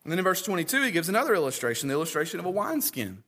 And 0.05 0.11
then 0.11 0.19
in 0.19 0.25
verse 0.25 0.43
22, 0.43 0.83
he 0.83 0.91
gives 0.91 1.09
another 1.09 1.35
illustration 1.35 1.89
the 1.89 1.95
illustration 1.95 2.41
of 2.41 2.47
a 2.47 2.51
wineskin. 2.51 3.23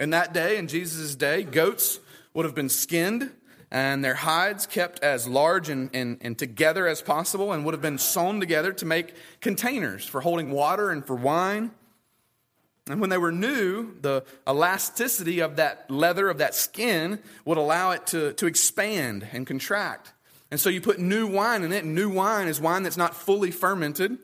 In 0.00 0.10
that 0.10 0.32
day, 0.32 0.56
in 0.56 0.68
Jesus' 0.68 1.14
day, 1.14 1.42
goats 1.42 2.00
would 2.34 2.44
have 2.44 2.54
been 2.54 2.68
skinned 2.68 3.30
and 3.72 4.04
their 4.04 4.14
hides 4.14 4.66
kept 4.66 5.02
as 5.02 5.26
large 5.26 5.70
and, 5.70 5.88
and, 5.94 6.18
and 6.20 6.38
together 6.38 6.86
as 6.86 7.00
possible 7.00 7.52
and 7.52 7.64
would 7.64 7.72
have 7.72 7.80
been 7.80 7.96
sewn 7.96 8.38
together 8.38 8.70
to 8.74 8.84
make 8.84 9.14
containers 9.40 10.04
for 10.04 10.20
holding 10.20 10.50
water 10.50 10.90
and 10.90 11.06
for 11.06 11.14
wine. 11.14 11.70
And 12.86 13.00
when 13.00 13.08
they 13.08 13.16
were 13.16 13.32
new, 13.32 13.94
the 14.00 14.24
elasticity 14.46 15.40
of 15.40 15.56
that 15.56 15.90
leather, 15.90 16.28
of 16.28 16.38
that 16.38 16.54
skin, 16.54 17.18
would 17.46 17.56
allow 17.56 17.92
it 17.92 18.06
to, 18.08 18.34
to 18.34 18.46
expand 18.46 19.26
and 19.32 19.46
contract. 19.46 20.12
And 20.50 20.60
so 20.60 20.68
you 20.68 20.82
put 20.82 20.98
new 20.98 21.26
wine 21.26 21.62
in 21.62 21.72
it, 21.72 21.84
and 21.84 21.94
new 21.94 22.10
wine 22.10 22.48
is 22.48 22.60
wine 22.60 22.82
that's 22.82 22.98
not 22.98 23.14
fully 23.14 23.50
fermented. 23.50 24.18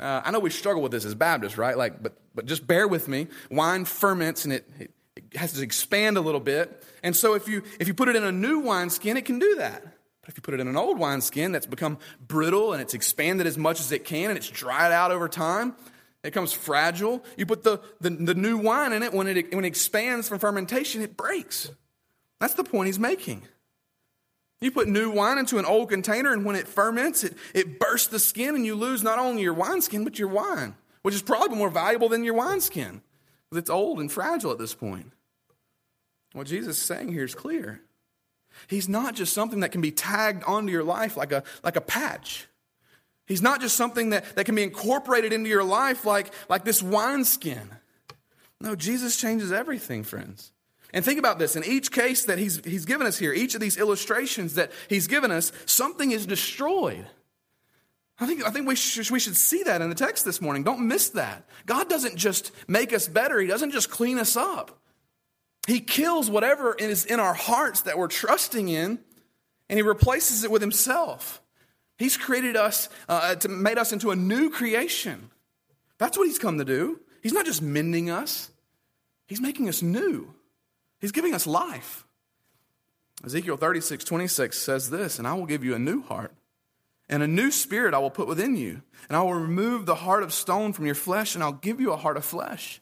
Uh, 0.00 0.22
I 0.24 0.30
know 0.30 0.40
we 0.40 0.50
struggle 0.50 0.82
with 0.82 0.92
this 0.92 1.04
as 1.04 1.14
Baptists, 1.14 1.58
right? 1.58 1.76
Like, 1.76 2.02
but, 2.02 2.14
but 2.34 2.46
just 2.46 2.66
bear 2.66 2.88
with 2.88 3.06
me. 3.06 3.28
Wine 3.50 3.84
ferments 3.84 4.44
and 4.44 4.54
it, 4.54 4.68
it, 4.78 4.90
it 5.16 5.36
has 5.36 5.52
to 5.52 5.62
expand 5.62 6.16
a 6.16 6.20
little 6.20 6.40
bit. 6.40 6.84
And 7.02 7.14
so 7.14 7.34
if 7.34 7.46
you 7.46 7.62
if 7.78 7.86
you 7.86 7.94
put 7.94 8.08
it 8.08 8.16
in 8.16 8.24
a 8.24 8.32
new 8.32 8.60
wineskin, 8.60 9.16
it 9.16 9.26
can 9.26 9.38
do 9.38 9.56
that. 9.56 9.82
But 9.82 10.28
if 10.28 10.36
you 10.36 10.42
put 10.42 10.54
it 10.54 10.60
in 10.60 10.68
an 10.68 10.76
old 10.76 10.98
wineskin 10.98 11.52
that's 11.52 11.66
become 11.66 11.98
brittle 12.26 12.72
and 12.72 12.80
it's 12.80 12.94
expanded 12.94 13.46
as 13.46 13.58
much 13.58 13.80
as 13.80 13.92
it 13.92 14.04
can 14.04 14.30
and 14.30 14.36
it's 14.38 14.48
dried 14.48 14.92
out 14.92 15.10
over 15.10 15.28
time, 15.28 15.74
it 16.22 16.28
becomes 16.28 16.52
fragile. 16.52 17.24
You 17.36 17.46
put 17.46 17.62
the, 17.62 17.80
the, 18.00 18.10
the 18.10 18.34
new 18.34 18.58
wine 18.58 18.92
in 18.92 19.02
it, 19.02 19.12
when 19.12 19.26
it 19.26 19.54
when 19.54 19.64
it 19.64 19.68
expands 19.68 20.28
from 20.28 20.38
fermentation, 20.38 21.02
it 21.02 21.16
breaks. 21.16 21.70
That's 22.38 22.54
the 22.54 22.64
point 22.64 22.86
he's 22.86 22.98
making. 22.98 23.42
You 24.60 24.70
put 24.70 24.88
new 24.88 25.10
wine 25.10 25.38
into 25.38 25.58
an 25.58 25.64
old 25.64 25.88
container, 25.88 26.32
and 26.32 26.44
when 26.44 26.56
it 26.56 26.68
ferments, 26.68 27.24
it, 27.24 27.34
it 27.54 27.78
bursts 27.78 28.08
the 28.08 28.18
skin, 28.18 28.54
and 28.54 28.66
you 28.66 28.74
lose 28.74 29.02
not 29.02 29.18
only 29.18 29.42
your 29.42 29.54
wineskin, 29.54 30.04
but 30.04 30.18
your 30.18 30.28
wine, 30.28 30.74
which 31.02 31.14
is 31.14 31.22
probably 31.22 31.56
more 31.56 31.70
valuable 31.70 32.08
than 32.08 32.24
your 32.24 32.34
wineskin. 32.34 33.00
Because 33.48 33.62
it's 33.62 33.70
old 33.70 34.00
and 34.00 34.12
fragile 34.12 34.52
at 34.52 34.58
this 34.58 34.74
point. 34.74 35.12
What 36.32 36.46
Jesus 36.46 36.76
is 36.76 36.82
saying 36.82 37.12
here 37.12 37.24
is 37.24 37.34
clear. 37.34 37.80
He's 38.68 38.88
not 38.88 39.14
just 39.14 39.32
something 39.32 39.60
that 39.60 39.72
can 39.72 39.80
be 39.80 39.90
tagged 39.90 40.44
onto 40.44 40.70
your 40.70 40.84
life 40.84 41.16
like 41.16 41.32
a, 41.32 41.42
like 41.64 41.76
a 41.76 41.80
patch. 41.80 42.46
He's 43.26 43.42
not 43.42 43.60
just 43.60 43.76
something 43.76 44.10
that, 44.10 44.36
that 44.36 44.44
can 44.44 44.54
be 44.54 44.62
incorporated 44.62 45.32
into 45.32 45.48
your 45.48 45.64
life 45.64 46.04
like, 46.04 46.32
like 46.48 46.64
this 46.64 46.82
wineskin. 46.82 47.70
No, 48.60 48.74
Jesus 48.74 49.16
changes 49.16 49.52
everything, 49.52 50.02
friends. 50.02 50.52
And 50.92 51.04
think 51.04 51.18
about 51.18 51.38
this 51.38 51.56
in 51.56 51.64
each 51.64 51.92
case 51.92 52.24
that 52.24 52.38
he's, 52.38 52.64
he's 52.64 52.84
given 52.84 53.06
us 53.06 53.18
here, 53.18 53.32
each 53.32 53.54
of 53.54 53.60
these 53.60 53.76
illustrations 53.76 54.54
that 54.54 54.72
he's 54.88 55.06
given 55.06 55.30
us, 55.30 55.52
something 55.66 56.10
is 56.10 56.26
destroyed. 56.26 57.06
I 58.18 58.26
think, 58.26 58.44
I 58.44 58.50
think 58.50 58.68
we, 58.68 58.76
should, 58.76 59.10
we 59.10 59.18
should 59.18 59.36
see 59.36 59.62
that 59.62 59.80
in 59.80 59.88
the 59.88 59.94
text 59.94 60.26
this 60.26 60.42
morning. 60.42 60.62
Don't 60.62 60.86
miss 60.86 61.10
that. 61.10 61.48
God 61.64 61.88
doesn't 61.88 62.16
just 62.16 62.52
make 62.68 62.92
us 62.92 63.08
better, 63.08 63.40
He 63.40 63.46
doesn't 63.46 63.70
just 63.70 63.90
clean 63.90 64.18
us 64.18 64.36
up. 64.36 64.78
He 65.66 65.80
kills 65.80 66.30
whatever 66.30 66.74
is 66.74 67.04
in 67.06 67.20
our 67.20 67.34
hearts 67.34 67.82
that 67.82 67.96
we're 67.96 68.08
trusting 68.08 68.68
in, 68.68 68.98
and 69.68 69.78
He 69.78 69.82
replaces 69.82 70.44
it 70.44 70.50
with 70.50 70.60
Himself. 70.60 71.40
He's 71.96 72.16
created 72.16 72.56
us, 72.56 72.88
uh, 73.08 73.36
to 73.36 73.48
made 73.48 73.78
us 73.78 73.92
into 73.92 74.10
a 74.10 74.16
new 74.16 74.50
creation. 74.50 75.30
That's 75.98 76.18
what 76.18 76.26
He's 76.26 76.38
come 76.38 76.58
to 76.58 76.64
do. 76.64 77.00
He's 77.22 77.32
not 77.32 77.46
just 77.46 77.62
mending 77.62 78.10
us, 78.10 78.50
He's 79.26 79.40
making 79.40 79.68
us 79.68 79.80
new. 79.80 80.34
He's 81.00 81.12
giving 81.12 81.34
us 81.34 81.46
life. 81.46 82.06
Ezekiel 83.24 83.56
36, 83.56 84.04
26 84.04 84.58
says 84.58 84.90
this, 84.90 85.18
and 85.18 85.26
I 85.26 85.34
will 85.34 85.46
give 85.46 85.64
you 85.64 85.74
a 85.74 85.78
new 85.78 86.02
heart, 86.02 86.32
and 87.08 87.22
a 87.22 87.28
new 87.28 87.50
spirit 87.50 87.92
I 87.92 87.98
will 87.98 88.10
put 88.10 88.28
within 88.28 88.56
you, 88.56 88.82
and 89.08 89.16
I 89.16 89.22
will 89.22 89.34
remove 89.34 89.84
the 89.84 89.94
heart 89.96 90.22
of 90.22 90.32
stone 90.32 90.72
from 90.72 90.86
your 90.86 90.94
flesh, 90.94 91.34
and 91.34 91.44
I'll 91.44 91.52
give 91.52 91.80
you 91.80 91.92
a 91.92 91.96
heart 91.96 92.16
of 92.16 92.24
flesh. 92.24 92.80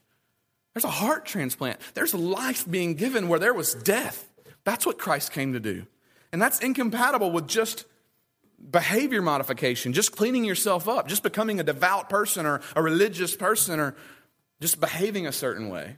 There's 0.75 0.85
a 0.85 0.89
heart 0.91 1.27
transplant. 1.27 1.81
There's 1.95 2.15
life 2.15 2.69
being 2.71 2.95
given 2.95 3.29
where 3.29 3.41
there 3.41 3.55
was 3.55 3.75
death. 3.75 4.29
That's 4.65 4.87
what 4.87 4.99
Christ 4.99 5.33
came 5.33 5.55
to 5.55 5.61
do. 5.61 5.87
And 6.33 6.41
that's 6.41 6.61
incompatible 6.61 7.33
with 7.33 7.49
just 7.49 7.85
behavior 8.71 9.23
modification, 9.23 9.93
just 9.93 10.13
cleaning 10.13 10.45
yourself 10.45 10.89
up, 10.89 11.09
just 11.09 11.23
becoming 11.23 11.59
a 11.59 11.65
devout 11.65 12.09
person 12.09 12.47
or 12.47 12.61
a 12.77 12.83
religious 12.83 13.35
person 13.35 13.81
or 13.81 13.97
just 14.61 14.79
behaving 14.79 15.27
a 15.27 15.33
certain 15.33 15.69
way. 15.69 15.97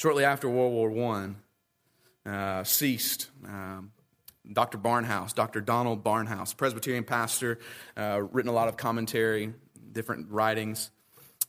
Shortly 0.00 0.24
after 0.24 0.48
World 0.48 0.94
War 0.94 1.34
I 2.24 2.30
uh, 2.30 2.64
ceased, 2.64 3.28
um, 3.46 3.92
Dr. 4.50 4.78
Barnhouse, 4.78 5.34
Dr. 5.34 5.60
Donald 5.60 6.02
Barnhouse, 6.02 6.56
Presbyterian 6.56 7.04
pastor, 7.04 7.58
uh, 7.98 8.22
written 8.32 8.48
a 8.48 8.54
lot 8.54 8.68
of 8.68 8.78
commentary, 8.78 9.52
different 9.92 10.30
writings 10.30 10.90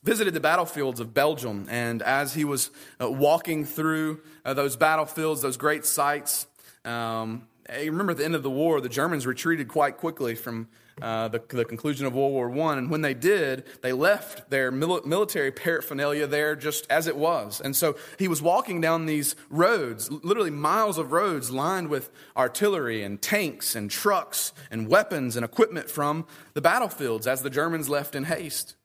visited 0.04 0.34
the 0.34 0.40
battlefields 0.40 1.00
of 1.00 1.14
Belgium, 1.14 1.66
and 1.70 2.02
as 2.02 2.34
he 2.34 2.44
was 2.44 2.70
uh, 3.00 3.10
walking 3.10 3.64
through 3.64 4.20
uh, 4.44 4.52
those 4.52 4.76
battlefields, 4.76 5.40
those 5.40 5.56
great 5.56 5.86
sites, 5.86 6.46
um, 6.84 7.48
you 7.80 7.90
remember 7.90 8.10
at 8.10 8.18
the 8.18 8.24
end 8.24 8.34
of 8.34 8.42
the 8.42 8.50
war, 8.50 8.82
the 8.82 8.88
Germans 8.90 9.26
retreated 9.26 9.68
quite 9.68 9.96
quickly 9.96 10.34
from 10.34 10.68
uh, 11.00 11.28
the, 11.28 11.40
the, 11.48 11.64
conclusion 11.64 12.06
of 12.06 12.14
World 12.14 12.32
War 12.32 12.68
I. 12.68 12.78
And 12.78 12.90
when 12.90 13.00
they 13.00 13.14
did, 13.14 13.64
they 13.80 13.92
left 13.92 14.50
their 14.50 14.70
mil- 14.70 15.02
military 15.06 15.50
paraphernalia 15.50 16.26
there 16.26 16.54
just 16.54 16.86
as 16.90 17.06
it 17.06 17.16
was. 17.16 17.60
And 17.60 17.74
so 17.74 17.96
he 18.18 18.28
was 18.28 18.42
walking 18.42 18.80
down 18.80 19.06
these 19.06 19.34
roads, 19.48 20.10
literally 20.10 20.50
miles 20.50 20.98
of 20.98 21.12
roads 21.12 21.50
lined 21.50 21.88
with 21.88 22.10
artillery 22.36 23.02
and 23.02 23.20
tanks 23.20 23.74
and 23.74 23.90
trucks 23.90 24.52
and 24.70 24.88
weapons 24.88 25.36
and 25.36 25.44
equipment 25.44 25.88
from 25.88 26.26
the 26.54 26.60
battlefields 26.60 27.26
as 27.26 27.42
the 27.42 27.50
Germans 27.50 27.88
left 27.88 28.14
in 28.14 28.24
haste. 28.24 28.76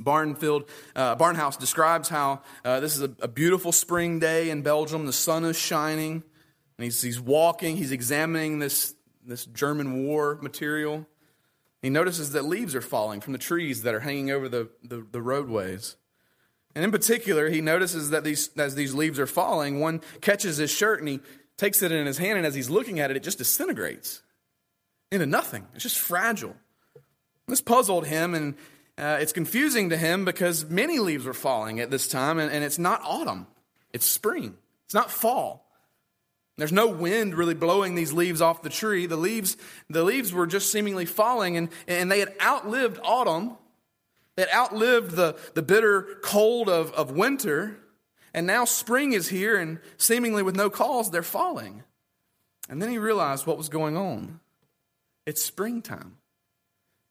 Barnfield, 0.00 0.68
uh, 0.96 1.14
Barnhouse 1.16 1.58
describes 1.58 2.08
how 2.08 2.40
uh, 2.64 2.80
this 2.80 2.96
is 2.96 3.02
a, 3.02 3.10
a, 3.20 3.28
beautiful 3.28 3.70
spring 3.70 4.18
day 4.18 4.50
in 4.50 4.62
Belgium. 4.62 5.04
The 5.04 5.12
sun 5.12 5.44
is 5.44 5.58
shining, 5.58 6.22
and 6.78 6.84
he's, 6.84 7.02
he's 7.02 7.20
walking, 7.20 7.76
he's 7.76 7.92
examining 7.92 8.58
this, 8.58 8.94
this 9.24 9.44
German 9.46 10.04
war 10.04 10.38
material. 10.40 11.06
He 11.82 11.90
notices 11.90 12.32
that 12.32 12.44
leaves 12.44 12.74
are 12.74 12.80
falling 12.80 13.20
from 13.20 13.32
the 13.32 13.38
trees 13.38 13.82
that 13.82 13.94
are 13.94 14.00
hanging 14.00 14.30
over 14.30 14.48
the, 14.48 14.68
the, 14.82 15.06
the 15.10 15.22
roadways. 15.22 15.96
And 16.74 16.84
in 16.84 16.90
particular, 16.90 17.48
he 17.48 17.60
notices 17.60 18.10
that 18.10 18.22
these, 18.22 18.50
as 18.56 18.74
these 18.74 18.94
leaves 18.94 19.18
are 19.18 19.26
falling, 19.26 19.80
one 19.80 20.02
catches 20.20 20.58
his 20.58 20.70
shirt 20.70 21.00
and 21.00 21.08
he 21.08 21.20
takes 21.56 21.82
it 21.82 21.92
in 21.92 22.06
his 22.06 22.16
hand, 22.16 22.38
and 22.38 22.46
as 22.46 22.54
he's 22.54 22.70
looking 22.70 23.00
at 23.00 23.10
it, 23.10 23.18
it 23.18 23.22
just 23.22 23.38
disintegrates 23.38 24.22
into 25.12 25.26
nothing. 25.26 25.66
It's 25.74 25.82
just 25.82 25.98
fragile. 25.98 26.56
This 27.48 27.60
puzzled 27.60 28.06
him, 28.06 28.34
and 28.34 28.54
uh, 28.96 29.18
it's 29.20 29.32
confusing 29.32 29.90
to 29.90 29.96
him 29.96 30.24
because 30.24 30.64
many 30.70 30.98
leaves 30.98 31.26
were 31.26 31.34
falling 31.34 31.80
at 31.80 31.90
this 31.90 32.08
time, 32.08 32.38
and, 32.38 32.50
and 32.50 32.64
it's 32.64 32.78
not 32.78 33.02
autumn, 33.04 33.46
it's 33.92 34.06
spring, 34.06 34.56
it's 34.86 34.94
not 34.94 35.10
fall. 35.10 35.69
There's 36.60 36.72
no 36.72 36.88
wind 36.88 37.34
really 37.34 37.54
blowing 37.54 37.94
these 37.94 38.12
leaves 38.12 38.40
off 38.40 38.62
the 38.62 38.70
tree. 38.70 39.06
The 39.06 39.16
leaves, 39.16 39.56
the 39.88 40.04
leaves 40.04 40.32
were 40.32 40.46
just 40.46 40.70
seemingly 40.70 41.06
falling, 41.06 41.56
and, 41.56 41.70
and 41.88 42.10
they 42.10 42.20
had 42.20 42.34
outlived 42.40 43.00
autumn. 43.02 43.56
They 44.36 44.42
had 44.42 44.52
outlived 44.54 45.12
the, 45.12 45.36
the 45.54 45.62
bitter 45.62 46.18
cold 46.22 46.68
of, 46.68 46.92
of 46.92 47.12
winter. 47.12 47.78
And 48.32 48.46
now 48.46 48.64
spring 48.64 49.12
is 49.12 49.28
here, 49.28 49.56
and 49.56 49.80
seemingly 49.96 50.42
with 50.42 50.54
no 50.54 50.70
cause, 50.70 51.10
they're 51.10 51.22
falling. 51.22 51.82
And 52.68 52.80
then 52.80 52.90
he 52.90 52.98
realized 52.98 53.46
what 53.46 53.58
was 53.58 53.68
going 53.68 53.96
on. 53.96 54.38
It's 55.26 55.42
springtime 55.42 56.19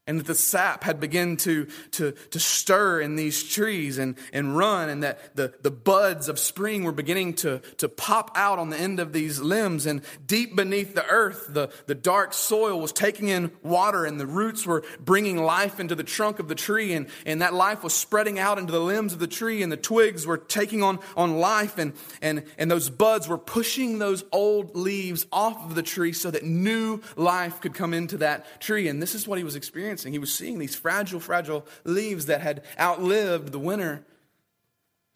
and 0.10 0.20
that 0.20 0.26
the 0.26 0.34
sap 0.34 0.84
had 0.84 1.00
begun 1.00 1.38
to, 1.38 1.68
to, 1.92 2.14
to 2.32 2.40
stir 2.40 3.00
in 3.00 3.16
these 3.16 3.44
trees 3.44 4.00
and, 4.00 4.16
and 4.34 4.58
run, 4.58 4.90
and 4.90 5.04
that 5.04 5.36
the, 5.36 5.54
the 5.62 5.70
buds 5.70 6.28
of 6.28 6.40
spring 6.40 6.84
were 6.84 6.92
beginning 6.92 7.36
to, 7.36 7.60
to 7.78 7.88
pop 7.88 8.32
out 8.34 8.58
on 8.58 8.72
the 8.72 8.78
end 8.78 9.00
of 9.00 9.14
these 9.14 9.40
limbs. 9.40 9.86
And 9.86 10.02
deep 10.26 10.56
beneath 10.56 10.96
the 10.96 11.06
earth, 11.06 11.46
the, 11.50 11.70
the 11.86 11.94
dark 11.94 12.34
soil 12.34 12.82
was 12.82 12.92
taking 12.92 13.28
in 13.28 13.52
water, 13.62 14.04
and 14.04 14.20
the 14.20 14.26
roots 14.26 14.66
were 14.66 14.84
bringing 15.00 15.38
life 15.38 15.80
into 15.80 15.94
the 15.94 16.04
trunk 16.04 16.40
of 16.40 16.48
the 16.48 16.56
tree, 16.56 16.94
and, 16.94 17.06
and 17.28 17.44
that 17.44 17.54
life 17.54 17.84
was 17.84 17.94
spreading 17.94 18.40
out 18.40 18.58
into 18.58 18.72
the 18.72 18.80
limbs 18.80 19.14
of 19.14 19.20
the 19.20 19.28
tree, 19.28 19.62
and 19.62 19.72
the 19.72 19.78
twigs 19.78 20.26
were 20.26 20.40
taking 20.40 20.82
on, 20.82 20.98
on 21.16 21.38
life, 21.38 21.78
and, 21.78 21.94
and, 22.20 22.46
and 22.58 22.72
those 22.72 22.90
buds 22.90 23.28
were 23.28 23.38
pushing 23.38 24.00
those 24.00 24.24
old 24.32 24.76
leaves 24.76 25.28
off 25.32 25.64
of 25.66 25.76
the 25.76 25.84
tree 25.84 26.14
so 26.14 26.32
that 26.32 26.44
new 26.44 27.00
life 27.16 27.62
could 27.62 27.76
come 27.76 27.94
into 27.94 28.18
that 28.18 28.60
tree. 28.60 28.88
And 28.88 29.00
this 29.00 29.14
is 29.14 29.28
what 29.28 29.38
he 29.38 29.44
was 29.44 29.56
experiencing 29.56 29.99
experiencing. 30.00 30.14
He 30.14 30.20
was 30.20 30.34
seeing 30.34 30.60
these 30.60 30.76
fragile, 30.76 31.20
fragile 31.20 31.66
leaves 31.84 32.28
that 32.28 32.42
had 32.42 32.64
outlived 32.80 33.52
the 33.52 33.60
winter 33.60 34.04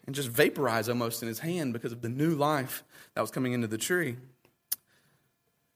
and 0.06 0.14
just 0.14 0.28
vaporize 0.28 0.88
almost 0.88 1.22
in 1.22 1.28
his 1.28 1.38
hand 1.38 1.72
because 1.72 1.92
of 1.92 2.02
the 2.02 2.08
new 2.08 2.34
life 2.34 2.84
that 3.14 3.20
was 3.20 3.30
coming 3.30 3.52
into 3.52 3.66
the 3.66 3.78
tree. 3.78 4.16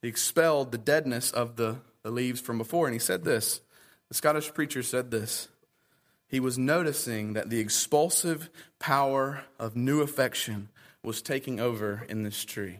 He 0.01 0.07
expelled 0.07 0.71
the 0.71 0.77
deadness 0.77 1.31
of 1.31 1.55
the, 1.55 1.77
the 2.03 2.11
leaves 2.11 2.39
from 2.39 2.57
before, 2.57 2.87
and 2.87 2.93
he 2.93 2.99
said 2.99 3.23
this. 3.23 3.61
The 4.07 4.15
Scottish 4.15 4.53
preacher 4.53 4.83
said 4.83 5.11
this. 5.11 5.47
He 6.27 6.39
was 6.39 6.57
noticing 6.57 7.33
that 7.33 7.49
the 7.49 7.59
expulsive 7.59 8.49
power 8.77 9.43
of 9.57 9.75
new 9.75 10.01
affection 10.01 10.69
was 11.03 11.21
taking 11.21 11.59
over 11.59 12.05
in 12.07 12.23
this 12.23 12.45
tree. 12.45 12.79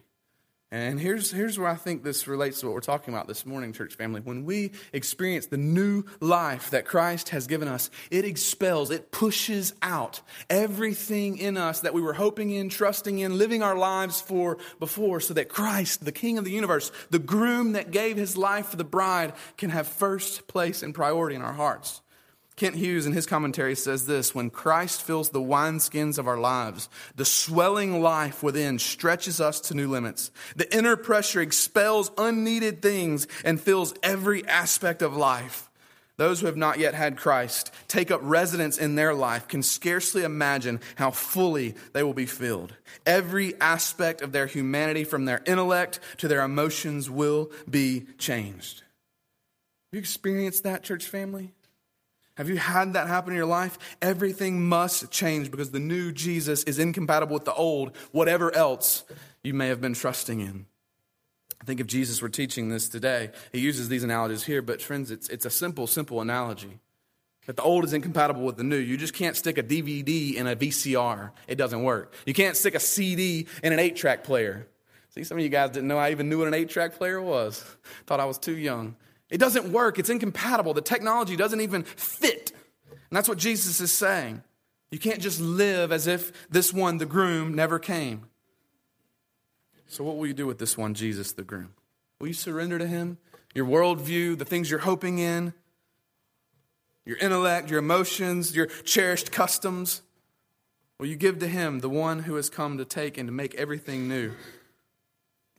And 0.72 1.00
here's, 1.00 1.32
here's 1.32 1.58
where 1.58 1.68
I 1.68 1.74
think 1.74 2.04
this 2.04 2.28
relates 2.28 2.60
to 2.60 2.68
what 2.68 2.76
we're 2.76 2.82
talking 2.82 3.12
about 3.12 3.28
this 3.28 3.44
morning, 3.44 3.74
church 3.74 3.96
family. 3.96 4.22
When 4.22 4.46
we 4.46 4.72
experience 4.94 5.48
the 5.48 5.58
new 5.58 6.04
life 6.20 6.70
that 6.70 6.86
Christ 6.86 7.30
has 7.30 7.48
given 7.48 7.68
us, 7.68 7.90
it 8.12 8.24
expels, 8.24 8.92
it 8.92 9.10
pushes 9.10 9.74
out 9.82 10.22
everything 10.48 11.40
in 11.40 11.58
us 11.58 11.80
that 11.80 11.96
we 11.96 12.04
were 12.04 12.14
hoping 12.14 12.52
in, 12.52 12.70
trusting 12.70 13.18
in, 13.18 13.40
living 13.40 13.64
our 13.64 13.76
lives 13.76 14.22
for 14.22 14.60
before, 14.80 15.20
so 15.20 15.34
that 15.34 15.50
Christ, 15.50 16.06
the 16.06 16.12
King 16.12 16.38
of 16.38 16.46
the 16.46 16.52
universe, 16.52 16.92
the 17.10 17.18
groom 17.18 17.72
that 17.72 17.90
gave 17.90 18.16
his 18.16 18.38
life 18.38 18.68
for 18.68 18.78
the 18.78 18.84
bride, 18.84 19.34
can 19.58 19.72
have 19.72 19.88
first 19.88 20.48
place 20.48 20.84
and 20.84 20.94
priority 20.94 21.36
in 21.36 21.42
our 21.42 21.54
hearts. 21.54 22.02
Kent 22.60 22.76
Hughes, 22.76 23.06
in 23.06 23.14
his 23.14 23.26
commentary, 23.26 23.74
says 23.74 24.06
this 24.06 24.36
When 24.36 24.50
Christ 24.50 25.02
fills 25.02 25.30
the 25.30 25.40
wineskins 25.40 26.18
of 26.18 26.28
our 26.28 26.38
lives, 26.38 26.90
the 27.16 27.24
swelling 27.24 28.02
life 28.02 28.44
within 28.44 28.80
stretches 28.80 29.40
us 29.40 29.62
to 29.62 29.74
new 29.74 29.88
limits. 29.88 30.30
The 30.58 30.76
inner 30.76 30.98
pressure 30.98 31.40
expels 31.40 32.12
unneeded 32.18 32.82
things 32.82 33.28
and 33.46 33.62
fills 33.62 33.94
every 34.04 34.46
aspect 34.46 35.02
of 35.02 35.16
life. 35.16 35.70
Those 36.18 36.42
who 36.42 36.48
have 36.48 36.58
not 36.58 36.80
yet 36.80 36.96
had 36.96 37.16
Christ 37.16 37.74
take 37.88 38.12
up 38.12 38.20
residence 38.22 38.78
in 38.78 38.96
their 38.96 39.14
life 39.14 39.48
can 39.48 39.64
scarcely 39.64 40.24
imagine 40.24 40.82
how 40.96 41.12
fully 41.12 41.76
they 41.94 42.04
will 42.04 42.14
be 42.14 42.26
filled. 42.26 42.74
Every 43.06 43.58
aspect 43.62 44.22
of 44.22 44.34
their 44.34 44.48
humanity, 44.48 45.06
from 45.06 45.24
their 45.24 45.42
intellect 45.46 46.02
to 46.18 46.28
their 46.28 46.42
emotions, 46.42 47.10
will 47.10 47.52
be 47.70 48.06
changed. 48.18 48.80
Have 48.80 49.94
you 49.94 50.00
experienced 50.00 50.64
that, 50.64 50.84
church 50.84 51.06
family? 51.06 51.54
Have 52.40 52.48
you 52.48 52.56
had 52.56 52.94
that 52.94 53.08
happen 53.08 53.34
in 53.34 53.38
your 53.38 53.46
life? 53.46 53.78
Everything 54.02 54.66
must 54.66 55.12
change 55.12 55.52
because 55.52 55.72
the 55.72 55.80
new 55.80 56.14
Jesus 56.14 56.64
is 56.64 56.80
incompatible 56.80 57.34
with 57.34 57.44
the 57.44 57.54
old, 57.54 57.98
whatever 58.14 58.56
else 58.56 59.04
you 59.44 59.54
may 59.54 59.68
have 59.68 59.82
been 59.82 59.94
trusting 59.94 60.40
in. 60.40 60.66
I 61.62 61.66
think 61.66 61.82
if 61.82 61.88
Jesus 61.88 62.22
were 62.22 62.30
teaching 62.30 62.70
this 62.70 62.88
today, 62.88 63.32
he 63.52 63.60
uses 63.60 63.90
these 63.90 64.06
analogies 64.06 64.46
here, 64.46 64.62
but 64.62 64.82
friends, 64.82 65.12
it's, 65.12 65.28
it's 65.28 65.46
a 65.46 65.50
simple, 65.50 65.86
simple 65.86 66.22
analogy. 66.22 66.80
That 67.46 67.58
the 67.58 67.64
old 67.64 67.84
is 67.84 67.92
incompatible 67.92 68.44
with 68.44 68.56
the 68.56 68.64
new. 68.64 68.78
You 68.78 68.96
just 68.96 69.14
can't 69.14 69.36
stick 69.36 69.58
a 69.58 69.64
DVD 69.64 70.36
in 70.36 70.48
a 70.48 70.56
VCR. 70.56 71.32
It 71.46 71.56
doesn't 71.56 71.84
work. 71.84 72.14
You 72.26 72.34
can't 72.34 72.56
stick 72.56 72.74
a 72.74 72.80
CD 72.80 73.48
in 73.62 73.74
an 73.74 73.80
eight 73.80 73.98
track 73.98 74.24
player. 74.24 74.66
See, 75.10 75.26
some 75.26 75.38
of 75.38 75.44
you 75.44 75.50
guys 75.50 75.72
didn't 75.72 75.90
know 75.90 75.98
I 75.98 76.12
even 76.12 76.30
knew 76.30 76.40
what 76.40 76.48
an 76.48 76.54
eight 76.54 76.70
track 76.70 76.96
player 76.96 77.22
was. 77.22 77.62
Thought 78.06 78.22
I 78.22 78.26
was 78.26 78.38
too 78.38 78.58
young. 78.58 78.96
It 79.30 79.38
doesn't 79.38 79.72
work, 79.72 80.00
it's 80.00 80.10
incompatible. 80.10 80.74
The 80.74 80.82
technology 80.82 81.36
doesn't 81.36 81.62
even 81.62 81.84
fit. 81.84 82.52
And 82.92 83.18
that's 83.18 83.30
what 83.30 83.38
Jesus 83.38 83.80
is 83.80 83.92
saying. 83.92 84.44
You 84.92 85.00
can't 85.00 85.20
just 85.20 85.40
live 85.40 85.92
as 85.92 86.08
if 86.08 86.50
this 86.50 86.74
one, 86.74 86.98
the 86.98 87.06
groom, 87.06 87.54
never 87.54 87.78
came. 87.78 88.26
So, 89.88 90.04
what 90.04 90.18
will 90.18 90.28
you 90.28 90.34
do 90.34 90.48
with 90.48 90.60
this 90.60 90.78
one, 90.78 90.94
Jesus, 90.94 91.32
the 91.32 91.44
groom? 91.44 91.74
Will 92.20 92.28
you 92.28 92.34
surrender 92.34 92.78
to 92.80 92.88
him? 92.88 93.18
Your 93.56 93.66
worldview, 93.66 94.38
the 94.38 94.46
things 94.46 94.70
you're 94.70 94.80
hoping 94.80 95.18
in, 95.18 95.54
your 97.06 97.18
intellect, 97.18 97.70
your 97.70 97.80
emotions, 97.80 98.56
your 98.56 98.68
cherished 98.68 99.32
customs? 99.32 100.02
Will 101.00 101.08
you 101.08 101.16
give 101.16 101.40
to 101.40 101.48
him 101.48 101.80
the 101.80 101.90
one 101.90 102.20
who 102.20 102.36
has 102.36 102.50
come 102.50 102.78
to 102.78 102.86
take 102.86 103.18
and 103.18 103.28
to 103.28 103.34
make 103.34 103.56
everything 103.56 104.08
new 104.08 104.34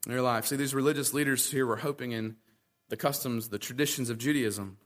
in 0.07 0.12
your 0.12 0.23
life? 0.23 0.47
See, 0.47 0.57
these 0.57 0.75
religious 0.75 1.14
leaders 1.14 1.51
here 1.51 1.66
were 1.66 1.77
hoping 1.77 2.12
in 2.12 2.37
the 2.91 2.97
customs, 2.97 3.49
the 3.49 3.59
traditions 3.59 4.11
of 4.11 4.18
Judaism. 4.18 4.76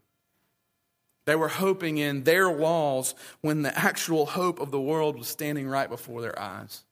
They 1.26 1.34
were 1.34 1.48
hoping 1.48 1.98
in 1.98 2.24
their 2.24 2.52
laws 2.52 3.14
when 3.40 3.62
the 3.62 3.76
actual 3.76 4.26
hope 4.26 4.61
of 4.61 4.70
the 4.70 4.80
world 4.80 5.18
was 5.18 5.28
standing 5.28 5.66
right 5.66 5.88
before 5.88 6.20
their 6.20 6.38
eyes. 6.38 6.84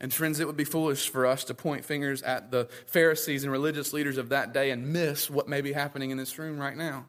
And 0.00 0.12
friends, 0.12 0.40
it 0.40 0.46
would 0.46 0.56
be 0.56 0.64
foolish 0.64 1.08
for 1.08 1.24
us 1.24 1.44
to 1.44 1.54
point 1.54 1.84
fingers 1.84 2.20
at 2.22 2.50
the 2.50 2.68
Pharisees 2.86 3.44
and 3.44 3.52
religious 3.52 3.92
leaders 3.92 4.18
of 4.18 4.30
that 4.30 4.52
day 4.52 4.70
and 4.70 4.92
miss 4.92 5.30
what 5.30 5.48
may 5.48 5.60
be 5.60 5.72
happening 5.72 6.10
in 6.10 6.18
this 6.18 6.36
room 6.36 6.58
right 6.58 6.76
now. 6.76 7.06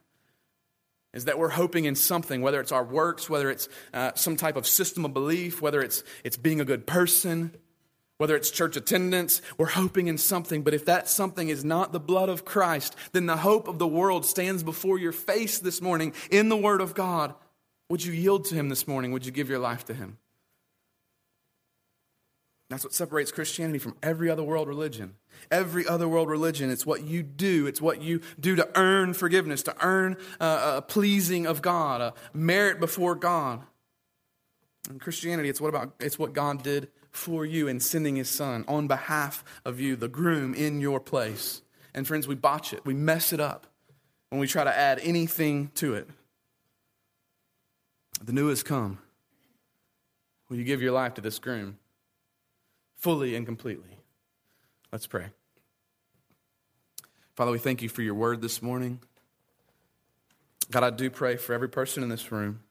Is 1.13 1.25
that 1.25 1.39
we're 1.39 1.49
hoping 1.49 1.85
in 1.85 1.95
something, 1.95 2.41
whether 2.41 2.59
it's 2.59 2.71
our 2.71 2.83
works, 2.83 3.29
whether 3.29 3.49
it's 3.49 3.69
uh, 3.93 4.11
some 4.15 4.35
type 4.35 4.55
of 4.55 4.67
system 4.67 5.03
of 5.03 5.13
belief, 5.13 5.61
whether 5.61 5.81
it's, 5.81 6.03
it's 6.23 6.37
being 6.37 6.61
a 6.61 6.65
good 6.65 6.85
person, 6.85 7.55
whether 8.17 8.35
it's 8.35 8.49
church 8.49 8.77
attendance, 8.77 9.41
we're 9.57 9.67
hoping 9.67 10.07
in 10.07 10.17
something, 10.17 10.63
but 10.63 10.73
if 10.73 10.85
that 10.85 11.09
something 11.09 11.49
is 11.49 11.65
not 11.65 11.91
the 11.91 11.99
blood 11.99 12.29
of 12.29 12.45
Christ, 12.45 12.95
then 13.11 13.25
the 13.25 13.37
hope 13.37 13.67
of 13.67 13.77
the 13.77 13.87
world 13.87 14.25
stands 14.25 14.63
before 14.63 14.97
your 14.97 15.11
face 15.11 15.59
this 15.59 15.81
morning 15.81 16.13
in 16.31 16.49
the 16.49 16.55
Word 16.55 16.79
of 16.79 16.93
God. 16.93 17.33
Would 17.89 18.05
you 18.05 18.13
yield 18.13 18.45
to 18.45 18.55
Him 18.55 18.69
this 18.69 18.87
morning? 18.87 19.11
Would 19.11 19.25
you 19.25 19.31
give 19.31 19.49
your 19.49 19.59
life 19.59 19.85
to 19.85 19.93
Him? 19.93 20.17
That's 22.69 22.83
what 22.83 22.93
separates 22.93 23.31
Christianity 23.31 23.77
from 23.77 23.95
every 24.01 24.29
other 24.29 24.43
world 24.43 24.67
religion. 24.67 25.15
Every 25.51 25.85
other 25.85 26.07
world 26.07 26.29
religion, 26.29 26.71
it's 26.71 26.85
what 26.85 27.03
you 27.03 27.21
do. 27.21 27.67
It's 27.67 27.81
what 27.81 28.01
you 28.01 28.21
do 28.39 28.55
to 28.55 28.67
earn 28.75 29.13
forgiveness, 29.13 29.61
to 29.63 29.75
earn 29.81 30.17
uh, 30.39 30.75
a 30.77 30.81
pleasing 30.81 31.45
of 31.45 31.61
God, 31.61 32.01
a 32.01 32.13
merit 32.33 32.79
before 32.79 33.13
God. 33.13 33.61
In 34.89 34.99
Christianity, 34.99 35.49
it's 35.49 35.61
what 35.61 35.69
about 35.69 35.93
it's 35.99 36.17
what 36.17 36.33
God 36.33 36.63
did 36.63 36.87
for 37.15 37.45
you 37.45 37.67
in 37.67 37.79
sending 37.79 38.15
his 38.15 38.29
son 38.29 38.65
on 38.67 38.87
behalf 38.87 39.43
of 39.63 39.79
you, 39.79 39.95
the 39.95 40.07
groom 40.07 40.53
in 40.53 40.79
your 40.79 40.99
place. 40.99 41.61
And 41.93 42.05
friends, 42.05 42.27
we 42.27 42.35
botch 42.35 42.73
it, 42.73 42.85
we 42.85 42.93
mess 42.93 43.31
it 43.31 43.39
up 43.39 43.67
when 44.29 44.39
we 44.39 44.47
try 44.47 44.63
to 44.63 44.75
add 44.75 44.99
anything 45.01 45.71
to 45.75 45.93
it. 45.93 46.09
The 48.23 48.33
new 48.33 48.49
has 48.49 48.63
come. 48.63 48.99
Will 50.49 50.57
you 50.57 50.63
give 50.63 50.81
your 50.81 50.91
life 50.91 51.15
to 51.15 51.21
this 51.21 51.39
groom 51.39 51.77
fully 52.97 53.35
and 53.35 53.45
completely? 53.45 53.97
Let's 54.91 55.07
pray. 55.07 55.27
Father, 57.35 57.51
we 57.51 57.59
thank 57.59 57.81
you 57.81 57.89
for 57.89 58.01
your 58.01 58.13
word 58.13 58.41
this 58.41 58.61
morning. 58.61 58.99
God, 60.71 60.83
I 60.83 60.89
do 60.89 61.09
pray 61.09 61.35
for 61.35 61.53
every 61.53 61.69
person 61.69 62.03
in 62.03 62.09
this 62.09 62.31
room 62.31 62.61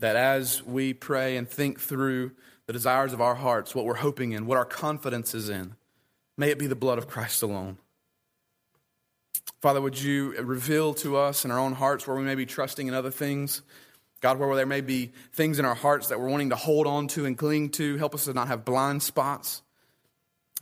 that 0.00 0.16
as 0.16 0.62
we 0.64 0.92
pray 0.92 1.36
and 1.36 1.48
think 1.48 1.78
through 1.78 2.32
the 2.72 2.78
desires 2.78 3.12
of 3.12 3.20
our 3.20 3.34
hearts, 3.34 3.74
what 3.74 3.84
we're 3.84 3.96
hoping 3.96 4.32
in, 4.32 4.46
what 4.46 4.56
our 4.56 4.64
confidence 4.64 5.34
is 5.34 5.50
in. 5.50 5.74
May 6.38 6.48
it 6.48 6.58
be 6.58 6.66
the 6.66 6.74
blood 6.74 6.96
of 6.96 7.06
Christ 7.06 7.42
alone. 7.42 7.76
Father, 9.60 9.78
would 9.78 10.00
you 10.00 10.34
reveal 10.40 10.94
to 10.94 11.18
us 11.18 11.44
in 11.44 11.50
our 11.50 11.58
own 11.58 11.74
hearts 11.74 12.06
where 12.06 12.16
we 12.16 12.22
may 12.22 12.34
be 12.34 12.46
trusting 12.46 12.86
in 12.86 12.94
other 12.94 13.10
things? 13.10 13.60
God, 14.22 14.38
where 14.38 14.56
there 14.56 14.64
may 14.64 14.80
be 14.80 15.12
things 15.34 15.58
in 15.58 15.66
our 15.66 15.74
hearts 15.74 16.08
that 16.08 16.18
we're 16.18 16.30
wanting 16.30 16.48
to 16.48 16.56
hold 16.56 16.86
on 16.86 17.08
to 17.08 17.26
and 17.26 17.36
cling 17.36 17.68
to, 17.70 17.98
help 17.98 18.14
us 18.14 18.24
to 18.24 18.32
not 18.32 18.48
have 18.48 18.64
blind 18.64 19.02
spots 19.02 19.60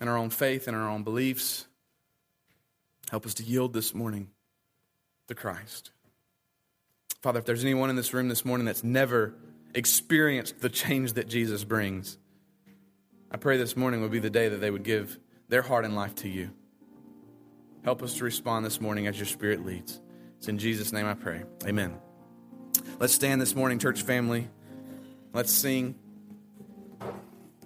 in 0.01 0.09
our 0.09 0.17
own 0.17 0.31
faith 0.31 0.67
and 0.67 0.77
our 0.77 0.89
own 0.89 1.05
beliefs. 1.05 1.67
Help 3.11 3.25
us 3.25 3.35
to 3.35 3.45
yield 3.45 3.73
this 3.73 3.95
morning 3.95 4.31
to 5.29 5.37
Christ. 5.37 5.93
Father, 7.23 7.39
if 7.39 7.45
there's 7.45 7.63
anyone 7.63 7.89
in 7.89 7.95
this 7.95 8.13
room 8.13 8.29
this 8.29 8.45
morning 8.45 8.65
that's 8.65 8.83
never 8.83 9.33
experienced 9.75 10.61
the 10.61 10.69
change 10.69 11.15
that 11.15 11.29
Jesus 11.29 11.65
brings, 11.65 12.19
I 13.31 13.37
pray 13.37 13.57
this 13.57 13.77
morning 13.77 14.03
would 14.03 14.11
be 14.11 14.19
the 14.19 14.31
day 14.31 14.49
that 14.49 14.57
they 14.57 14.71
would 14.71 14.83
give 14.83 15.19
their 15.49 15.63
heart 15.63 15.85
and 15.85 15.95
life 15.95 16.15
to 16.17 16.29
you. 16.29 16.51
Help 17.85 18.03
us 18.03 18.15
to 18.15 18.25
respond 18.25 18.65
this 18.67 18.81
morning 18.81 19.07
as 19.07 19.17
your 19.17 19.27
Spirit 19.27 19.65
leads. 19.65 20.01
It's 20.39 20.49
in 20.49 20.59
Jesus' 20.59 20.93
name 20.93 21.07
I 21.07 21.15
pray. 21.15 21.43
Amen. 21.65 21.97
Let's 22.99 23.13
stand 23.13 23.41
this 23.41 23.55
morning, 23.55 23.79
church 23.79 24.03
family. 24.03 24.49
Let's 25.33 25.53
sing. 25.53 25.95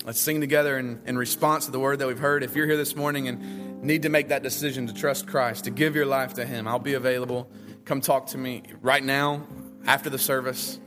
Let's 0.04 0.20
sing 0.20 0.40
together 0.40 0.78
in, 0.78 1.00
in 1.06 1.16
response 1.16 1.64
to 1.66 1.70
the 1.70 1.80
word 1.80 1.98
that 2.00 2.06
we've 2.06 2.18
heard. 2.18 2.42
If 2.42 2.54
you're 2.54 2.66
here 2.66 2.76
this 2.76 2.94
morning 2.94 3.26
and 3.26 3.82
need 3.82 4.02
to 4.02 4.08
make 4.08 4.28
that 4.28 4.42
decision 4.42 4.86
to 4.86 4.94
trust 4.94 5.26
Christ, 5.26 5.64
to 5.64 5.70
give 5.70 5.96
your 5.96 6.06
life 6.06 6.34
to 6.34 6.44
Him, 6.44 6.68
I'll 6.68 6.78
be 6.78 6.94
available. 6.94 7.50
Come 7.84 8.00
talk 8.00 8.26
to 8.28 8.38
me 8.38 8.62
right 8.82 9.02
now 9.02 9.46
after 9.86 10.10
the 10.10 10.18
service. 10.18 10.78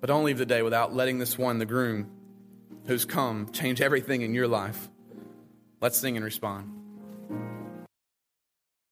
But 0.00 0.06
don't 0.06 0.24
leave 0.24 0.38
the 0.38 0.46
day 0.46 0.62
without 0.62 0.94
letting 0.94 1.18
this 1.18 1.36
one, 1.38 1.58
the 1.58 1.66
groom 1.66 2.10
who's 2.86 3.04
come, 3.04 3.50
change 3.52 3.80
everything 3.80 4.22
in 4.22 4.34
your 4.34 4.48
life. 4.48 4.88
Let's 5.80 5.98
sing 5.98 6.16
and 6.16 6.24
respond. 6.24 6.79